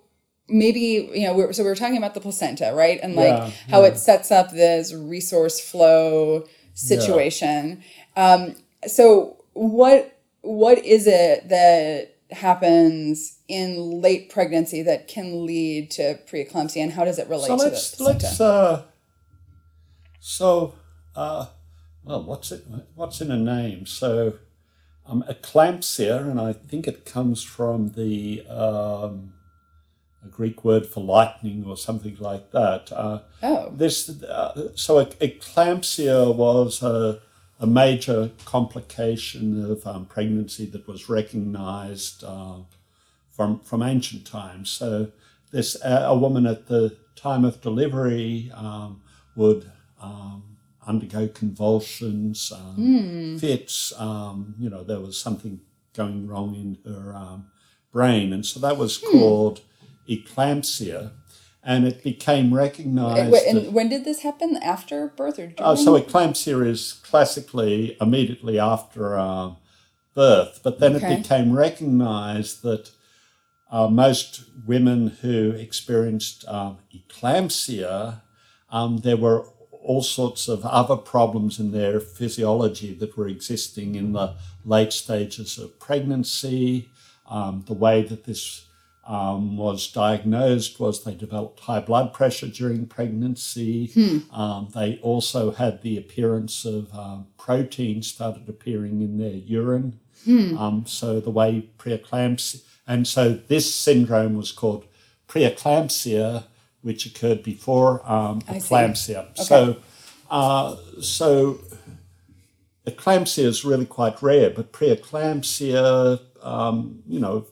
maybe 0.50 1.10
you 1.14 1.28
know 1.28 1.34
we're, 1.34 1.54
so 1.54 1.64
we 1.64 1.70
were 1.70 1.76
talking 1.76 1.98
about 1.98 2.14
the 2.14 2.22
placenta 2.22 2.72
right 2.74 3.00
and 3.02 3.16
like 3.16 3.34
Yeah, 3.34 3.52
how 3.70 3.84
it 3.84 3.98
sets 3.98 4.32
up 4.32 4.52
this 4.52 4.94
resource 4.94 5.60
flow 5.60 6.46
situation 6.74 7.84
um, 8.16 8.56
so 8.88 9.38
what 9.54 10.20
what 10.42 10.78
is 10.86 11.08
it 11.08 11.50
that 11.50 12.16
happens 12.32 13.40
in 13.48 14.02
late 14.02 14.30
pregnancy 14.30 14.82
that 14.84 15.08
can 15.08 15.46
lead 15.46 15.90
to 15.92 16.20
preeclampsia 16.30 16.82
and 16.84 16.94
how 16.94 17.04
does 17.04 17.18
it 17.20 17.28
relate 17.28 17.48
So 17.48 17.58
to 17.58 17.64
the 17.64 17.70
let's 17.72 17.96
placenta 17.96 18.26
let's 18.26 18.42
uh, 18.42 18.84
so 20.20 20.76
uh, 21.16 21.48
well, 22.04 22.24
what's 22.24 22.52
it? 22.52 22.66
What's 22.96 23.22
in 23.22 23.32
a 23.32 23.38
name? 23.38 23.86
So 23.86 24.34
um, 25.06 25.24
eclampsia, 25.30 26.22
and 26.22 26.40
I 26.40 26.54
think 26.54 26.88
it 26.88 27.06
comes 27.06 27.44
from 27.44 27.90
the 27.90 28.46
um, 28.48 29.34
a 30.24 30.28
Greek 30.28 30.64
word 30.64 30.86
for 30.86 31.02
lightning 31.02 31.64
or 31.66 31.78
something 31.78 32.18
like 32.20 32.52
that. 32.52 32.92
Uh, 32.92 33.20
oh 33.44 33.72
this 33.72 34.10
uh, 34.24 34.70
so 34.76 35.04
eclampsia 35.06 36.34
was 36.36 36.84
a, 36.84 37.20
a 37.60 37.68
major 37.68 38.32
complication 38.46 39.72
of 39.72 39.86
um, 39.88 40.06
pregnancy 40.06 40.66
that 40.68 40.88
was 40.88 41.10
recognized 41.10 42.24
uh, 42.24 42.58
from 43.32 43.60
from 43.60 43.82
ancient 43.82 44.26
times. 44.26 44.70
So 44.70 45.12
this 45.52 45.78
a 45.84 46.16
woman 46.18 46.46
at 46.46 46.68
the 46.68 46.98
time 47.16 47.44
of 47.46 47.62
delivery 47.62 48.52
um, 48.56 49.02
would 49.36 49.72
um, 50.02 50.58
undergo 50.86 51.28
convulsions, 51.28 52.52
um, 52.56 52.76
fits. 53.40 53.94
Um, 53.98 54.56
you 54.60 54.70
know, 54.70 54.84
there 54.84 55.00
was 55.00 55.20
something 55.20 55.60
going 55.94 56.28
wrong 56.28 56.56
in 56.56 56.78
her 56.92 57.16
um, 57.16 57.48
brain, 57.92 58.34
and 58.34 58.46
so 58.46 58.60
that 58.60 58.78
was 58.78 58.98
called 58.98 59.62
eclampsia. 60.10 61.12
And 61.62 61.86
it 61.86 62.04
became 62.04 62.54
recognized. 62.54 63.34
and, 63.46 63.58
that- 63.66 63.72
when 63.74 63.90
did 63.90 64.06
this 64.06 64.22
happen 64.22 64.58
after 64.64 65.08
birth 65.08 65.38
or 65.40 65.48
during? 65.48 65.56
uh, 65.60 65.76
so 65.76 66.00
eclampsia 66.02 66.66
is 66.66 66.94
classically 67.04 67.98
immediately 68.00 68.58
after 68.58 69.20
um, 69.20 69.58
birth, 70.16 70.62
but 70.64 70.80
then 70.80 70.96
Okay. 70.96 71.14
it 71.16 71.18
became 71.24 71.52
recognized 71.54 72.64
that 72.64 72.92
uh, 73.72 73.88
most 73.88 74.46
women 74.66 75.08
who 75.22 75.52
experienced 75.52 76.48
um, 76.48 76.78
eclampsia, 76.96 78.22
um, 78.72 78.98
there 79.00 79.18
were 79.18 79.46
all 79.84 80.02
sorts 80.02 80.48
of 80.48 80.66
other 80.66 80.96
problems 80.96 81.60
in 81.60 81.72
their 81.72 82.00
physiology 82.00 82.94
that 82.96 83.16
were 83.18 83.28
existing 83.28 83.96
in 83.96 84.14
the 84.14 84.34
late 84.66 84.94
stages 84.94 85.58
of 85.58 85.78
pregnancy. 85.80 86.90
Um, 87.30 87.64
the 87.68 87.74
way 87.76 88.02
that 88.04 88.24
this 88.26 88.66
um, 89.10 89.58
was 89.58 89.92
diagnosed 89.92 90.80
was 90.80 91.04
they 91.04 91.16
developed 91.16 91.60
high 91.62 91.80
blood 91.80 92.14
pressure 92.14 92.48
during 92.48 92.86
pregnancy. 92.86 93.92
Um, 94.32 94.70
they 94.76 95.00
also 95.02 95.52
had 95.52 95.82
the 95.82 95.98
appearance 95.98 96.64
of 96.64 96.94
um, 96.94 97.26
protein 97.38 98.04
started 98.04 98.48
appearing 98.48 99.02
in 99.02 99.18
their 99.18 99.32
urine. 99.34 100.00
Um, 100.60 100.86
so 100.86 101.20
the 101.20 101.32
way 101.32 101.70
preeclampsia, 101.80 102.62
and 102.86 103.08
so 103.08 103.34
this 103.34 103.74
syndrome 103.74 104.36
was 104.36 104.52
called 104.52 104.86
preeclampsia, 105.28 106.44
which 106.82 107.06
occurred 107.08 107.42
before 107.42 108.08
um, 108.10 108.42
eclampsia. 108.42 109.36
So, 109.38 109.78
uh, 110.30 110.76
so 111.02 111.60
eclampsia 112.86 113.46
is 113.46 113.66
really 113.66 113.86
quite 113.88 114.22
rare, 114.22 114.52
but 114.52 114.72
preeclampsia, 114.72 116.20
um, 116.44 117.02
you 117.08 117.20
know, 117.20 117.48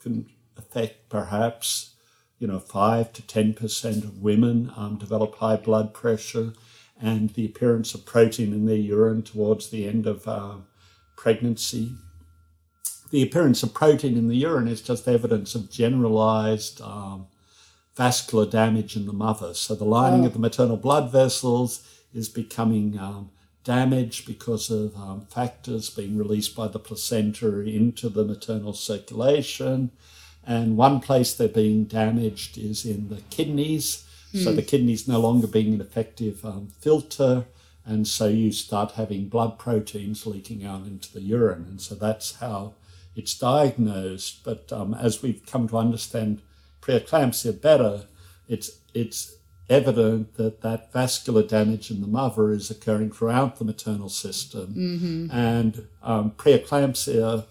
can 0.00 0.26
affect 0.76 1.08
perhaps, 1.08 1.94
you 2.38 2.46
know, 2.46 2.58
five 2.58 3.12
to 3.14 3.22
ten 3.22 3.54
percent 3.54 4.04
of 4.04 4.22
women 4.22 4.70
um, 4.76 4.98
develop 4.98 5.36
high 5.36 5.56
blood 5.56 5.94
pressure, 5.94 6.52
and 7.00 7.30
the 7.30 7.46
appearance 7.46 7.94
of 7.94 8.04
protein 8.04 8.52
in 8.52 8.66
their 8.66 8.76
urine 8.76 9.22
towards 9.22 9.70
the 9.70 9.86
end 9.86 10.06
of 10.06 10.26
uh, 10.28 10.56
pregnancy. 11.16 11.92
The 13.10 13.22
appearance 13.22 13.62
of 13.62 13.72
protein 13.72 14.16
in 14.16 14.28
the 14.28 14.36
urine 14.36 14.68
is 14.68 14.82
just 14.82 15.08
evidence 15.08 15.54
of 15.54 15.70
generalized 15.70 16.80
um, 16.80 17.26
vascular 17.94 18.46
damage 18.46 18.96
in 18.96 19.06
the 19.06 19.12
mother. 19.12 19.54
So 19.54 19.74
the 19.74 19.84
lining 19.84 20.26
of 20.26 20.32
the 20.32 20.38
maternal 20.38 20.76
blood 20.76 21.12
vessels 21.12 21.86
is 22.12 22.28
becoming 22.28 22.98
um, 22.98 23.30
damaged 23.64 24.26
because 24.26 24.70
of 24.70 24.96
um, 24.96 25.26
factors 25.26 25.88
being 25.88 26.18
released 26.18 26.56
by 26.56 26.68
the 26.68 26.78
placenta 26.78 27.60
into 27.60 28.08
the 28.08 28.24
maternal 28.24 28.72
circulation. 28.72 29.92
And 30.46 30.76
one 30.76 31.00
place 31.00 31.34
they're 31.34 31.48
being 31.48 31.84
damaged 31.84 32.56
is 32.56 32.84
in 32.84 33.08
the 33.08 33.20
kidneys. 33.30 34.04
So 34.34 34.52
the 34.52 34.62
kidneys 34.62 35.08
no 35.08 35.18
longer 35.20 35.46
being 35.46 35.74
an 35.74 35.80
effective 35.80 36.44
um, 36.44 36.68
filter. 36.80 37.46
And 37.84 38.06
so 38.06 38.26
you 38.26 38.52
start 38.52 38.92
having 38.92 39.28
blood 39.28 39.58
proteins 39.58 40.26
leaking 40.26 40.64
out 40.64 40.86
into 40.86 41.12
the 41.12 41.22
urine. 41.22 41.64
And 41.68 41.80
so 41.80 41.94
that's 41.94 42.36
how 42.36 42.74
it's 43.14 43.36
diagnosed. 43.38 44.44
But 44.44 44.70
um, 44.72 44.92
as 44.94 45.22
we've 45.22 45.44
come 45.46 45.68
to 45.68 45.78
understand 45.78 46.42
preeclampsia 46.82 47.60
better, 47.60 48.04
it's 48.48 48.78
it's 48.94 49.36
evident 49.68 50.34
that 50.36 50.60
that 50.60 50.92
vascular 50.92 51.42
damage 51.42 51.90
in 51.90 52.00
the 52.00 52.06
mother 52.06 52.52
is 52.52 52.70
occurring 52.70 53.10
throughout 53.10 53.56
the 53.56 53.64
maternal 53.64 54.08
system, 54.08 54.72
and 55.32 55.88
um, 56.02 56.30
preeclampsia 56.32 57.46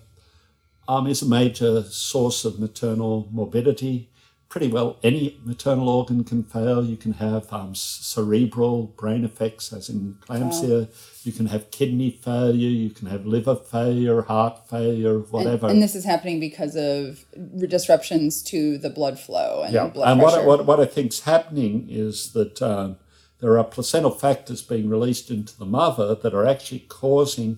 um, 0.88 1.08
is 1.08 1.21
a 1.21 1.28
major 1.28 1.84
source 1.84 2.45
of 2.45 2.60
maternal 2.60 3.28
morbidity. 3.32 4.10
Pretty 4.48 4.67
well, 4.67 4.98
any 5.04 5.38
maternal 5.43 5.89
organ 5.89 6.24
can 6.24 6.43
fail. 6.43 6.86
You 6.86 6.95
can 6.95 7.13
have 7.13 7.52
um, 7.52 7.74
cerebral 7.76 8.84
brain 8.95 9.26
effects, 9.26 9.74
as 9.74 9.89
in 9.89 10.18
eclampsia. 10.22 10.88
You 11.26 11.32
can 11.34 11.47
have 11.47 11.72
kidney 11.72 12.12
failure. 12.12 12.70
You 12.70 12.91
can 12.91 13.07
have 13.07 13.26
liver 13.26 13.55
failure, 13.55 14.22
heart 14.22 14.70
failure, 14.70 15.20
whatever. 15.20 15.68
and 15.68 15.82
this 15.82 15.95
is 15.95 16.05
happening 16.05 16.39
because 16.39 16.76
of 16.76 17.26
disruptions 17.57 18.41
to 18.43 18.78
the 18.78 18.89
blood 18.89 19.20
flow 19.20 19.64
and 19.64 19.74
Yeah, 19.74 19.88
blood 19.88 20.12
and 20.12 20.22
pressure. 20.22 20.45
what, 20.45 20.59
what, 20.59 20.66
what 20.66 20.80
I 20.80 20.86
think's 20.86 21.22
happening 21.22 21.88
is 21.89 22.32
that 22.34 22.62
um, 22.62 22.97
there 23.39 23.57
are 23.57 23.64
placental 23.64 24.12
factors 24.12 24.62
being 24.62 24.88
released 24.89 25.30
into 25.32 25.57
the 25.57 25.66
mother 25.66 26.16
that 26.16 26.34
are 26.34 26.45
actually 26.45 26.86
causing 26.88 27.57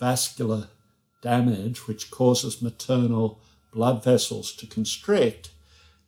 vascular 0.00 0.68
damage, 1.22 1.86
which 1.86 2.10
causes 2.10 2.60
maternal 2.60 3.40
blood 3.72 4.04
vessels 4.04 4.52
to 4.52 4.66
constrict. 4.66 5.50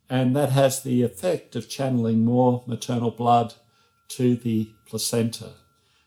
And 0.09 0.35
that 0.35 0.51
has 0.51 0.83
the 0.83 1.01
effect 1.01 1.55
of 1.55 1.67
channeling 1.67 2.23
more 2.23 2.63
maternal 2.67 3.09
blood 3.09 3.55
to 4.09 4.35
the 4.35 4.69
placenta. 4.85 5.53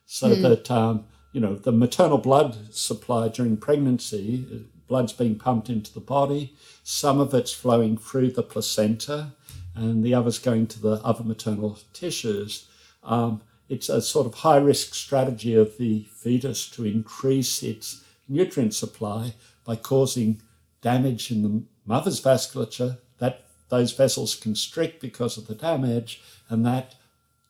So 0.07 0.35
that, 0.37 0.71
um, 0.71 1.07
you 1.33 1.41
know, 1.41 1.57
the 1.57 1.73
maternal 1.73 2.19
blood 2.19 2.73
supply 2.73 3.29
during 3.29 3.57
pregnancy, 3.57 4.65
blood's 4.87 5.13
being 5.13 5.37
pumped 5.37 5.69
into 5.69 5.93
the 5.93 6.01
body. 6.01 6.55
Some 6.85 7.21
of 7.21 7.35
it's 7.35 7.53
flowing 7.53 7.97
through 7.97 8.31
the 8.31 8.43
placenta 8.43 9.33
and 9.75 10.03
the 10.03 10.15
other's 10.15 10.39
going 10.39 10.67
to 10.69 10.81
the 10.81 10.93
other 11.05 11.25
maternal 11.25 11.79
tissues. 11.93 12.69
Um, 13.03 13.43
it's 13.69 13.89
a 13.89 14.01
sort 14.01 14.27
of 14.27 14.35
high 14.35 14.57
risk 14.57 14.95
strategy 14.95 15.55
of 15.55 15.77
the 15.79 16.07
fetus 16.15 16.69
to 16.71 16.85
increase 16.85 17.63
its 17.63 18.03
nutrient 18.29 18.75
supply 18.75 19.35
by 19.65 19.77
causing 19.77 20.41
damage 20.83 21.31
in 21.31 21.43
the 21.43 21.63
mother's 21.87 22.21
vasculature. 22.21 22.99
That 23.19 23.45
those 23.69 23.93
vessels 23.93 24.35
constrict 24.35 25.01
because 25.01 25.37
of 25.37 25.47
the 25.47 25.55
damage, 25.55 26.21
and 26.49 26.65
that 26.67 26.95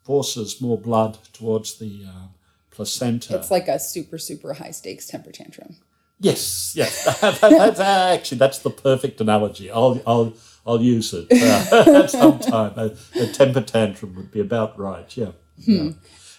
forces 0.03 0.61
more 0.61 0.79
blood 0.79 1.19
towards 1.33 1.79
the 1.79 2.05
uh, 2.09 2.27
placenta. 2.71 3.37
It's 3.37 3.51
like 3.51 3.69
a 3.69 3.79
super, 3.79 4.19
super 4.19 4.55
high 4.55 4.71
stakes 4.71 5.07
temper 5.07 5.31
tantrum. 5.33 5.77
Yes, 6.21 6.73
yes. 6.75 7.05
That- 7.21 7.41
that's 7.41 7.81
actually 7.81 8.39
that's 8.39 8.59
the 8.61 8.71
perfect 8.71 9.21
analogy. 9.21 9.71
I'll 9.71 10.01
I'll 10.07 10.33
I'll 10.67 10.81
use 10.83 11.15
it 11.15 11.31
uh, 11.33 12.07
sometime. 12.09 12.73
A, 12.77 12.97
a 13.21 13.27
temper 13.29 13.61
tantrum 13.61 14.15
would 14.17 14.31
be 14.31 14.41
about 14.41 14.79
right. 14.79 15.17
Yeah. 15.17 15.33
yeah. 15.59 15.91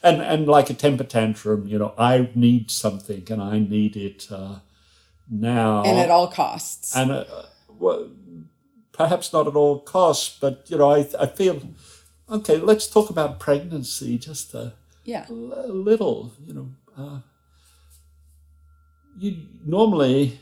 And 0.01 0.21
and 0.21 0.47
like 0.47 0.69
a 0.69 0.73
temper 0.73 1.03
tantrum, 1.03 1.67
you 1.67 1.77
know, 1.77 1.93
I 1.97 2.29
need 2.33 2.71
something 2.71 3.29
and 3.29 3.41
I 3.41 3.59
need 3.59 3.95
it 3.97 4.27
uh, 4.31 4.59
now. 5.29 5.83
And 5.83 5.99
at 5.99 6.09
all 6.09 6.27
costs. 6.27 6.95
and 6.95 7.11
uh, 7.11 7.25
well, 7.67 8.09
perhaps 8.93 9.33
not 9.33 9.47
at 9.47 9.55
all 9.55 9.79
costs, 9.79 10.37
but 10.39 10.69
you 10.69 10.77
know, 10.77 10.91
I 10.91 11.07
I 11.19 11.25
feel 11.25 11.61
okay. 12.29 12.57
Let's 12.57 12.87
talk 12.87 13.09
about 13.09 13.39
pregnancy 13.39 14.17
just 14.17 14.53
a 14.53 14.73
yeah. 15.03 15.25
a 15.29 15.33
little, 15.33 16.31
you 16.45 16.53
know. 16.53 16.69
Uh, 16.97 17.19
you 19.17 19.37
normally 19.65 20.39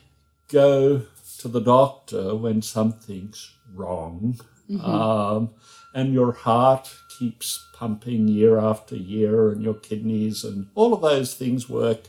go 0.49 1.03
to 1.39 1.47
the 1.47 1.61
doctor 1.61 2.35
when 2.35 2.61
something's 2.61 3.51
wrong, 3.73 4.39
um, 4.83 5.51
and 5.93 6.13
your 6.13 6.31
heart 6.31 6.93
keeps 7.17 7.67
pumping 7.73 8.27
year 8.27 8.57
after 8.59 8.95
year, 8.95 9.51
and 9.51 9.63
your 9.63 9.73
kidneys 9.73 10.43
and 10.43 10.67
all 10.75 10.93
of 10.93 11.01
those 11.01 11.33
things 11.33 11.69
work 11.69 12.07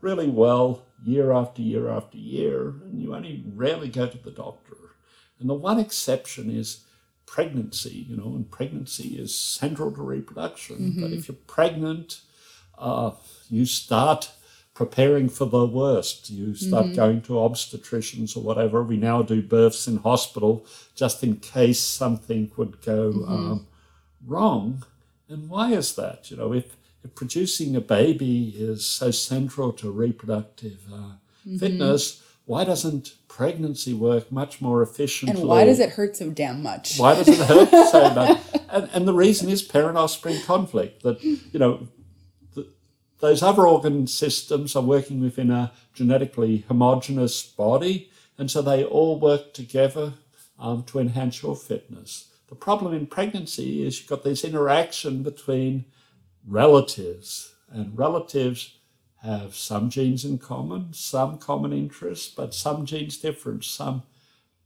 really 0.00 0.28
well 0.28 0.82
year 1.04 1.32
after 1.32 1.62
year 1.62 1.88
after 1.88 2.18
year, 2.18 2.68
and 2.84 3.00
you 3.00 3.14
only 3.14 3.44
rarely 3.54 3.88
go 3.88 4.06
to 4.06 4.18
the 4.18 4.30
doctor. 4.30 4.76
And 5.40 5.48
the 5.48 5.54
one 5.54 5.78
exception 5.78 6.50
is 6.50 6.84
pregnancy, 7.26 8.06
you 8.08 8.16
know, 8.16 8.34
and 8.34 8.50
pregnancy 8.50 9.18
is 9.18 9.38
central 9.38 9.92
to 9.92 10.02
reproduction. 10.02 10.76
But 11.00 11.12
if 11.12 11.28
you're 11.28 11.36
pregnant, 11.46 12.20
uh, 12.76 13.12
you 13.48 13.64
start 13.66 14.32
preparing 14.74 15.28
for 15.28 15.44
the 15.44 15.66
worst. 15.66 16.30
You 16.30 16.54
start 16.54 16.86
going 16.96 17.20
to 17.22 17.32
obstetricians 17.32 18.36
or 18.36 18.40
whatever. 18.42 18.82
We 18.82 18.96
now 18.96 19.22
do 19.22 19.42
births 19.42 19.86
in 19.88 19.98
hospital 19.98 20.64
just 20.94 21.22
in 21.22 21.36
case 21.36 21.80
something 21.80 22.50
would 22.56 22.80
go 22.82 23.10
um, 23.26 23.66
wrong. 24.26 24.84
And 25.28 25.48
why 25.48 25.72
is 25.72 25.94
that? 25.96 26.30
You 26.30 26.36
know, 26.36 26.52
if, 26.52 26.76
if 27.04 27.14
producing 27.14 27.76
a 27.76 27.80
baby 27.80 28.54
is 28.56 28.86
so 28.86 29.10
central 29.10 29.72
to 29.74 29.90
reproductive 29.90 30.80
uh, 30.92 31.12
fitness, 31.58 32.22
why 32.48 32.64
doesn't 32.64 33.12
pregnancy 33.28 33.92
work 33.92 34.32
much 34.32 34.62
more 34.62 34.82
efficiently? 34.82 35.38
And 35.38 35.48
why 35.48 35.64
does 35.64 35.80
it 35.80 35.90
hurt 35.90 36.16
so 36.16 36.30
damn 36.30 36.62
much? 36.62 36.98
Why 36.98 37.14
does 37.14 37.28
it 37.28 37.38
hurt 37.46 37.70
so 37.90 38.10
much? 38.14 38.40
And, 38.70 38.88
and 38.94 39.06
the 39.06 39.12
reason 39.12 39.50
is 39.50 39.62
parent 39.62 39.98
offspring 39.98 40.40
conflict. 40.42 41.02
That, 41.02 41.22
you 41.22 41.58
know, 41.58 41.88
th 42.54 42.66
those 43.20 43.42
other 43.42 43.66
organ 43.66 44.06
systems 44.06 44.74
are 44.74 44.82
working 44.82 45.20
within 45.20 45.50
a 45.50 45.72
genetically 45.92 46.64
homogeneous 46.68 47.42
body, 47.42 48.10
and 48.38 48.50
so 48.50 48.62
they 48.62 48.82
all 48.82 49.20
work 49.20 49.52
together 49.52 50.14
um, 50.58 50.84
to 50.84 50.98
enhance 50.98 51.42
your 51.42 51.54
fitness. 51.54 52.28
The 52.48 52.54
problem 52.54 52.94
in 52.94 53.06
pregnancy 53.06 53.86
is 53.86 53.98
you've 53.98 54.08
got 54.08 54.24
this 54.24 54.44
interaction 54.44 55.22
between 55.22 55.84
relatives, 56.46 57.54
and 57.70 57.96
relatives 57.96 58.78
have 59.22 59.54
some 59.54 59.90
genes 59.90 60.24
in 60.24 60.38
common, 60.38 60.92
some 60.92 61.38
common 61.38 61.72
interests, 61.72 62.32
but 62.34 62.54
some 62.54 62.86
genes 62.86 63.18
different, 63.18 63.64
some 63.64 64.04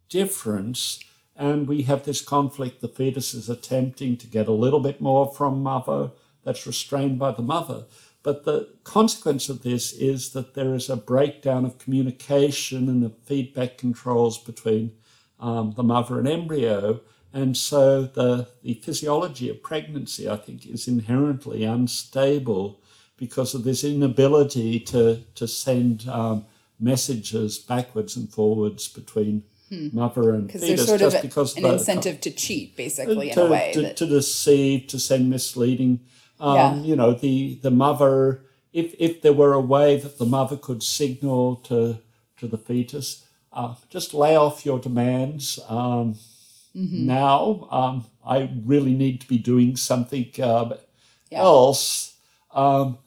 difference. 0.09 1.01
And 1.35 1.67
we 1.67 1.83
have 1.83 2.05
this 2.05 2.21
conflict. 2.21 2.81
The 2.81 2.89
fetus 2.89 3.35
is 3.35 3.49
attempting 3.49 4.17
to 4.19 4.27
get 4.27 4.47
a 4.47 4.53
little 4.53 4.81
bit 4.81 5.01
more 5.01 5.33
from 5.33 5.63
mother 5.63 6.11
that's 6.45 6.67
restrained 6.67 7.19
by 7.19 7.33
the 7.33 7.43
mother. 7.43 7.85
But 8.23 8.45
the 8.45 8.69
consequence 8.85 9.49
of 9.49 9.63
this 9.63 9.93
is 9.93 10.31
that 10.31 10.55
there 10.55 10.75
is 10.75 10.89
a 10.89 10.97
breakdown 10.97 11.65
of 11.65 11.79
communication 11.79 12.89
and 12.89 13.03
of 13.05 13.19
feedback 13.25 13.79
controls 13.79 14.39
between 14.39 14.93
um, 15.41 15.73
the 15.77 15.83
mother 15.83 16.19
and 16.19 16.29
embryo. 16.29 17.01
And 17.35 17.57
so 17.57 18.03
the, 18.03 18.49
the 18.63 18.75
physiology 18.75 19.49
of 19.49 19.63
pregnancy, 19.63 20.29
I 20.29 20.37
think, 20.37 20.67
is 20.67 20.87
inherently 20.89 21.65
unstable 21.65 22.81
because 23.17 23.55
of 23.55 23.65
this 23.65 23.85
inability 23.85 24.81
to, 24.81 25.23
to 25.35 25.47
send 25.49 26.09
um, 26.09 26.45
messages 26.79 27.59
backwards 27.59 28.17
and 28.17 28.29
forwards 28.31 28.89
between 28.89 29.45
mother 29.93 30.35
and 30.35 30.47
Because 30.49 30.61
fetus 30.63 30.77
there's 30.87 30.89
sort 30.89 31.01
just 31.01 31.17
of 31.17 31.23
because 31.23 31.57
an 31.57 31.63
the- 31.63 31.73
incentive 31.75 32.21
to 32.21 32.31
cheat, 32.31 32.77
basically, 32.77 33.31
in 33.31 33.35
to, 33.35 33.47
a 33.47 33.51
way. 33.51 33.71
to, 33.73 33.81
that- 33.83 33.97
to 33.97 34.07
deceive, 34.07 34.87
to 34.89 34.99
send 34.99 35.31
misleading. 35.31 36.01
Um, 36.41 36.57
Yeah. 36.57 36.75
You 36.83 36.97
know, 36.97 37.13
the 37.15 37.59
the 37.63 37.71
mother. 37.71 38.43
If 38.75 38.95
if 38.99 39.23
there 39.23 39.33
were 39.33 39.53
a 39.55 39.61
way 39.61 39.97
that 39.99 40.19
the 40.19 40.27
mother 40.27 40.57
could 40.57 40.83
signal 40.83 41.57
to 41.69 41.99
to 42.39 42.47
the 42.49 42.59
fetus, 42.59 43.25
uh, 43.53 43.75
just 43.89 44.13
lay 44.13 44.37
off 44.37 44.67
your 44.67 44.79
demands. 44.79 45.59
Um, 45.69 46.17
Mm-hmm. 46.77 47.07
Now, 47.07 47.69
um, 47.71 48.07
I 48.25 48.51
really 48.65 48.95
need 48.95 49.21
to 49.21 49.29
be 49.29 49.39
doing 49.39 49.77
something 49.77 50.27
uh, 50.41 50.77
Yeah. 51.31 51.41
else. 51.43 52.17
Um, 52.55 52.99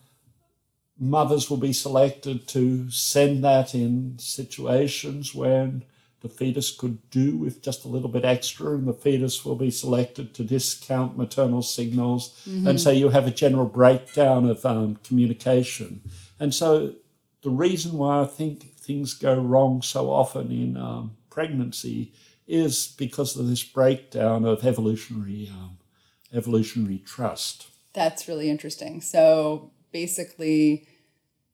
mothers 0.98 1.50
will 1.50 1.58
be 1.58 1.74
selected 1.74 2.48
to 2.50 2.90
send 2.90 3.44
that 3.44 3.76
in 3.76 4.18
situations 4.18 5.36
when 5.36 5.84
the 6.22 6.30
fetus 6.30 6.72
could 6.72 7.08
do 7.12 7.38
with 7.38 7.62
just 7.62 7.86
a 7.86 7.88
little 7.88 8.10
bit 8.10 8.26
extra, 8.26 8.76
and 8.76 8.88
the 8.88 8.94
fetus 8.94 9.46
will 9.46 9.56
be 9.56 9.70
selected 9.70 10.34
to 10.34 10.44
discount 10.44 11.16
maternal 11.18 11.62
signals. 11.62 12.42
And 12.66 12.82
so 12.82 12.90
you 12.90 13.10
have 13.10 13.28
a 13.28 13.32
general 13.32 13.66
breakdown 13.68 14.50
of 14.50 14.66
um, 14.66 14.96
communication. 15.04 16.02
And 16.40 16.52
so 16.54 16.96
the 17.44 17.52
reason 17.52 17.94
why 17.98 18.22
I 18.22 18.26
think 18.26 18.76
things 18.76 19.14
go 19.14 19.36
wrong 19.40 19.84
so 19.84 20.10
often 20.10 20.52
in 20.52 20.78
um, 20.78 21.16
pregnancy 21.30 22.12
is 22.48 22.94
because 22.98 23.36
of 23.38 23.48
this 23.48 23.64
breakdown 23.64 24.46
of 24.46 24.66
evolutionary 24.66 25.50
um, 25.52 25.78
evolutionary 26.34 27.00
trust. 27.00 27.68
That's 27.94 28.28
really 28.28 28.50
interesting. 28.50 29.02
So 29.02 29.72
basically, 29.92 30.88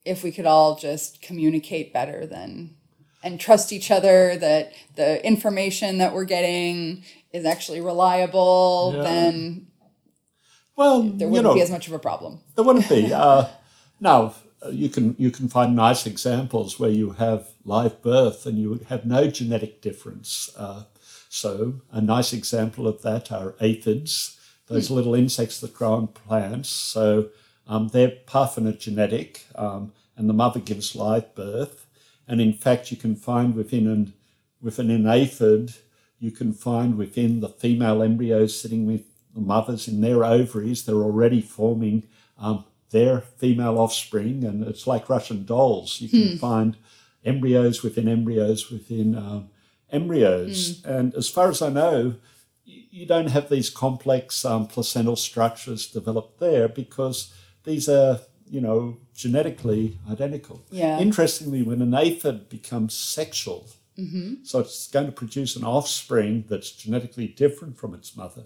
if 0.06 0.24
we 0.24 0.32
could 0.32 0.46
all 0.46 0.76
just 0.76 1.22
communicate 1.22 1.94
better 1.94 2.26
then 2.26 2.76
and 3.24 3.40
trust 3.40 3.72
each 3.72 3.92
other 3.92 4.36
that 4.38 4.74
the 4.96 5.24
information 5.26 6.00
that 6.00 6.14
we're 6.14 6.26
getting 6.26 7.04
is 7.32 7.46
actually 7.46 7.80
reliable, 7.82 8.94
Yeah. 8.96 9.04
then 9.04 9.68
Well, 10.76 11.04
there 11.04 11.28
wouldn't 11.28 11.46
know, 11.46 11.54
be 11.54 11.62
as 11.62 11.70
much 11.70 11.88
of 11.88 11.94
a 11.94 12.00
problem. 12.00 12.42
There 12.56 12.66
wouldn't 12.66 12.90
be. 12.90 13.14
Uh, 13.14 13.48
now, 14.00 14.34
you 14.70 14.90
can 14.90 15.16
you 15.18 15.32
can 15.32 15.48
find 15.48 15.76
nice 15.76 16.06
examples 16.06 16.80
where 16.80 16.90
you 16.90 17.12
have 17.12 17.48
live 17.66 18.02
birth 18.02 18.46
and 18.46 18.60
you 18.60 18.80
have 18.90 19.06
no 19.06 19.28
genetic 19.28 19.82
difference. 19.82 20.50
Uh, 20.56 20.84
so, 21.30 21.82
a 21.92 22.02
nice 22.02 22.34
example 22.34 22.88
of 22.88 23.02
that 23.04 23.32
are 23.32 23.56
aphids, 23.62 24.38
those 24.68 24.92
little 24.92 25.16
insects 25.16 25.60
that 25.62 25.74
grow 25.74 25.94
on 25.94 26.08
plants. 26.08 26.70
So, 26.70 27.30
um, 27.68 27.88
they're 27.88 28.18
parthenogenetic, 28.28 29.40
um, 29.56 29.94
and 30.18 30.30
the 30.30 30.34
mother 30.34 30.60
gives 30.60 30.96
live 30.96 31.34
birth. 31.36 31.88
And 32.28 32.42
in 32.42 32.54
fact, 32.54 32.92
you 32.92 32.98
can 32.98 33.16
find 33.16 33.56
within 33.56 33.88
an 33.88 34.14
within 34.62 34.92
an 34.92 35.08
aphid, 35.08 35.74
you 36.20 36.32
can 36.32 36.54
find 36.54 36.98
within 36.98 37.40
the 37.40 37.50
female 37.50 38.04
embryos 38.04 38.60
sitting 38.60 38.86
with 38.86 39.06
the 39.34 39.42
mothers 39.42 39.88
in 39.88 40.02
their 40.02 40.24
ovaries, 40.24 40.86
they're 40.86 40.96
already 40.96 41.42
forming 41.42 42.04
um, 42.38 42.66
their 42.92 43.22
female 43.22 43.78
offspring, 43.78 44.44
and 44.44 44.64
it's 44.64 44.86
like 44.86 45.10
Russian 45.10 45.46
dolls. 45.46 46.02
You 46.02 46.10
can 46.10 46.38
find 46.38 46.78
embryos 47.26 47.84
within 47.84 48.08
embryos 48.08 48.70
within 48.70 49.16
um, 49.16 49.50
embryos. 49.92 50.84
And 50.86 51.14
as 51.16 51.30
far 51.30 51.50
as 51.50 51.62
I 51.62 51.70
know, 51.70 52.16
you 52.66 53.06
don't 53.06 53.30
have 53.30 53.50
these 53.50 53.70
complex 53.70 54.44
um, 54.46 54.68
placental 54.68 55.16
structures 55.16 55.88
developed 55.88 56.40
there 56.40 56.68
because 56.68 57.34
these 57.64 57.88
are, 57.90 58.20
you 58.50 58.62
know, 58.62 58.98
genetically 59.14 60.00
identical. 60.10 60.64
Yeah. 60.70 61.00
Interestingly, 61.00 61.64
when 61.64 61.82
an 61.82 61.94
aphid 61.94 62.50
becomes 62.50 62.94
sexual, 62.94 63.68
so 64.44 64.60
it's 64.60 64.88
going 64.88 65.06
to 65.06 65.12
produce 65.12 65.56
an 65.56 65.64
offspring 65.64 66.46
that's 66.50 66.72
genetically 66.72 67.28
different 67.28 67.78
from 67.78 67.94
its 67.94 68.16
mother. 68.18 68.44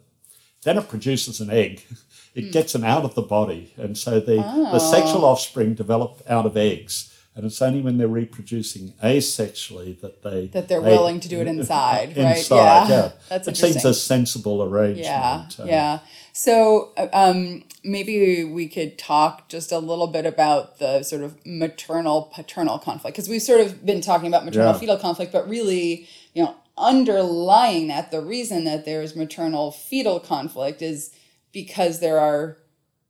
Then 0.65 0.77
it 0.77 0.89
produces 0.89 1.39
an 1.39 1.49
egg. 1.49 1.83
It 2.35 2.51
gets 2.51 2.73
them 2.73 2.83
out 2.83 3.05
of 3.05 3.15
the 3.15 3.21
body. 3.21 3.71
And 3.77 3.97
so 3.97 4.19
the, 4.19 4.35
the 4.73 4.79
sexual 4.79 5.23
offspring 5.23 5.73
develop 5.73 6.21
out 6.27 6.45
of 6.45 6.57
eggs. 6.57 7.13
and 7.33 7.45
it's 7.45 7.61
only 7.61 7.79
when 7.79 7.97
they're 7.97 8.09
reproducing 8.09 8.91
asexually 9.01 9.99
that 10.01 10.21
they 10.21 10.47
That 10.47 10.67
they're 10.67 10.81
they- 10.81 10.89
willing 10.97 11.21
to 11.21 11.29
do 11.29 11.39
it 11.39 11.47
inside, 11.47 12.09
right? 12.17 12.35
Inside, 12.37 12.55
Yeah. 12.57 12.87
yeah. 12.89 13.11
That's 13.29 13.47
it 13.47 13.55
seems 13.55 13.85
a 13.85 13.93
sensible 13.93 14.61
arrangement. 14.61 15.07
Yeah, 15.07 15.47
uh, 15.59 15.65
yeah. 15.65 15.99
So 16.33 16.91
uh, 16.97 17.07
um, 17.13 17.63
maybe 17.85 18.43
we 18.43 18.67
could 18.67 18.97
talk 18.97 19.47
just 19.47 19.71
a 19.71 19.79
little 19.79 20.07
bit 20.07 20.25
about 20.25 20.79
the 20.79 21.03
sort 21.03 21.23
of 21.23 21.37
maternal 21.45 22.23
paternal 22.35 22.79
conflict 22.79 23.15
because 23.15 23.29
we've 23.29 23.41
sort 23.41 23.61
of 23.61 23.85
been 23.85 24.01
talking 24.01 24.27
about 24.27 24.43
maternal 24.43 24.73
Yeah. 24.73 24.79
fetal 24.79 24.97
conflict, 24.97 25.31
but 25.31 25.47
really, 25.47 26.07
you 26.33 26.43
know, 26.43 26.55
underlying 26.77 27.87
that, 27.87 28.11
the 28.11 28.21
reason 28.21 28.65
that 28.65 28.85
there's 28.85 29.15
maternal 29.15 29.71
fetal 29.71 30.19
conflict 30.19 30.81
is 30.81 31.11
because 31.51 31.99
there 31.99 32.19
are 32.19 32.57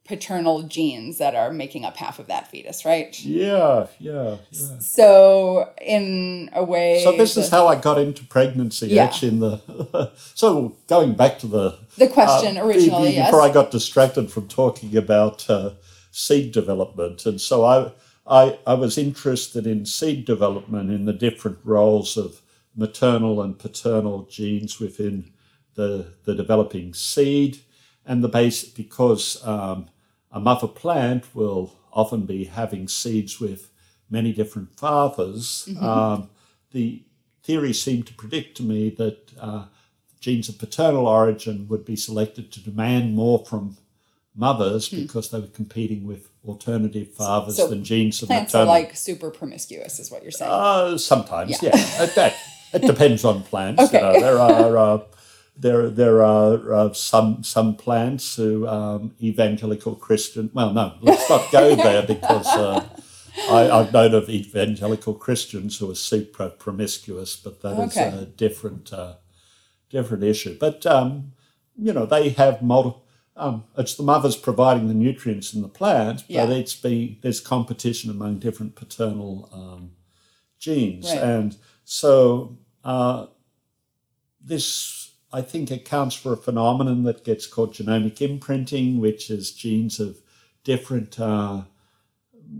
paternal 0.05 0.61
genes 0.61 1.17
that 1.17 1.33
are 1.33 1.51
making 1.51 1.83
up 1.83 1.97
half 1.97 2.19
of 2.19 2.27
that 2.27 2.47
fetus, 2.47 2.85
right? 2.85 3.19
Yeah, 3.21 3.87
yeah, 3.99 4.37
yeah. 4.51 4.79
So 4.79 5.71
in 5.81 6.49
a 6.53 6.63
way, 6.63 7.01
So 7.03 7.17
this 7.17 7.35
is 7.37 7.49
how 7.49 7.67
I 7.67 7.75
got 7.75 7.97
into 7.97 8.23
pregnancy. 8.25 8.89
Yeah. 8.89 9.05
Actually, 9.05 9.29
in 9.29 9.39
the 9.39 10.11
so 10.35 10.75
going 10.87 11.15
back 11.15 11.39
to 11.39 11.47
the 11.47 11.79
the 11.97 12.07
question 12.07 12.57
uh, 12.57 12.63
originally, 12.65 13.09
be- 13.09 13.15
yes. 13.15 13.29
before 13.29 13.41
I 13.41 13.51
got 13.51 13.71
distracted 13.71 14.31
from 14.31 14.47
talking 14.47 14.95
about 14.95 15.49
uh, 15.49 15.71
seed 16.11 16.51
development, 16.51 17.25
and 17.25 17.41
so 17.41 17.65
I, 17.65 17.91
I 18.27 18.59
I 18.67 18.75
was 18.75 18.99
interested 18.99 19.65
in 19.65 19.87
seed 19.87 20.25
development 20.25 20.91
in 20.91 21.05
the 21.05 21.13
different 21.13 21.57
roles 21.63 22.15
of 22.15 22.41
maternal 22.75 23.41
and 23.41 23.57
paternal 23.57 24.23
genes 24.29 24.79
within 24.79 25.31
the 25.75 26.13
the 26.25 26.35
developing 26.35 26.93
seed, 26.93 27.59
and 28.05 28.23
the 28.23 28.29
base 28.29 28.63
because 28.63 29.45
um, 29.45 29.87
a 30.31 30.39
mother 30.39 30.67
plant 30.67 31.23
will 31.35 31.73
often 31.91 32.25
be 32.25 32.45
having 32.45 32.87
seeds 32.87 33.39
with 33.39 33.69
many 34.09 34.31
different 34.33 34.77
fathers. 34.77 35.67
Um, 35.79 36.29
the 36.71 37.03
theory 37.43 37.73
seemed 37.73 38.07
to 38.07 38.13
predict 38.13 38.57
to 38.57 38.63
me 38.63 38.89
that 38.91 39.31
uh, 39.39 39.65
genes 40.19 40.49
of 40.49 40.57
paternal 40.57 41.07
origin 41.07 41.67
would 41.69 41.85
be 41.85 41.95
selected 41.95 42.51
to 42.51 42.59
demand 42.59 43.15
more 43.15 43.45
from 43.45 43.77
mothers 44.35 44.89
because 44.89 45.29
they 45.31 45.39
were 45.39 45.47
competing 45.47 46.05
with 46.05 46.29
alternative 46.45 47.13
fathers 47.13 47.55
Hmm. 47.55 47.61
so 47.63 47.67
than 47.69 47.83
genes 47.85 48.21
of 48.21 48.27
plants 48.27 48.53
are 48.53 48.65
like 48.65 48.95
super 48.97 49.31
promiscuous, 49.31 49.99
is 49.99 50.11
what 50.11 50.21
you're 50.23 50.31
saying. 50.31 50.51
Uh, 50.51 50.97
sometimes, 50.97 51.61
Yeah. 51.61 51.69
yeah. 51.73 52.05
That, 52.07 52.33
it 52.75 52.85
depends 52.85 53.23
on 53.25 53.43
plants. 53.43 53.83
Okay. 53.83 53.97
You 53.97 54.03
know, 54.03 54.19
there 54.19 54.39
are 54.39 54.77
uh, 54.77 54.99
there 55.57 55.89
there 55.89 56.23
are 56.23 56.73
uh, 56.73 56.93
some 56.93 57.43
some 57.43 57.75
plants 57.75 58.35
who 58.35 58.67
um, 58.67 59.15
evangelical 59.21 59.95
Christian. 59.95 60.49
Well, 60.53 60.73
no, 60.73 60.93
let's 61.01 61.29
not 61.29 61.51
go 61.51 61.75
there 61.87 62.03
because 62.05 62.47
uh, 62.47 62.87
I, 63.49 63.69
I've 63.69 63.93
known 63.93 64.13
of 64.13 64.29
evangelical 64.29 65.13
Christians 65.13 65.77
who 65.77 65.89
are 65.91 65.95
super 65.95 66.49
promiscuous, 66.49 67.35
but 67.35 67.61
that 67.61 67.79
is 67.79 67.97
Okay. 67.97 68.07
a 68.17 68.25
different 68.25 68.91
uh, 68.93 69.15
different 69.89 70.23
issue. 70.23 70.57
But 70.59 70.85
um, 70.85 71.33
you 71.77 71.93
know, 71.93 72.05
they 72.05 72.29
have 72.29 72.61
multiple. 72.61 73.03
Um, 73.37 73.65
it's 73.77 73.95
the 73.95 74.03
mothers 74.03 74.37
providing 74.37 74.87
the 74.87 74.93
nutrients 74.93 75.53
in 75.53 75.61
the 75.61 75.67
plant, 75.67 76.21
but 76.21 76.33
Yeah. 76.33 76.49
it's 76.51 76.73
be 76.75 77.19
there's 77.21 77.41
competition 77.41 78.09
among 78.09 78.39
different 78.39 78.75
paternal 78.75 79.49
um, 79.51 79.91
genes, 80.59 81.05
Right. 81.11 81.21
and 81.21 81.57
so 81.83 82.57
uh, 82.85 83.27
this 84.41 85.11
I 85.33 85.41
think 85.41 85.69
accounts 85.69 86.15
for 86.15 86.31
a 86.31 86.37
phenomenon 86.37 87.03
that 87.03 87.25
gets 87.25 87.45
called 87.45 87.73
genomic 87.73 88.21
imprinting, 88.21 89.01
which 89.01 89.29
is 89.29 89.51
genes 89.51 89.99
of 89.99 90.17
different 90.63 91.19
uh, 91.19 91.63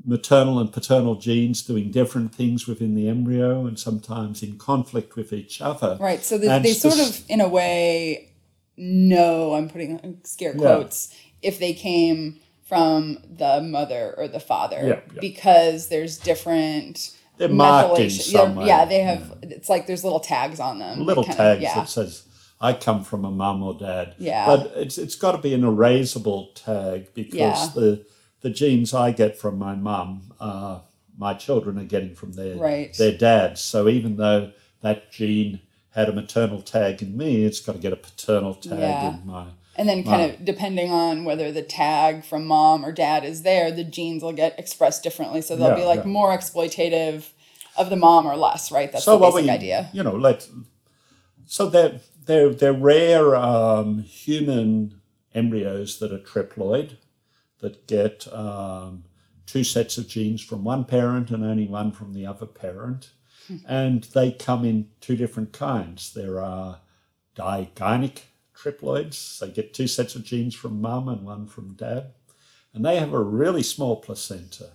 maternal 0.04 0.60
and 0.60 0.74
paternal 0.74 1.16
genes 1.16 1.62
doing 1.62 1.90
different 1.92 2.36
things 2.36 2.68
within 2.68 2.96
the 2.96 3.08
embryo 3.08 3.66
and 3.66 3.80
sometimes 3.80 4.44
in 4.44 4.58
conflict 4.58 5.16
with 5.16 5.32
each 5.32 5.62
other. 5.62 5.98
Right. 6.02 6.24
So 6.24 6.38
they, 6.38 6.60
they 6.60 6.74
sort 6.74 7.00
of, 7.00 7.24
in 7.30 7.40
a 7.40 7.48
way, 7.48 8.32
know, 8.76 9.54
I'm 9.54 9.70
putting 9.70 10.20
scare 10.26 10.52
Yeah. 10.54 10.58
quotes, 10.60 11.16
if 11.42 11.60
they 11.60 11.74
came 11.74 12.40
from 12.68 13.20
the 13.30 13.62
mother 13.62 14.16
or 14.18 14.28
the 14.28 14.40
father 14.40 14.82
Yeah, 14.82 15.00
yeah. 15.14 15.22
because 15.22 15.88
there's 15.88 16.18
different. 16.18 17.15
They're 17.38 17.50
marked 17.50 18.00
in 18.00 18.10
some 18.10 18.52
yeah, 18.52 18.58
way. 18.58 18.68
Yeah, 18.68 18.86
they 18.86 19.00
have, 19.00 19.38
it's 19.42 19.70
like 19.70 19.88
there's 19.88 20.04
little 20.04 20.20
tags 20.20 20.60
on 20.60 20.80
them. 20.80 21.06
little 21.06 21.24
tags 21.24 21.62
yeah. 21.62 21.76
that 21.76 21.90
says 21.90 22.24
I 22.62 22.74
come 22.74 23.04
from 23.04 23.26
a 23.26 23.32
mum 23.32 23.62
or 23.64 23.74
dad. 23.78 24.16
Yeah. 24.18 24.46
But 24.46 24.72
it's 24.76 24.98
it's 24.98 25.16
got 25.16 25.34
to 25.34 25.38
be 25.38 25.54
an 25.54 25.62
erasable 25.62 26.56
tag 26.56 27.14
because 27.14 27.36
Yeah. 27.36 27.70
the 27.76 28.06
the 28.42 28.50
genes 28.50 28.94
I 28.94 29.12
get 29.12 29.38
from 29.38 29.58
my 29.58 29.76
mum, 29.76 30.34
uh, 30.40 30.80
my 31.18 31.34
children 31.34 31.78
are 31.80 31.84
getting 31.84 32.16
from 32.16 32.34
their 32.34 32.56
Right. 32.56 32.96
their 32.98 33.18
dads. 33.18 33.62
So 33.62 33.88
even 33.90 34.18
though 34.18 34.52
that 34.82 35.12
gene 35.12 35.62
had 35.92 36.10
a 36.10 36.14
maternal 36.14 36.62
tag 36.62 37.02
in 37.02 37.18
me, 37.18 37.44
it's 37.44 37.60
got 37.60 37.74
to 37.74 37.80
get 37.80 37.94
a 37.94 37.98
paternal 37.98 38.54
tag 38.54 38.80
Yeah. 38.80 39.10
in 39.18 39.26
my. 39.26 39.46
And 39.78 39.90
then, 39.90 40.04
kind 40.04 40.32
of 40.32 40.46
depending 40.46 40.92
on 40.92 41.26
whether 41.26 41.52
the 41.52 41.64
tag 41.64 42.26
from 42.26 42.46
mom 42.46 42.86
or 42.86 42.92
dad 42.94 43.26
is 43.26 43.44
there, 43.44 43.72
the 43.72 43.84
genes 43.84 44.24
will 44.24 44.34
get 44.34 44.60
expressed 44.60 45.04
differently. 45.04 45.42
So 45.42 45.56
they'll 45.56 45.70
Yeah, 45.70 45.76
be 45.76 45.86
like 45.86 46.00
yeah. 46.00 46.06
more 46.06 46.30
exploitative 46.38 47.30
of 47.78 47.90
the 47.90 47.98
mom 47.98 48.28
or 48.28 48.38
less, 48.38 48.72
right? 48.72 48.92
That's 48.92 49.06
so 49.06 49.18
the 49.18 49.26
basic 49.28 49.36
we, 49.36 49.50
idea. 49.50 49.90
you 49.94 50.04
know, 50.04 50.16
let 50.16 50.48
so 51.46 51.70
they're 51.70 52.00
they're 52.26 52.50
they're 52.54 52.74
rare 52.74 53.36
um, 53.36 54.00
human 54.00 55.02
embryos 55.36 56.00
that 56.00 56.14
are 56.14 56.20
triploid 56.20 56.98
that 57.60 57.88
get 57.88 58.28
um, 58.34 59.06
two 59.46 59.64
sets 59.64 59.98
of 59.98 60.08
genes 60.08 60.42
from 60.44 60.64
one 60.64 60.86
parent 60.86 61.32
and 61.32 61.44
only 61.44 61.68
one 61.68 61.92
from 61.92 62.14
the 62.14 62.26
other 62.26 62.46
parent, 62.48 63.12
and 63.68 64.06
they 64.16 64.32
come 64.32 64.66
in 64.66 64.90
two 65.02 65.16
different 65.16 65.54
kinds. 65.54 66.14
There 66.14 66.42
are 66.42 66.82
digynic 67.38 68.24
triploids. 68.58 69.40
They 69.40 69.50
get 69.50 69.74
two 69.74 69.88
sets 69.88 70.16
of 70.16 70.24
genes 70.24 70.56
from 70.56 70.82
mum 70.82 71.08
and 71.10 71.24
one 71.26 71.48
from 71.48 71.74
dad, 71.74 72.14
and 72.74 72.84
they 72.86 72.98
have 72.98 73.14
a 73.14 73.20
really 73.22 73.64
small 73.64 73.98
placenta. 73.98 74.70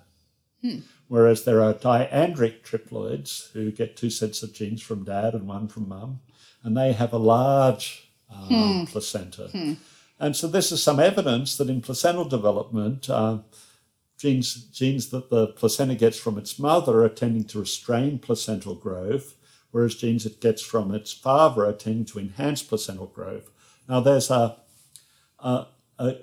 Whereas 1.08 1.44
there 1.44 1.62
are 1.62 1.74
diandric 1.74 2.62
triploids 2.62 3.50
who 3.52 3.72
get 3.72 3.96
two 3.96 4.10
sets 4.10 4.42
of 4.42 4.52
genes 4.52 4.82
from 4.82 5.04
dad 5.04 5.34
and 5.34 5.46
one 5.48 5.68
from 5.68 5.88
mum, 5.88 6.20
and 6.62 6.76
they 6.76 6.92
have 6.92 7.12
a 7.12 7.18
large 7.18 8.10
um, 8.30 8.48
placenta. 8.86 9.50
And 10.18 10.36
so 10.36 10.46
this 10.46 10.70
is 10.70 10.82
some 10.82 11.00
evidence 11.00 11.56
that 11.56 11.70
in 11.70 11.80
placental 11.80 12.26
development, 12.26 13.08
uh, 13.08 13.38
genes 14.18 14.54
genes 14.64 15.08
that 15.08 15.30
the 15.30 15.46
placenta 15.48 15.94
gets 15.94 16.18
from 16.18 16.36
its 16.36 16.58
mother 16.58 17.02
are 17.02 17.08
tending 17.08 17.44
to 17.44 17.58
restrain 17.60 18.18
placental 18.18 18.74
growth, 18.74 19.34
whereas 19.70 19.94
genes 19.94 20.26
it 20.26 20.40
gets 20.42 20.60
from 20.62 20.94
its 20.94 21.10
father 21.12 21.64
are 21.64 21.72
tending 21.72 22.04
to 22.04 22.18
enhance 22.18 22.62
placental 22.62 23.06
growth. 23.06 23.50
Now 23.90 23.98
there's 23.98 24.30
a 24.30 24.56
a, 25.40 25.66
a, 25.98 26.14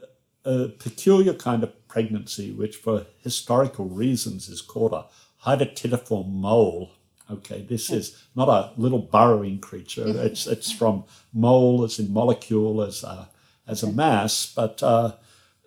a 0.46 0.68
peculiar 0.70 1.34
kind 1.34 1.64
of 1.64 1.88
pregnancy, 1.90 2.52
which 2.52 2.78
for 2.78 3.06
historical 3.22 3.90
reasons 3.90 4.48
is 4.48 4.62
called 4.62 4.94
a 4.94 5.06
hydatidiform 5.46 6.30
mole. 6.30 6.92
Okay, 7.30 7.64
this 7.64 7.92
is 7.92 8.24
not 8.36 8.48
a 8.48 8.72
little 8.78 9.00
burrowing 9.00 9.60
creature. 9.60 10.06
It's 10.08 10.48
it's 10.48 10.72
from 10.72 11.04
mole 11.34 11.84
as 11.84 12.00
in 12.00 12.14
molecule 12.14 12.82
as 12.82 13.04
a, 13.04 13.30
as 13.68 13.84
a 13.84 13.92
mass, 13.92 14.46
but 14.46 14.82
uh, 14.82 15.16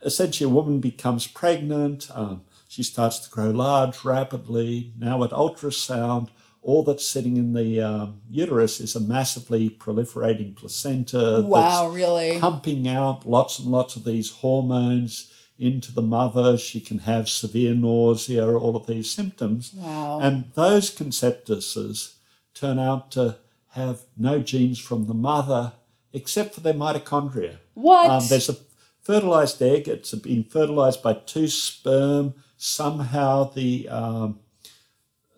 essentially 0.02 0.50
a 0.50 0.54
woman 0.54 0.80
becomes 0.80 1.26
pregnant. 1.26 2.08
Um, 2.14 2.44
she 2.66 2.82
starts 2.82 3.18
to 3.18 3.30
grow 3.30 3.50
large 3.50 4.06
rapidly. 4.06 4.94
Now 4.98 5.22
at 5.22 5.32
ultrasound, 5.32 6.30
all 6.62 6.82
that's 6.82 7.06
sitting 7.06 7.36
in 7.36 7.52
the 7.54 7.80
um, 7.80 8.20
uterus 8.28 8.80
is 8.80 8.94
a 8.94 9.00
massively 9.00 9.70
proliferating 9.70 10.54
placenta. 10.54 11.18
that's 11.18 11.44
Wow, 11.44 11.88
really? 11.88 12.38
pumping 12.38 12.86
out 12.86 13.26
lots 13.26 13.58
and 13.58 13.68
lots 13.68 13.96
of 13.96 14.04
these 14.04 14.30
hormones 14.30 15.32
into 15.58 15.92
the 15.92 16.02
mother. 16.02 16.58
She 16.58 16.80
can 16.80 16.98
have 17.00 17.28
severe 17.28 17.74
nausea, 17.74 18.46
all 18.46 18.76
of 18.76 18.86
these 18.86 19.10
symptoms. 19.10 19.72
Wow. 19.74 20.20
And 20.20 20.50
those 20.54 20.90
conceptuses 20.90 22.14
turn 22.54 22.78
out 22.78 23.10
to 23.12 23.36
have 23.70 24.00
no 24.16 24.40
genes 24.40 24.78
from 24.78 25.06
the 25.06 25.14
mother 25.14 25.72
except 26.12 26.54
for 26.54 26.60
their 26.60 26.74
mitochondria. 26.74 27.56
What? 27.74 28.10
Um, 28.10 28.22
there's 28.28 28.48
a 28.48 28.56
fertilized 29.02 29.62
egg. 29.62 29.88
It's 29.88 30.12
been 30.14 30.44
fertilized 30.44 31.02
by 31.02 31.14
two 31.14 31.46
sperm. 31.48 32.34
Somehow 32.56 33.50
the 33.52 33.88
um, 33.88 34.40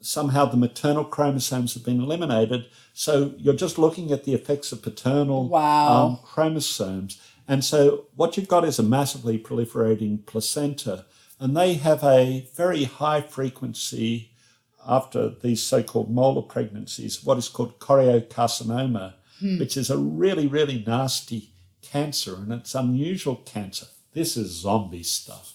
somehow 0.02 0.44
the 0.46 0.56
maternal 0.56 1.04
chromosomes 1.04 1.74
have 1.74 1.84
been 1.84 2.00
eliminated. 2.00 2.66
So 2.92 3.34
you're 3.38 3.54
just 3.54 3.78
looking 3.78 4.12
at 4.12 4.24
the 4.24 4.34
effects 4.34 4.72
of 4.72 4.82
paternal 4.82 5.48
Wow. 5.48 6.06
um, 6.06 6.18
chromosomes. 6.24 7.20
And 7.48 7.64
so 7.64 8.06
what 8.14 8.36
you've 8.36 8.48
got 8.48 8.64
is 8.64 8.78
a 8.78 8.82
massively 8.82 9.38
proliferating 9.38 10.24
placenta, 10.26 11.06
and 11.40 11.56
they 11.56 11.74
have 11.74 12.04
a 12.04 12.48
very 12.54 12.84
high 12.84 13.20
frequency 13.20 14.30
after 14.86 15.28
these 15.42 15.62
so-called 15.62 16.10
molar 16.10 16.42
pregnancies, 16.42 17.24
what 17.24 17.38
is 17.38 17.48
called 17.48 17.78
choriocarcinoma, 17.78 19.14
which 19.58 19.76
is 19.76 19.90
a 19.90 19.98
really, 19.98 20.46
really 20.46 20.84
nasty 20.86 21.50
cancer, 21.82 22.34
and 22.36 22.52
it's 22.52 22.74
unusual 22.74 23.36
cancer. 23.36 23.86
This 24.12 24.36
is 24.36 24.50
zombie 24.60 25.02
stuff 25.02 25.54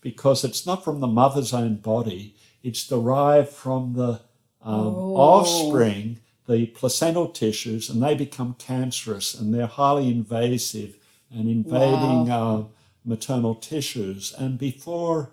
because 0.00 0.44
it's 0.44 0.66
not 0.66 0.82
from 0.84 1.00
the 1.00 1.06
mother's 1.06 1.52
own 1.54 1.76
body. 1.76 2.34
It's 2.62 2.86
derived 2.86 3.48
from 3.50 3.94
the 3.94 4.20
um, 4.62 4.94
offspring, 4.94 6.18
the 6.46 6.66
placental 6.66 7.28
tissues, 7.28 7.88
and 7.90 8.02
they 8.02 8.14
become 8.14 8.54
cancerous 8.58 9.34
and 9.34 9.54
they're 9.54 9.66
highly 9.66 10.08
invasive 10.08 10.96
and 11.30 11.48
invading 11.48 12.30
uh, 12.30 12.64
maternal 13.04 13.54
tissues. 13.54 14.32
And 14.38 14.58
before 14.58 15.30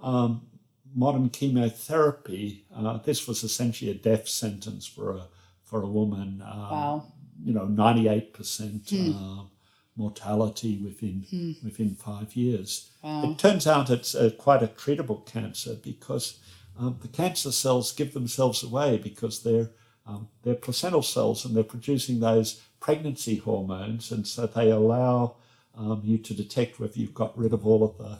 um, 0.00 0.46
modern 0.94 1.28
chemotherapy, 1.30 2.64
uh, 2.74 2.98
this 2.98 3.26
was 3.28 3.44
essentially 3.44 3.90
a 3.90 3.94
death 3.94 4.28
sentence 4.28 4.86
for 4.86 5.16
a 5.16 5.22
for 5.62 5.82
a 5.82 5.86
woman. 5.86 6.42
Um, 6.44 6.70
Wow. 6.70 7.06
You 7.44 7.52
know, 7.52 7.64
ninety 7.66 8.08
eight 8.08 8.32
percent 8.32 8.86
um, 8.92 9.50
mortality 9.96 10.78
within 10.82 11.24
within 11.64 11.94
five 11.94 12.34
years. 12.36 12.90
It 13.02 13.38
turns 13.38 13.66
out 13.66 13.90
it's 13.90 14.14
uh, 14.14 14.30
quite 14.38 14.62
a 14.62 14.68
treatable 14.68 15.26
cancer 15.26 15.74
because 15.82 16.38
um, 16.78 16.98
the 17.00 17.08
cancer 17.08 17.52
cells 17.52 17.92
give 17.92 18.14
themselves 18.14 18.62
away 18.62 18.98
because 18.98 19.42
they're 19.42 19.70
um, 20.06 20.28
they're 20.42 20.54
placental 20.54 21.02
cells 21.02 21.44
and 21.44 21.56
they're 21.56 21.64
producing 21.64 22.20
those 22.20 22.60
pregnancy 22.78 23.36
hormones, 23.36 24.12
and 24.12 24.26
so 24.26 24.46
they 24.46 24.70
allow 24.70 25.36
um, 25.76 26.02
you 26.04 26.18
to 26.18 26.34
detect 26.34 26.78
whether 26.78 26.98
you've 26.98 27.14
got 27.14 27.36
rid 27.38 27.52
of 27.52 27.66
all 27.66 27.82
of 27.82 27.96
the 27.98 28.18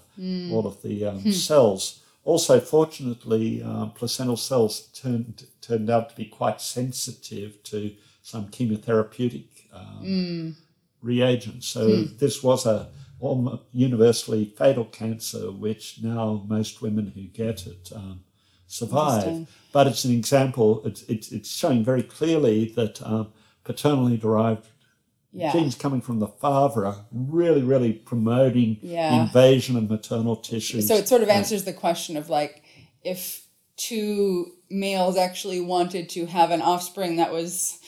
all 0.52 0.66
of 0.66 0.80
the 0.82 1.04
um, 1.04 1.32
cells. 1.32 2.00
Also, 2.24 2.58
fortunately, 2.58 3.62
um, 3.62 3.90
placental 3.90 4.36
cells 4.36 4.88
turned 4.94 5.46
turned 5.60 5.90
out 5.90 6.08
to 6.08 6.16
be 6.16 6.24
quite 6.24 6.60
sensitive 6.60 7.62
to 7.64 7.94
some 8.22 8.48
chemotherapeutic 8.48 9.44
um, 9.72 10.56
reagents. 11.02 11.66
So 11.66 12.04
this 12.18 12.42
was 12.42 12.64
a 12.66 12.88
universally 13.72 14.46
fatal 14.56 14.84
cancer, 14.86 15.50
which 15.50 16.02
now 16.02 16.44
most 16.48 16.82
women 16.82 17.12
who 17.14 17.22
get 17.24 17.66
it 17.66 17.92
um, 17.94 18.20
survive. 18.74 19.48
But 19.72 19.86
it's 19.86 20.04
an 20.04 20.12
example. 20.12 20.82
It's 20.84 21.02
it's, 21.02 21.32
it's 21.32 21.50
showing 21.50 21.84
very 21.84 22.02
clearly 22.02 22.72
that 22.76 23.00
um, 23.02 23.32
paternally 23.64 24.16
derived 24.16 24.66
Yeah. 25.32 25.52
genes 25.52 25.74
coming 25.74 26.00
from 26.00 26.18
the 26.20 26.28
father 26.28 26.86
are 26.86 27.06
really, 27.12 27.62
really 27.62 27.92
promoting 27.92 28.78
Yeah. 28.82 29.22
invasion 29.22 29.76
of 29.76 29.90
maternal 29.90 30.36
tissues. 30.36 30.86
So 30.88 30.94
it 30.96 31.08
sort 31.08 31.22
of 31.22 31.28
answers 31.28 31.64
the 31.64 31.72
question 31.72 32.16
of 32.16 32.28
like 32.28 32.62
if 33.02 33.46
two 33.76 34.52
males 34.70 35.16
actually 35.16 35.60
wanted 35.60 36.08
to 36.10 36.26
have 36.26 36.50
an 36.52 36.62
offspring 36.62 37.16
that 37.16 37.32
was 37.32 37.78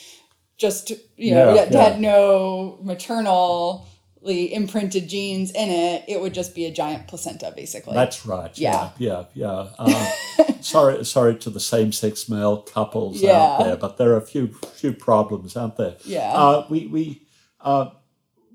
just 0.57 0.91
you 1.15 1.31
know 1.33 1.53
Yeah, 1.53 1.65
that 1.65 1.91
had 1.93 2.01
no 2.01 2.77
maternally 2.81 4.53
imprinted 4.53 5.07
genes 5.07 5.51
in 5.51 5.69
it, 5.69 6.03
it 6.07 6.19
would 6.21 6.33
just 6.33 6.55
be 6.55 6.65
a 6.65 6.71
giant 6.71 7.07
placenta 7.07 7.53
basically. 7.55 7.93
That's 7.93 8.25
right. 8.25 8.57
Yeah. 8.57 8.89
Yeah, 8.97 9.23
yeah, 9.35 9.67
yeah. 9.79 9.95
Um, 10.37 10.45
sorry, 10.67 11.05
sorry 11.05 11.35
to 11.37 11.49
the 11.49 11.59
same-sex 11.59 12.29
male 12.29 12.57
couples 12.61 13.21
Yeah. 13.21 13.31
out 13.31 13.63
there, 13.63 13.77
but 13.77 13.97
there 13.97 14.11
are 14.13 14.17
a 14.17 14.27
few 14.33 14.47
few 14.81 14.93
problems, 14.93 15.55
aren't 15.55 15.77
there. 15.77 15.95
Yeah. 16.05 16.33
Uh, 16.33 16.65
we 16.69 16.87
we, 16.87 17.21
uh, 17.61 17.89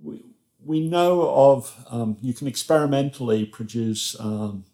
we 0.02 0.24
we 0.64 0.80
know 0.80 1.28
of 1.28 1.84
um, 1.90 2.16
you 2.20 2.34
can 2.34 2.46
experimentally 2.46 3.44
produce 3.44 4.16
um, 4.20 4.64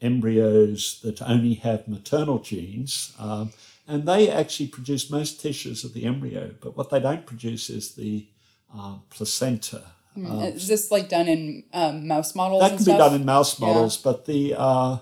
embryos 0.00 1.00
that 1.02 1.20
only 1.22 1.54
have 1.54 1.86
maternal 1.86 2.38
genes. 2.38 3.12
Um, 3.18 3.52
and 3.86 4.06
they 4.06 4.30
actually 4.30 4.68
produce 4.68 5.10
most 5.10 5.40
tissues 5.40 5.84
of 5.84 5.94
the 5.94 6.04
embryo, 6.04 6.54
but 6.60 6.76
what 6.76 6.90
they 6.90 7.00
don't 7.00 7.26
produce 7.26 7.68
is 7.68 7.94
the 7.96 8.28
um, 8.72 9.02
placenta. 9.10 9.82
Is 10.16 10.68
this 10.68 10.90
like 10.90 11.08
done 11.08 11.28
in 11.28 11.64
um, 11.72 12.06
mouse 12.06 12.34
models? 12.34 12.62
That 12.62 12.76
can 12.76 12.84
be 12.84 12.98
done 12.98 13.14
in 13.14 13.24
mouse 13.24 13.58
models, 13.58 13.96
but 13.96 14.26
the 14.26 14.54
uh, 14.54 14.58
uh, 14.58 14.98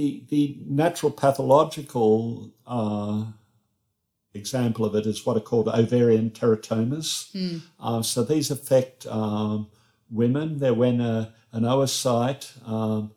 the 0.00 0.24
the 0.28 0.56
natural 0.66 1.12
pathological 1.12 2.50
uh, 2.66 3.24
example 4.34 4.84
of 4.84 4.94
it 4.94 5.06
is 5.06 5.24
what 5.26 5.36
are 5.36 5.40
called 5.50 5.68
ovarian 5.68 6.30
teratomas. 6.30 7.10
Uh, 7.78 8.02
so 8.02 8.22
these 8.24 8.50
affect 8.50 9.06
um, 9.06 9.68
women. 10.10 10.58
They're 10.58 10.74
when 10.74 11.00
a, 11.00 11.34
an 11.52 11.64
oocyte, 11.64 12.46
um, 12.68 13.12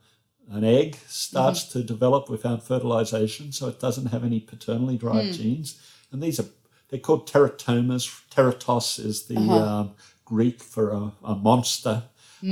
an 0.49 0.63
egg, 0.63 0.97
starts 1.07 1.63
to 1.73 1.83
develop 1.83 2.29
without 2.29 2.65
fertilization, 2.67 3.51
so 3.51 3.67
it 3.67 3.79
doesn't 3.79 4.07
have 4.07 4.23
any 4.23 4.39
paternally 4.39 4.97
derived 4.97 5.37
genes. 5.37 5.79
And 6.11 6.21
these 6.21 6.39
are 6.39 6.49
they're 6.89 6.99
called 6.99 7.27
teratomas. 7.31 8.05
Teratos 8.29 8.99
is 8.99 9.17
the 9.27 9.35
um, 9.69 9.91
Greek 10.25 10.61
for 10.61 10.91
a, 10.91 11.11
a 11.23 11.35
monster. 11.35 12.03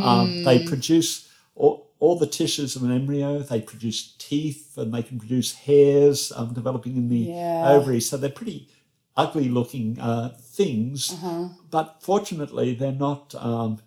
Um, 0.03 0.43
they 0.45 0.59
produce 0.65 1.29
all, 1.55 1.90
all 2.01 2.17
the 2.17 2.27
tissues 2.27 2.75
of 2.75 2.81
an 2.83 2.91
embryo. 2.91 3.39
They 3.39 3.61
produce 3.61 4.15
teeth 4.17 4.75
and 4.75 4.91
they 4.93 5.03
can 5.03 5.19
produce 5.19 5.53
hairs 5.53 6.31
um, 6.35 6.51
developing 6.53 6.97
in 6.97 7.07
the 7.09 7.19
Yeah. 7.37 7.69
ovaries. 7.73 8.09
So 8.09 8.17
they're 8.17 8.29
pretty 8.41 8.67
ugly 9.15 9.47
looking 9.49 9.99
uh, 9.99 10.35
things. 10.41 11.15
But 11.69 11.97
fortunately, 12.01 12.73
they're 12.73 12.91
not 13.09 13.35
um, 13.35 13.79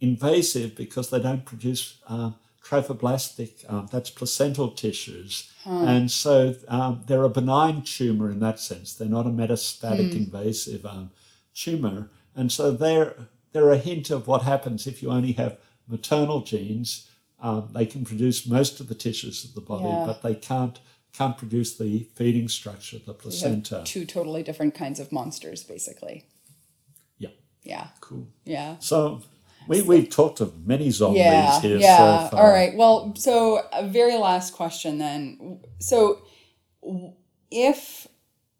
invasive 0.00 0.74
because 0.74 1.10
they 1.10 1.20
don't 1.20 1.44
produce 1.44 1.98
um, 2.08 2.34
trophoblastic, 2.64 3.70
um, 3.72 3.88
that's 3.92 4.10
placental 4.10 4.70
tissues. 4.72 5.50
And 5.64 6.10
so 6.10 6.56
um, 6.68 7.02
they're 7.06 7.22
a 7.22 7.28
benign 7.28 7.82
tumor 7.82 8.30
in 8.30 8.40
that 8.40 8.58
sense. 8.58 8.94
They're 8.94 9.08
not 9.08 9.26
a 9.26 9.30
metastatic 9.30 10.12
invasive 10.16 10.84
um, 10.86 11.10
tumor. 11.54 12.10
And 12.34 12.50
so 12.50 12.72
they're, 12.72 13.14
they're 13.52 13.70
a 13.70 13.78
hint 13.78 14.10
of 14.10 14.26
what 14.26 14.42
happens 14.42 14.86
if 14.88 15.02
you 15.02 15.10
only 15.10 15.32
have 15.32 15.56
maternal 15.86 16.40
genes. 16.40 17.08
Um, 17.42 17.70
they 17.74 17.86
can 17.86 18.04
produce 18.04 18.46
most 18.46 18.80
of 18.80 18.86
the 18.88 18.94
tissues 18.94 19.44
of 19.44 19.54
the 19.54 19.60
body, 19.60 19.84
Yeah. 19.84 20.04
but 20.06 20.22
they 20.22 20.34
can't 20.34 20.78
can't 21.12 21.36
produce 21.36 21.76
the 21.76 22.08
feeding 22.14 22.48
structure, 22.48 22.98
the 22.98 23.12
placenta. 23.12 23.82
two 23.84 24.06
totally 24.06 24.42
different 24.42 24.74
kinds 24.74 24.98
of 24.98 25.12
monsters, 25.12 25.62
basically. 25.62 26.24
Yeah, 27.18 27.28
Yeah. 27.62 27.88
cool. 28.00 28.28
Yeah. 28.46 28.76
So 28.78 29.20
we, 29.68 29.82
we've 29.82 30.08
talked 30.08 30.40
of 30.40 30.66
many 30.66 30.90
zombies 30.90 31.20
yeah, 31.20 31.60
here 31.60 31.76
yeah. 31.76 32.24
so 32.24 32.30
far. 32.30 32.46
All 32.46 32.50
right. 32.50 32.74
Well, 32.74 33.14
so 33.16 33.66
a 33.72 33.86
very 33.86 34.16
last 34.16 34.54
question 34.54 34.98
then. 34.98 35.60
So, 35.80 36.22
if 37.50 38.08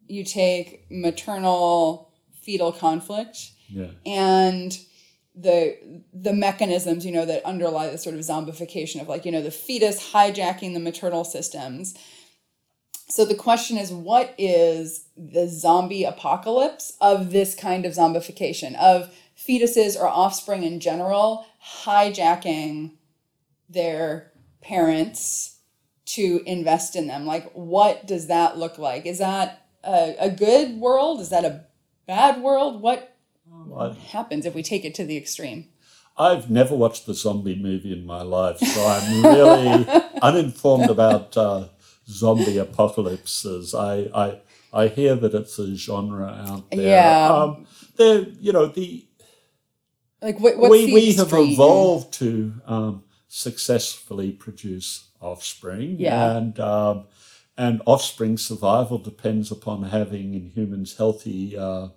you 0.07 0.25
take 0.25 0.85
maternal 0.91 2.13
fetal 2.43 2.73
conflict 2.73 3.53
Yeah. 3.69 3.93
and 4.05 4.79
the 5.35 6.03
the 6.13 6.33
mechanisms 6.33 7.07
you 7.07 7.13
know 7.13 7.25
that 7.25 7.45
underlie 7.45 7.89
the 7.89 7.99
sort 7.99 8.15
of 8.15 8.21
zombification 8.21 9.01
of 9.01 9.09
like 9.09 9.25
you 9.25 9.33
know 9.33 9.43
the 9.43 9.51
fetus 9.51 10.13
hijacking 10.13 10.75
the 10.75 10.81
maternal 10.81 11.25
systems. 11.25 11.95
So 13.09 13.25
the 13.25 13.35
question 13.35 13.77
is 13.77 13.93
what 13.93 14.35
is 14.39 15.07
the 15.17 15.49
zombie 15.49 16.05
apocalypse 16.05 16.97
of 17.01 17.31
this 17.31 17.55
kind 17.55 17.85
of 17.85 17.93
zombification 17.93 18.75
of 18.77 19.15
fetuses 19.37 19.99
or 19.99 20.09
offspring 20.09 20.63
in 20.63 20.81
general 20.81 21.47
hijacking 21.85 22.93
their 23.69 24.33
parents 24.63 25.59
to 26.07 26.43
invest 26.47 26.97
in 26.97 27.07
them? 27.07 27.27
Like 27.27 27.51
what 27.53 28.07
does 28.07 28.27
that 28.29 28.59
look 28.59 28.79
like? 28.79 29.07
Is 29.07 29.19
that 29.19 29.67
a, 29.85 30.15
a 30.19 30.31
good 30.31 30.79
world? 30.79 31.21
Is 31.21 31.31
that 31.31 31.45
a 31.45 31.65
bad 32.07 32.43
world? 32.43 32.81
What 32.81 33.12
I, 33.77 33.93
happens 33.93 34.47
if 34.47 34.55
we 34.55 34.63
take 34.63 34.85
it 34.85 34.95
to 34.97 35.05
the 35.05 35.17
extreme. 35.17 35.69
I've 36.17 36.51
never 36.51 36.75
watched 36.75 37.07
the 37.07 37.15
zombie 37.15 37.57
movie 37.57 37.93
in 37.93 38.05
my 38.05 38.23
life, 38.23 38.59
so 38.59 38.87
I'm 38.87 39.23
really 39.25 39.87
uninformed 40.23 40.91
about 40.91 41.37
uh, 41.37 41.69
zombie 42.07 42.59
apocalypses. 42.59 43.75
I, 43.75 44.11
I 44.15 44.41
I 44.75 44.89
hear 44.89 45.15
that 45.17 45.35
it's 45.35 45.59
a 45.59 45.75
genre 45.75 46.29
out 46.49 46.71
there. 46.71 46.81
Yeah. 46.81 47.29
Um, 47.29 47.67
there, 47.97 48.21
you 48.41 48.53
know, 48.53 48.67
the 48.67 49.07
Like 50.21 50.39
what? 50.39 50.57
What's 50.59 50.71
we, 50.71 50.93
we 50.93 51.13
have 51.15 51.33
evolved 51.33 52.13
to 52.15 52.55
um, 52.67 53.05
successfully 53.29 54.33
produce 54.33 55.09
offspring 55.21 55.97
Yeah. 55.99 56.37
and 56.37 56.59
um, 56.61 57.07
and 57.57 57.83
offspring 57.87 58.39
survival 58.39 58.99
depends 58.99 59.51
upon 59.51 59.85
having 59.85 60.35
in 60.35 60.51
humans 60.51 60.97
healthy 60.97 61.57
uh, 61.57 61.89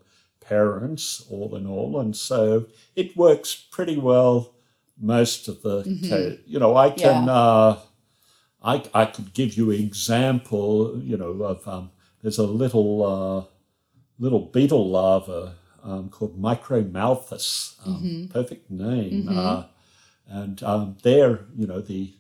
parents 0.48 1.26
all 1.30 1.56
in 1.56 1.66
all 1.68 2.00
and 2.00 2.16
so 2.16 2.66
it 2.96 3.16
works 3.18 3.56
pretty 3.56 3.98
well 3.98 4.54
most 5.00 5.48
of 5.48 5.62
the 5.64 5.84
ca- 6.10 6.38
you 6.46 6.60
know 6.60 6.76
i 6.76 6.90
can 6.90 7.26
Mm-hmm. 7.26 7.28
Yeah. 7.28 7.34
uh, 7.34 7.80
I, 8.64 8.84
I 9.02 9.06
could 9.06 9.34
give 9.34 9.54
you 9.58 9.72
an 9.72 9.80
example 9.82 11.00
you 11.04 11.18
know 11.18 11.32
of 11.44 11.68
um, 11.68 11.92
there's 12.22 12.40
a 12.40 12.44
little 12.64 12.92
uh, 13.06 13.44
little 14.18 14.40
beetle 14.56 14.90
larva 14.90 15.56
um, 15.84 16.10
called 16.10 16.36
Micromalthus. 16.42 17.76
Um, 17.86 18.30
Perfect 18.34 18.72
name. 18.72 19.28
Uh, 19.30 19.64
and 20.28 20.64
um, 20.64 20.98
there, 21.04 21.46
you 21.56 21.68
know, 21.68 21.80
the 21.80 22.14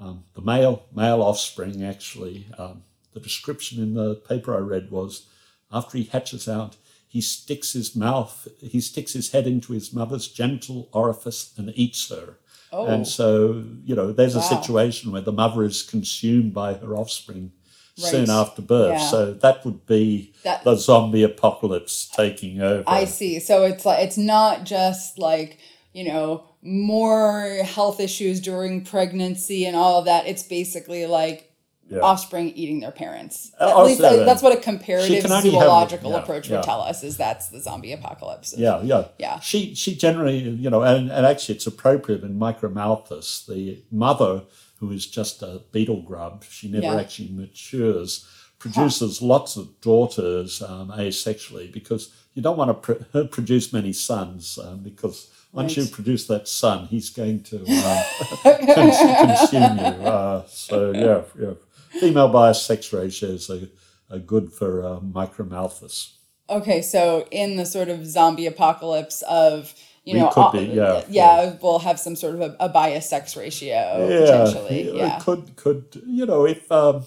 um, 0.00 0.24
the 0.34 0.40
male 0.40 0.86
male 0.92 1.22
offspring 1.22 1.84
actually. 1.84 2.46
Um, 2.58 2.82
the 3.12 3.20
description 3.20 3.80
in 3.80 3.94
the 3.94 4.16
paper 4.16 4.56
I 4.56 4.58
read 4.58 4.90
was 4.90 5.28
after 5.70 5.96
he 5.98 6.04
hatches 6.04 6.48
out, 6.48 6.76
he 7.14 7.20
sticks 7.20 7.74
his 7.74 7.94
mouth, 7.94 8.48
he 8.60 8.80
sticks 8.80 9.12
his 9.12 9.30
head 9.30 9.46
into 9.46 9.72
his 9.72 9.92
mother's 9.92 10.26
genital 10.26 10.88
orifice 10.92 11.54
and 11.56 11.72
eats 11.76 12.08
her. 12.10 12.38
Oh. 12.72 12.86
And 12.86 13.06
so, 13.06 13.62
you 13.84 13.94
know, 13.94 14.10
there's 14.10 14.34
a 14.34 14.42
situation 14.42 15.12
where 15.12 15.20
the 15.20 15.30
mother 15.30 15.62
is 15.62 15.84
consumed 15.84 16.52
by 16.52 16.74
her 16.74 16.96
offspring 16.96 17.52
soon 17.94 18.28
after 18.28 18.62
birth. 18.62 18.98
Yeah. 18.98 19.06
So 19.06 19.32
that 19.32 19.64
would 19.64 19.86
be 19.86 20.32
That- 20.42 20.64
the 20.64 20.74
zombie 20.74 21.22
apocalypse 21.22 22.08
taking 22.12 22.60
over. 22.60 22.82
I 22.84 23.04
see. 23.04 23.38
So 23.38 23.62
it's 23.62 23.86
like 23.86 24.00
it's 24.00 24.18
not 24.18 24.64
just 24.64 25.16
like 25.16 25.58
you 25.92 26.02
know 26.02 26.42
more 26.62 27.62
health 27.62 28.00
issues 28.00 28.40
during 28.40 28.84
pregnancy 28.84 29.66
and 29.66 29.76
all 29.76 30.00
of 30.00 30.06
that. 30.06 30.26
It's 30.26 30.42
basically 30.42 31.06
like 31.06 31.53
Yeah. 31.90 32.00
offspring 32.00 32.48
eating 32.50 32.80
their 32.80 32.90
parents. 32.92 33.52
Uh, 33.60 33.68
At 33.68 33.74
also, 33.74 33.88
least 33.88 34.00
uh, 34.00 34.24
that's 34.24 34.42
what 34.42 34.56
a 34.56 34.60
comparative 34.60 35.24
only 35.30 35.50
have- 35.50 35.60
zoological 35.60 36.10
yeah, 36.12 36.22
approach 36.22 36.48
yeah. 36.48 36.56
would 36.56 36.64
tell 36.64 36.80
us. 36.80 37.04
Is 37.04 37.16
that's 37.18 37.48
the 37.48 37.60
zombie 37.60 37.92
apocalypse. 37.92 38.54
Yeah, 38.56 38.80
yeah. 38.82 39.08
Yeah. 39.18 39.38
She 39.40 39.74
she 39.74 39.94
generally, 39.94 40.38
you 40.38 40.70
know, 40.70 40.82
and, 40.82 41.10
and 41.12 41.26
actually 41.26 41.56
it's 41.56 41.66
appropriate 41.66 42.22
in 42.22 42.38
Micromalthus, 42.38 43.46
the 43.46 43.82
mother 43.90 44.42
who 44.80 44.90
is 44.90 45.06
just 45.06 45.42
a 45.42 45.60
beetle 45.72 46.02
grub, 46.02 46.42
she 46.48 46.68
never 46.68 46.84
Yeah. 46.86 46.96
actually 47.00 47.28
matures, 47.32 48.26
produces 48.58 49.20
lots 49.22 49.56
of 49.56 49.80
daughters 49.80 50.62
um, 50.62 50.88
asexually 50.90 51.70
because 51.72 52.10
you 52.34 52.42
don't 52.42 52.56
want 52.56 52.70
to 52.82 52.94
pr- 52.94 53.24
produce 53.28 53.72
many 53.72 53.92
sons 53.92 54.58
um, 54.58 54.78
because 54.82 55.28
once 55.52 55.76
Right. 55.76 55.86
you 55.86 55.92
produce 55.92 56.26
that 56.26 56.48
son, 56.48 56.86
he's 56.86 57.10
going 57.10 57.42
to 57.44 57.64
uh, 57.68 58.02
consume 58.74 59.78
you. 59.78 60.06
Uh, 60.08 60.42
so 60.48 60.90
yeah, 60.92 61.22
yeah, 61.40 61.54
female 62.00 62.28
bias 62.28 62.62
sex 62.62 62.92
ratios 62.92 63.48
are, 63.50 63.68
are 64.10 64.18
good 64.18 64.52
for 64.52 64.84
uh, 64.84 65.00
Micromalthus. 65.00 66.12
Okay, 66.50 66.82
so 66.82 67.26
in 67.30 67.56
the 67.56 67.64
sort 67.66 67.88
of 67.88 68.04
zombie 68.06 68.46
apocalypse 68.46 69.22
of 69.22 69.72
you 70.04 70.14
We 70.14 70.20
know, 70.20 70.28
all- 70.28 70.52
be, 70.52 70.60
yeah, 70.64 71.02
yeah, 71.08 71.56
we'll 71.62 71.78
have 71.78 71.98
some 71.98 72.14
sort 72.14 72.34
of 72.34 72.40
a, 72.42 72.56
a 72.60 72.68
bias 72.68 73.08
sex 73.08 73.36
ratio 73.36 74.06
potentially. 74.06 74.80
it 74.82 74.94
Yeah, 74.96 75.18
could 75.20 75.56
could 75.56 76.02
you 76.06 76.26
know 76.26 76.44
if 76.46 76.70
um, 76.70 77.06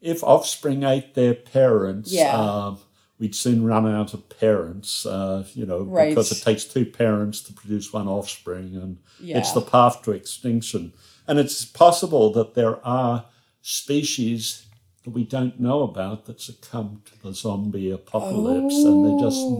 if 0.00 0.24
offspring 0.24 0.82
ate 0.82 1.14
their 1.14 1.34
parents, 1.34 2.10
Yeah. 2.12 2.34
um, 2.36 2.78
we'd 3.18 3.34
soon 3.36 3.64
run 3.64 3.86
out 3.86 4.14
of 4.14 4.28
parents. 4.30 5.04
Uh, 5.06 5.44
you 5.54 5.66
know, 5.66 5.82
Right. 5.82 6.08
because 6.08 6.32
it 6.32 6.42
takes 6.42 6.64
two 6.64 6.86
parents 6.86 7.40
to 7.42 7.52
produce 7.52 7.92
one 7.92 8.08
offspring, 8.08 8.74
and 8.76 8.98
it's 9.20 9.52
the 9.52 9.60
path 9.60 10.02
to 10.02 10.10
extinction. 10.12 10.92
And 11.28 11.38
it's 11.38 11.64
possible 11.64 12.32
that 12.32 12.54
there 12.54 12.84
are 12.84 13.26
species 13.62 14.66
that 15.04 15.10
we 15.10 15.24
don't 15.24 15.58
know 15.60 15.82
about 15.82 16.26
that 16.26 16.40
succumb 16.40 17.02
to 17.06 17.22
the 17.22 17.32
zombie 17.34 17.90
apocalypse, 17.90 18.74
and 18.84 19.04
they're 19.04 19.18
just 19.28 19.40
Oh. 19.40 19.56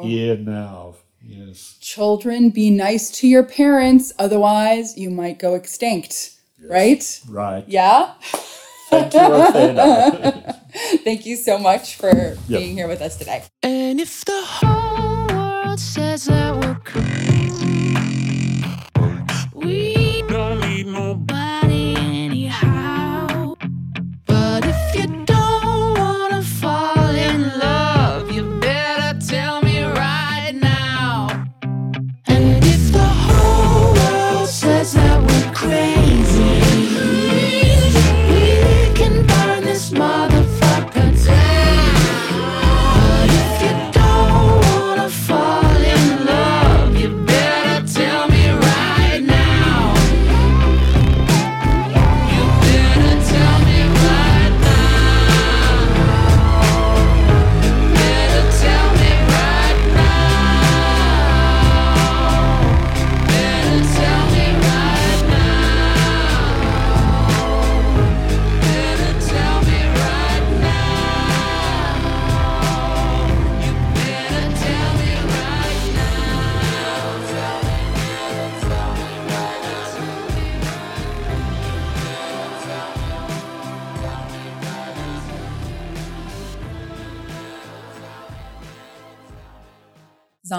not 0.00 0.04
here 0.06 0.36
now. 0.36 0.94
Yes. 1.26 1.76
children, 1.80 2.48
be 2.50 2.70
nice 2.70 3.10
to 3.10 3.26
your 3.28 3.42
parents, 3.42 4.12
otherwise 4.18 4.96
you 4.96 5.10
might 5.10 5.38
go 5.38 5.54
extinct. 5.54 6.30
Right? 6.64 7.04
Right. 7.28 7.64
Yeah. 7.68 8.12
Thank 8.90 9.12
you, 9.12 9.20
Thank 11.04 11.26
you 11.26 11.36
so 11.36 11.58
much 11.58 11.96
for 11.96 12.36
Yeah. 12.48 12.58
being 12.60 12.74
here 12.76 12.88
with 12.88 13.02
us 13.02 13.16
today. 13.18 13.42
And 13.62 14.00
if 14.00 14.24
the 14.24 14.40
whole 14.42 15.26
world 15.36 15.80
says 15.80 16.24
that 16.26 16.56
we're 16.56 16.76
crazy, 16.84 17.37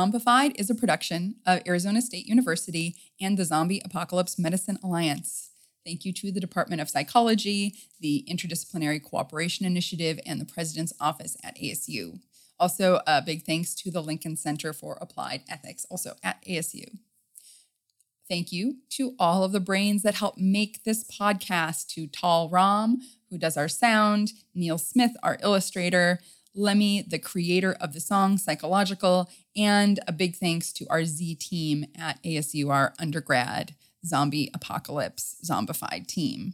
Zombified 0.10 0.54
is 0.56 0.70
a 0.72 0.76
production 0.76 1.36
of 1.46 1.62
Arizona 1.68 2.02
State 2.02 2.26
University 2.26 2.96
and 3.22 3.38
the 3.38 3.46
Zombie 3.46 3.82
Apocalypse 3.86 4.40
Medicine 4.40 4.80
Alliance. 4.84 5.52
Thank 5.86 6.04
you 6.04 6.12
to 6.14 6.32
the 6.32 6.40
Department 6.40 6.82
of 6.82 6.90
Psychology, 6.90 7.76
the 8.00 8.26
Interdisciplinary 8.28 9.04
Cooperation 9.04 9.68
Initiative, 9.68 10.20
and 10.26 10.42
the 10.42 10.52
President's 10.52 10.94
Office 11.00 11.38
at 11.44 11.58
ASU. 11.58 12.20
Also, 12.60 13.02
a 13.06 13.22
big 13.22 13.44
thanks 13.44 13.76
to 13.76 13.92
the 13.92 14.02
Lincoln 14.02 14.36
Center 14.36 14.74
for 14.74 14.98
Applied 15.00 15.44
Ethics, 15.48 15.86
also 15.92 16.16
at 16.24 16.44
ASU. 16.44 16.98
Thank 18.28 18.52
you 18.52 18.78
to 18.92 19.14
all 19.20 19.44
of 19.44 19.52
the 19.52 19.60
brains 19.60 20.02
that 20.02 20.16
help 20.16 20.38
make 20.38 20.86
this 20.86 21.04
podcast 21.04 21.88
to 21.90 22.08
Tal 22.08 22.50
Ram, 22.50 23.00
who 23.30 23.38
does 23.38 23.58
our 23.58 23.70
sound, 23.70 24.32
Neil 24.56 24.80
Smith, 24.80 25.12
our 25.22 25.38
illustrator, 25.44 26.20
Lemmy, 26.56 27.02
the 27.02 27.20
creator 27.20 27.76
of 27.80 27.94
the 27.94 28.00
song 28.00 28.38
Psychological, 28.38 29.30
and 29.56 30.00
a 30.08 30.12
big 30.12 30.36
thanks 30.36 30.72
to 30.74 30.86
our 30.90 31.06
Z 31.06 31.36
team 31.36 31.86
at 31.98 32.22
ASUR 32.24 32.94
undergrad 33.00 33.76
zombie 34.06 34.50
apocalypse 34.54 35.36
zombified 35.46 36.08
team. 36.08 36.54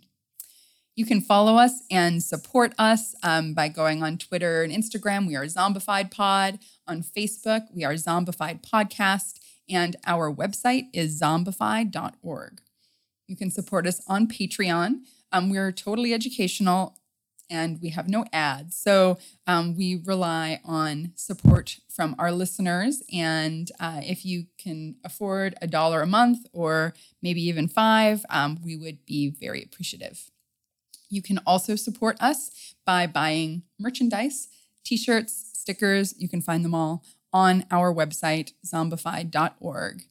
You 0.95 1.05
can 1.05 1.19
follow 1.19 1.57
us 1.57 1.81
and 1.91 2.23
support 2.23 2.73
us 2.77 3.15
um, 3.21 3.53
by 3.53 3.67
going 3.67 4.01
on 4.01 4.17
Twitter 4.17 4.63
and 4.63 4.71
Instagram. 4.71 5.27
We 5.27 5.35
are 5.35 5.43
Zombified 5.43 6.09
Pod. 6.09 6.59
On 6.87 7.03
Facebook, 7.03 7.67
we 7.73 7.83
are 7.83 7.95
Zombified 7.95 8.61
Podcast. 8.61 9.39
And 9.69 9.97
our 10.05 10.33
website 10.33 10.85
is 10.93 11.19
zombified.org. 11.19 12.61
You 13.27 13.35
can 13.35 13.51
support 13.51 13.87
us 13.87 14.01
on 14.07 14.27
Patreon. 14.27 15.01
Um, 15.33 15.49
we're 15.49 15.73
totally 15.73 16.13
educational 16.13 16.97
and 17.49 17.79
we 17.81 17.89
have 17.89 18.07
no 18.07 18.25
ads. 18.33 18.75
So 18.75 19.17
um, 19.47 19.75
we 19.75 20.01
rely 20.03 20.59
on 20.65 21.11
support 21.15 21.77
from 21.89 22.15
our 22.17 22.31
listeners. 22.31 23.03
And 23.13 23.71
uh, 23.79 24.01
if 24.03 24.25
you 24.25 24.45
can 24.57 24.95
afford 25.03 25.55
a 25.61 25.67
dollar 25.67 26.01
a 26.01 26.07
month 26.07 26.45
or 26.53 26.93
maybe 27.21 27.41
even 27.41 27.67
five, 27.67 28.25
um, 28.29 28.59
we 28.63 28.75
would 28.75 29.05
be 29.05 29.29
very 29.29 29.63
appreciative. 29.63 30.29
You 31.09 31.21
can 31.21 31.39
also 31.45 31.75
support 31.75 32.17
us 32.19 32.75
by 32.85 33.07
buying 33.07 33.63
merchandise, 33.79 34.47
t 34.83 34.97
shirts, 34.97 35.51
stickers. 35.53 36.13
You 36.17 36.27
can 36.27 36.41
find 36.41 36.65
them 36.65 36.75
all 36.75 37.03
on 37.31 37.65
our 37.71 37.93
website, 37.93 38.53
zombified.org. 38.65 40.03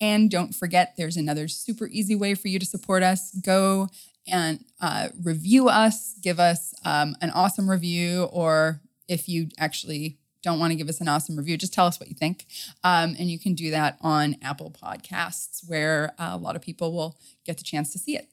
And 0.00 0.30
don't 0.30 0.52
forget, 0.52 0.94
there's 0.96 1.16
another 1.16 1.46
super 1.46 1.86
easy 1.86 2.16
way 2.16 2.34
for 2.34 2.48
you 2.48 2.58
to 2.58 2.66
support 2.66 3.04
us. 3.04 3.32
Go 3.36 3.88
and 4.26 4.64
uh, 4.80 5.08
review 5.22 5.68
us, 5.68 6.14
give 6.20 6.38
us 6.38 6.74
um, 6.84 7.16
an 7.20 7.30
awesome 7.30 7.68
review, 7.68 8.24
or 8.24 8.80
if 9.08 9.28
you 9.28 9.48
actually 9.58 10.18
don't 10.42 10.58
want 10.58 10.72
to 10.72 10.76
give 10.76 10.88
us 10.88 11.00
an 11.00 11.08
awesome 11.08 11.36
review, 11.36 11.56
just 11.56 11.72
tell 11.72 11.86
us 11.86 12.00
what 12.00 12.08
you 12.08 12.14
think. 12.14 12.46
Um, 12.82 13.14
and 13.18 13.30
you 13.30 13.38
can 13.38 13.54
do 13.54 13.70
that 13.70 13.96
on 14.00 14.36
Apple 14.42 14.70
Podcasts, 14.70 15.68
where 15.68 16.14
uh, 16.18 16.30
a 16.32 16.36
lot 16.36 16.56
of 16.56 16.62
people 16.62 16.92
will 16.92 17.16
get 17.44 17.58
the 17.58 17.64
chance 17.64 17.92
to 17.92 17.98
see 17.98 18.16
it. 18.16 18.28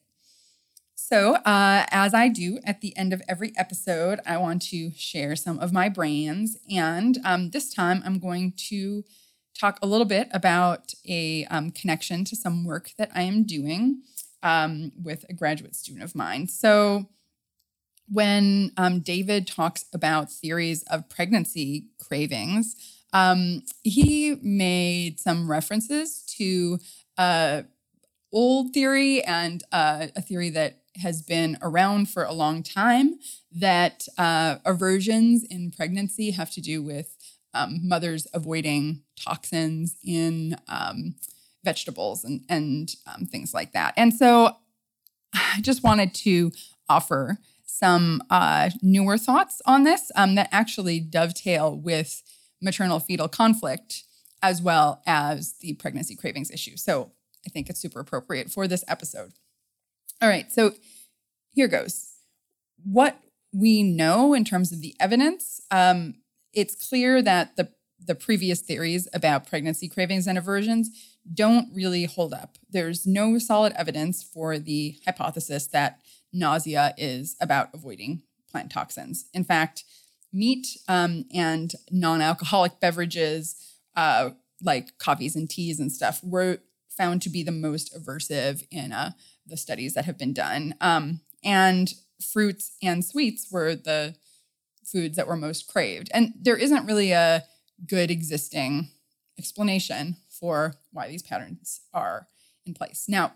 So, 0.94 1.34
uh, 1.36 1.86
as 1.90 2.14
I 2.14 2.28
do 2.28 2.60
at 2.64 2.82
the 2.82 2.96
end 2.96 3.12
of 3.12 3.22
every 3.28 3.52
episode, 3.56 4.20
I 4.26 4.36
want 4.36 4.62
to 4.70 4.92
share 4.92 5.34
some 5.34 5.58
of 5.58 5.72
my 5.72 5.88
brands. 5.88 6.56
And 6.70 7.18
um, 7.24 7.50
this 7.50 7.72
time 7.72 8.02
I'm 8.04 8.18
going 8.18 8.52
to 8.68 9.04
talk 9.58 9.78
a 9.82 9.86
little 9.86 10.04
bit 10.04 10.28
about 10.32 10.94
a 11.08 11.46
um, 11.46 11.70
connection 11.70 12.24
to 12.26 12.36
some 12.36 12.64
work 12.64 12.92
that 12.96 13.10
I 13.14 13.22
am 13.22 13.44
doing 13.44 14.02
um, 14.42 14.92
with 15.02 15.24
a 15.28 15.32
graduate 15.32 15.74
student 15.74 16.04
of 16.04 16.14
mine. 16.14 16.48
So, 16.48 17.08
when 18.12 18.72
um, 18.76 19.00
David 19.00 19.46
talks 19.46 19.84
about 19.94 20.32
theories 20.32 20.82
of 20.90 21.08
pregnancy 21.08 21.86
cravings, 22.04 22.74
um, 23.12 23.62
he 23.84 24.36
made 24.42 25.20
some 25.20 25.48
references 25.48 26.24
to 26.38 26.78
uh, 27.16 27.62
old 28.32 28.72
theory 28.72 29.22
and 29.24 29.62
uh, 29.72 30.08
a 30.16 30.22
theory 30.22 30.50
that 30.50 30.78
has 30.96 31.22
been 31.22 31.56
around 31.62 32.08
for 32.08 32.24
a 32.24 32.32
long 32.32 32.62
time 32.62 33.18
that 33.52 34.06
uh, 34.18 34.56
aversions 34.64 35.44
in 35.44 35.70
pregnancy 35.70 36.32
have 36.32 36.50
to 36.50 36.60
do 36.60 36.82
with 36.82 37.16
um, 37.54 37.80
mothers 37.82 38.26
avoiding 38.32 39.02
toxins 39.16 39.96
in 40.04 40.56
um, 40.68 41.14
vegetables 41.64 42.24
and, 42.24 42.44
and 42.48 42.94
um, 43.06 43.26
things 43.26 43.52
like 43.54 43.72
that. 43.72 43.94
And 43.96 44.14
so 44.14 44.56
I 45.34 45.60
just 45.60 45.82
wanted 45.82 46.14
to 46.14 46.52
offer 46.88 47.38
some 47.64 48.22
uh, 48.30 48.70
newer 48.82 49.16
thoughts 49.16 49.62
on 49.64 49.84
this 49.84 50.10
um, 50.14 50.34
that 50.34 50.48
actually 50.52 51.00
dovetail 51.00 51.74
with 51.74 52.22
maternal 52.60 53.00
fetal 53.00 53.28
conflict 53.28 54.04
as 54.42 54.60
well 54.60 55.02
as 55.06 55.54
the 55.60 55.74
pregnancy 55.74 56.16
cravings 56.16 56.50
issue. 56.50 56.76
So 56.76 57.12
I 57.46 57.50
think 57.50 57.70
it's 57.70 57.80
super 57.80 58.00
appropriate 58.00 58.50
for 58.50 58.66
this 58.66 58.84
episode. 58.88 59.32
All 60.20 60.28
right, 60.28 60.50
so 60.52 60.72
here 61.52 61.68
goes. 61.68 62.08
What 62.84 63.18
we 63.52 63.82
know 63.82 64.34
in 64.34 64.44
terms 64.44 64.72
of 64.72 64.80
the 64.80 64.94
evidence, 65.00 65.60
um, 65.70 66.16
it's 66.52 66.88
clear 66.88 67.22
that 67.22 67.56
the 67.56 67.70
the 68.02 68.14
previous 68.14 68.60
theories 68.62 69.06
about 69.12 69.46
pregnancy 69.46 69.86
cravings 69.86 70.26
and 70.26 70.38
aversions 70.38 70.90
don't 71.32 71.68
really 71.74 72.04
hold 72.04 72.32
up. 72.32 72.56
There's 72.70 73.06
no 73.06 73.38
solid 73.38 73.72
evidence 73.74 74.22
for 74.22 74.58
the 74.58 74.96
hypothesis 75.04 75.66
that 75.68 76.00
nausea 76.32 76.94
is 76.96 77.36
about 77.40 77.68
avoiding 77.74 78.22
plant 78.50 78.70
toxins. 78.70 79.26
In 79.34 79.44
fact, 79.44 79.84
meat 80.32 80.66
um, 80.88 81.24
and 81.34 81.72
non 81.90 82.20
alcoholic 82.20 82.80
beverages 82.80 83.56
uh, 83.96 84.30
like 84.62 84.98
coffees 84.98 85.36
and 85.36 85.48
teas 85.48 85.80
and 85.80 85.90
stuff 85.90 86.20
were 86.22 86.58
found 86.88 87.22
to 87.22 87.30
be 87.30 87.42
the 87.42 87.52
most 87.52 87.94
aversive 87.94 88.66
in 88.70 88.92
uh, 88.92 89.12
the 89.46 89.56
studies 89.56 89.94
that 89.94 90.04
have 90.04 90.18
been 90.18 90.32
done. 90.32 90.74
Um, 90.80 91.20
and 91.42 91.92
fruits 92.32 92.72
and 92.82 93.04
sweets 93.04 93.48
were 93.50 93.74
the 93.74 94.14
foods 94.84 95.16
that 95.16 95.26
were 95.26 95.36
most 95.36 95.68
craved. 95.68 96.10
And 96.12 96.34
there 96.38 96.56
isn't 96.56 96.86
really 96.86 97.12
a 97.12 97.44
good 97.86 98.10
existing 98.10 98.88
explanation 99.38 100.16
for 100.40 100.74
why 100.92 101.08
these 101.08 101.22
patterns 101.22 101.82
are 101.92 102.26
in 102.66 102.74
place. 102.74 103.04
Now, 103.08 103.32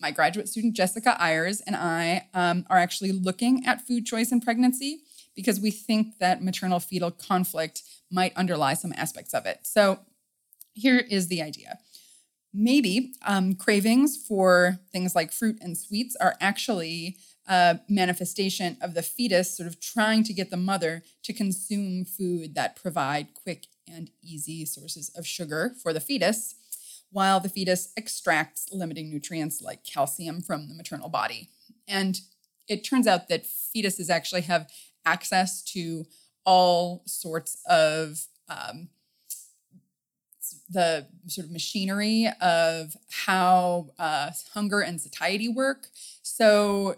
my 0.00 0.10
graduate 0.10 0.48
student 0.48 0.74
Jessica 0.74 1.16
Ayers 1.20 1.60
and 1.62 1.76
I 1.76 2.28
um, 2.34 2.66
are 2.68 2.78
actually 2.78 3.12
looking 3.12 3.64
at 3.64 3.86
food 3.86 4.04
choice 4.04 4.32
in 4.32 4.40
pregnancy 4.40 5.02
because 5.34 5.60
we 5.60 5.70
think 5.70 6.18
that 6.18 6.42
maternal 6.42 6.80
fetal 6.80 7.10
conflict 7.10 7.82
might 8.10 8.36
underlie 8.36 8.74
some 8.74 8.92
aspects 8.96 9.32
of 9.32 9.46
it. 9.46 9.60
So, 9.62 10.00
here 10.74 10.98
is 10.98 11.28
the 11.28 11.42
idea. 11.42 11.78
Maybe 12.54 13.14
um, 13.26 13.54
cravings 13.54 14.16
for 14.16 14.78
things 14.90 15.14
like 15.14 15.32
fruit 15.32 15.58
and 15.60 15.76
sweets 15.76 16.16
are 16.16 16.34
actually 16.40 17.16
a 17.46 17.80
manifestation 17.88 18.76
of 18.80 18.94
the 18.94 19.02
fetus 19.02 19.56
sort 19.56 19.66
of 19.66 19.80
trying 19.80 20.22
to 20.24 20.32
get 20.32 20.50
the 20.50 20.56
mother 20.56 21.02
to 21.24 21.32
consume 21.32 22.04
food 22.04 22.54
that 22.54 22.76
provide 22.76 23.34
quick 23.34 23.66
and 23.86 24.10
easy 24.22 24.64
sources 24.64 25.10
of 25.16 25.26
sugar 25.26 25.74
for 25.82 25.92
the 25.92 26.00
fetus, 26.00 26.54
while 27.10 27.40
the 27.40 27.48
fetus 27.48 27.92
extracts 27.96 28.68
limiting 28.72 29.10
nutrients 29.10 29.60
like 29.60 29.84
calcium 29.84 30.40
from 30.40 30.68
the 30.68 30.74
maternal 30.74 31.08
body. 31.08 31.50
And 31.86 32.20
it 32.68 32.84
turns 32.84 33.06
out 33.06 33.28
that 33.28 33.44
fetuses 33.44 34.08
actually 34.08 34.42
have 34.42 34.70
access 35.04 35.62
to 35.62 36.06
all 36.44 37.02
sorts 37.06 37.58
of 37.66 38.26
um, 38.48 38.88
the 40.70 41.06
sort 41.26 41.46
of 41.46 41.52
machinery 41.52 42.28
of 42.40 42.96
how 43.10 43.90
uh, 43.98 44.30
hunger 44.54 44.80
and 44.80 45.00
satiety 45.00 45.48
work. 45.48 45.88
So 46.22 46.96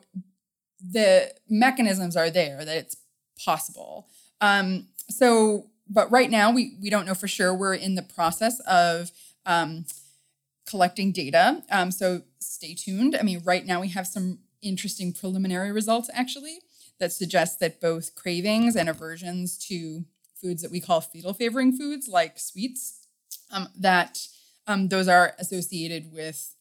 the 0.80 1.32
mechanisms 1.48 2.16
are 2.16 2.30
there 2.30 2.64
that 2.64 2.76
it's 2.76 2.96
possible. 3.42 4.08
Um, 4.40 4.88
so, 5.10 5.70
but 5.88 6.10
right 6.10 6.30
now 6.30 6.50
we 6.50 6.76
we 6.80 6.90
don't 6.90 7.06
know 7.06 7.14
for 7.14 7.28
sure. 7.28 7.54
We're 7.54 7.74
in 7.74 7.94
the 7.94 8.02
process 8.02 8.60
of 8.60 9.10
um, 9.46 9.84
collecting 10.66 11.12
data. 11.12 11.62
Um, 11.70 11.90
so 11.90 12.22
stay 12.38 12.74
tuned. 12.74 13.16
I 13.18 13.22
mean, 13.22 13.42
right 13.44 13.64
now 13.66 13.80
we 13.80 13.88
have 13.88 14.06
some 14.06 14.38
interesting 14.62 15.12
preliminary 15.12 15.72
results 15.72 16.08
actually 16.14 16.58
that 16.98 17.12
suggest 17.12 17.60
that 17.60 17.80
both 17.80 18.14
cravings 18.14 18.76
and 18.76 18.88
aversions 18.88 19.58
to 19.68 20.04
foods 20.34 20.62
that 20.62 20.70
we 20.70 20.80
call 20.80 21.00
fetal 21.00 21.34
favoring 21.34 21.76
foods, 21.76 22.08
like 22.08 22.38
sweets, 22.38 23.06
um, 23.50 23.68
that 23.78 24.26
um, 24.66 24.88
those 24.88 25.08
are 25.08 25.34
associated 25.38 26.12
with 26.12 26.54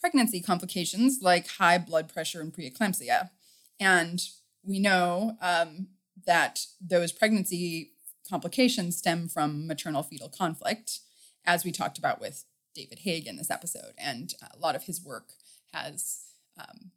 pregnancy 0.00 0.40
complications 0.40 1.20
like 1.22 1.46
high 1.48 1.78
blood 1.78 2.12
pressure 2.12 2.40
and 2.40 2.52
preeclampsia. 2.52 3.30
And 3.78 4.22
we 4.62 4.78
know 4.78 5.36
um, 5.40 5.88
that 6.26 6.66
those 6.80 7.12
pregnancy 7.12 7.92
complications 8.30 8.96
stem 8.96 9.28
from 9.28 9.66
maternal 9.66 10.02
fetal 10.02 10.28
conflict, 10.28 11.00
as 11.44 11.64
we 11.64 11.72
talked 11.72 11.98
about 11.98 12.20
with 12.20 12.44
David 12.74 13.00
Haig 13.00 13.26
in 13.26 13.36
this 13.36 13.50
episode. 13.50 13.92
And 13.98 14.32
a 14.54 14.58
lot 14.58 14.76
of 14.76 14.84
his 14.84 15.04
work 15.04 15.32
has 15.72 16.22
um, 16.58 16.92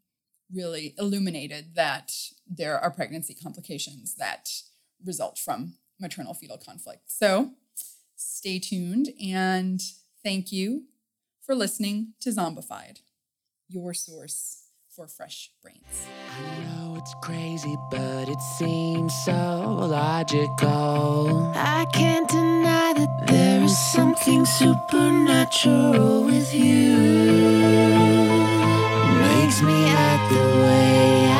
really 0.53 0.93
illuminated 0.97 1.75
that 1.75 2.13
there 2.47 2.79
are 2.79 2.91
pregnancy 2.91 3.33
complications 3.33 4.15
that 4.15 4.49
result 5.03 5.37
from 5.37 5.73
maternal 5.99 6.33
fetal 6.33 6.57
conflict. 6.57 7.03
So 7.07 7.51
stay 8.15 8.59
tuned 8.59 9.09
and 9.21 9.81
thank 10.23 10.51
you 10.51 10.83
for 11.41 11.55
listening 11.55 12.13
to 12.21 12.29
Zombified, 12.29 12.99
your 13.67 13.93
source 13.93 14.62
for 14.95 15.07
fresh 15.07 15.49
brains. 15.63 16.07
I 16.37 16.59
know 16.59 16.95
it's 16.97 17.15
crazy, 17.21 17.75
but 17.89 18.29
it 18.29 18.39
seems 18.57 19.13
so 19.25 19.87
logical. 19.89 21.51
I 21.55 21.85
can't 21.93 22.29
deny 22.29 22.93
that 22.93 23.27
there 23.27 23.63
is 23.63 23.75
something 23.91 24.45
supernatural 24.45 26.25
with 26.25 26.53
you. 26.53 26.97
Makes 29.21 29.61
me 29.63 29.85
act 29.89 30.31
the 30.31 30.45
way 30.63 31.32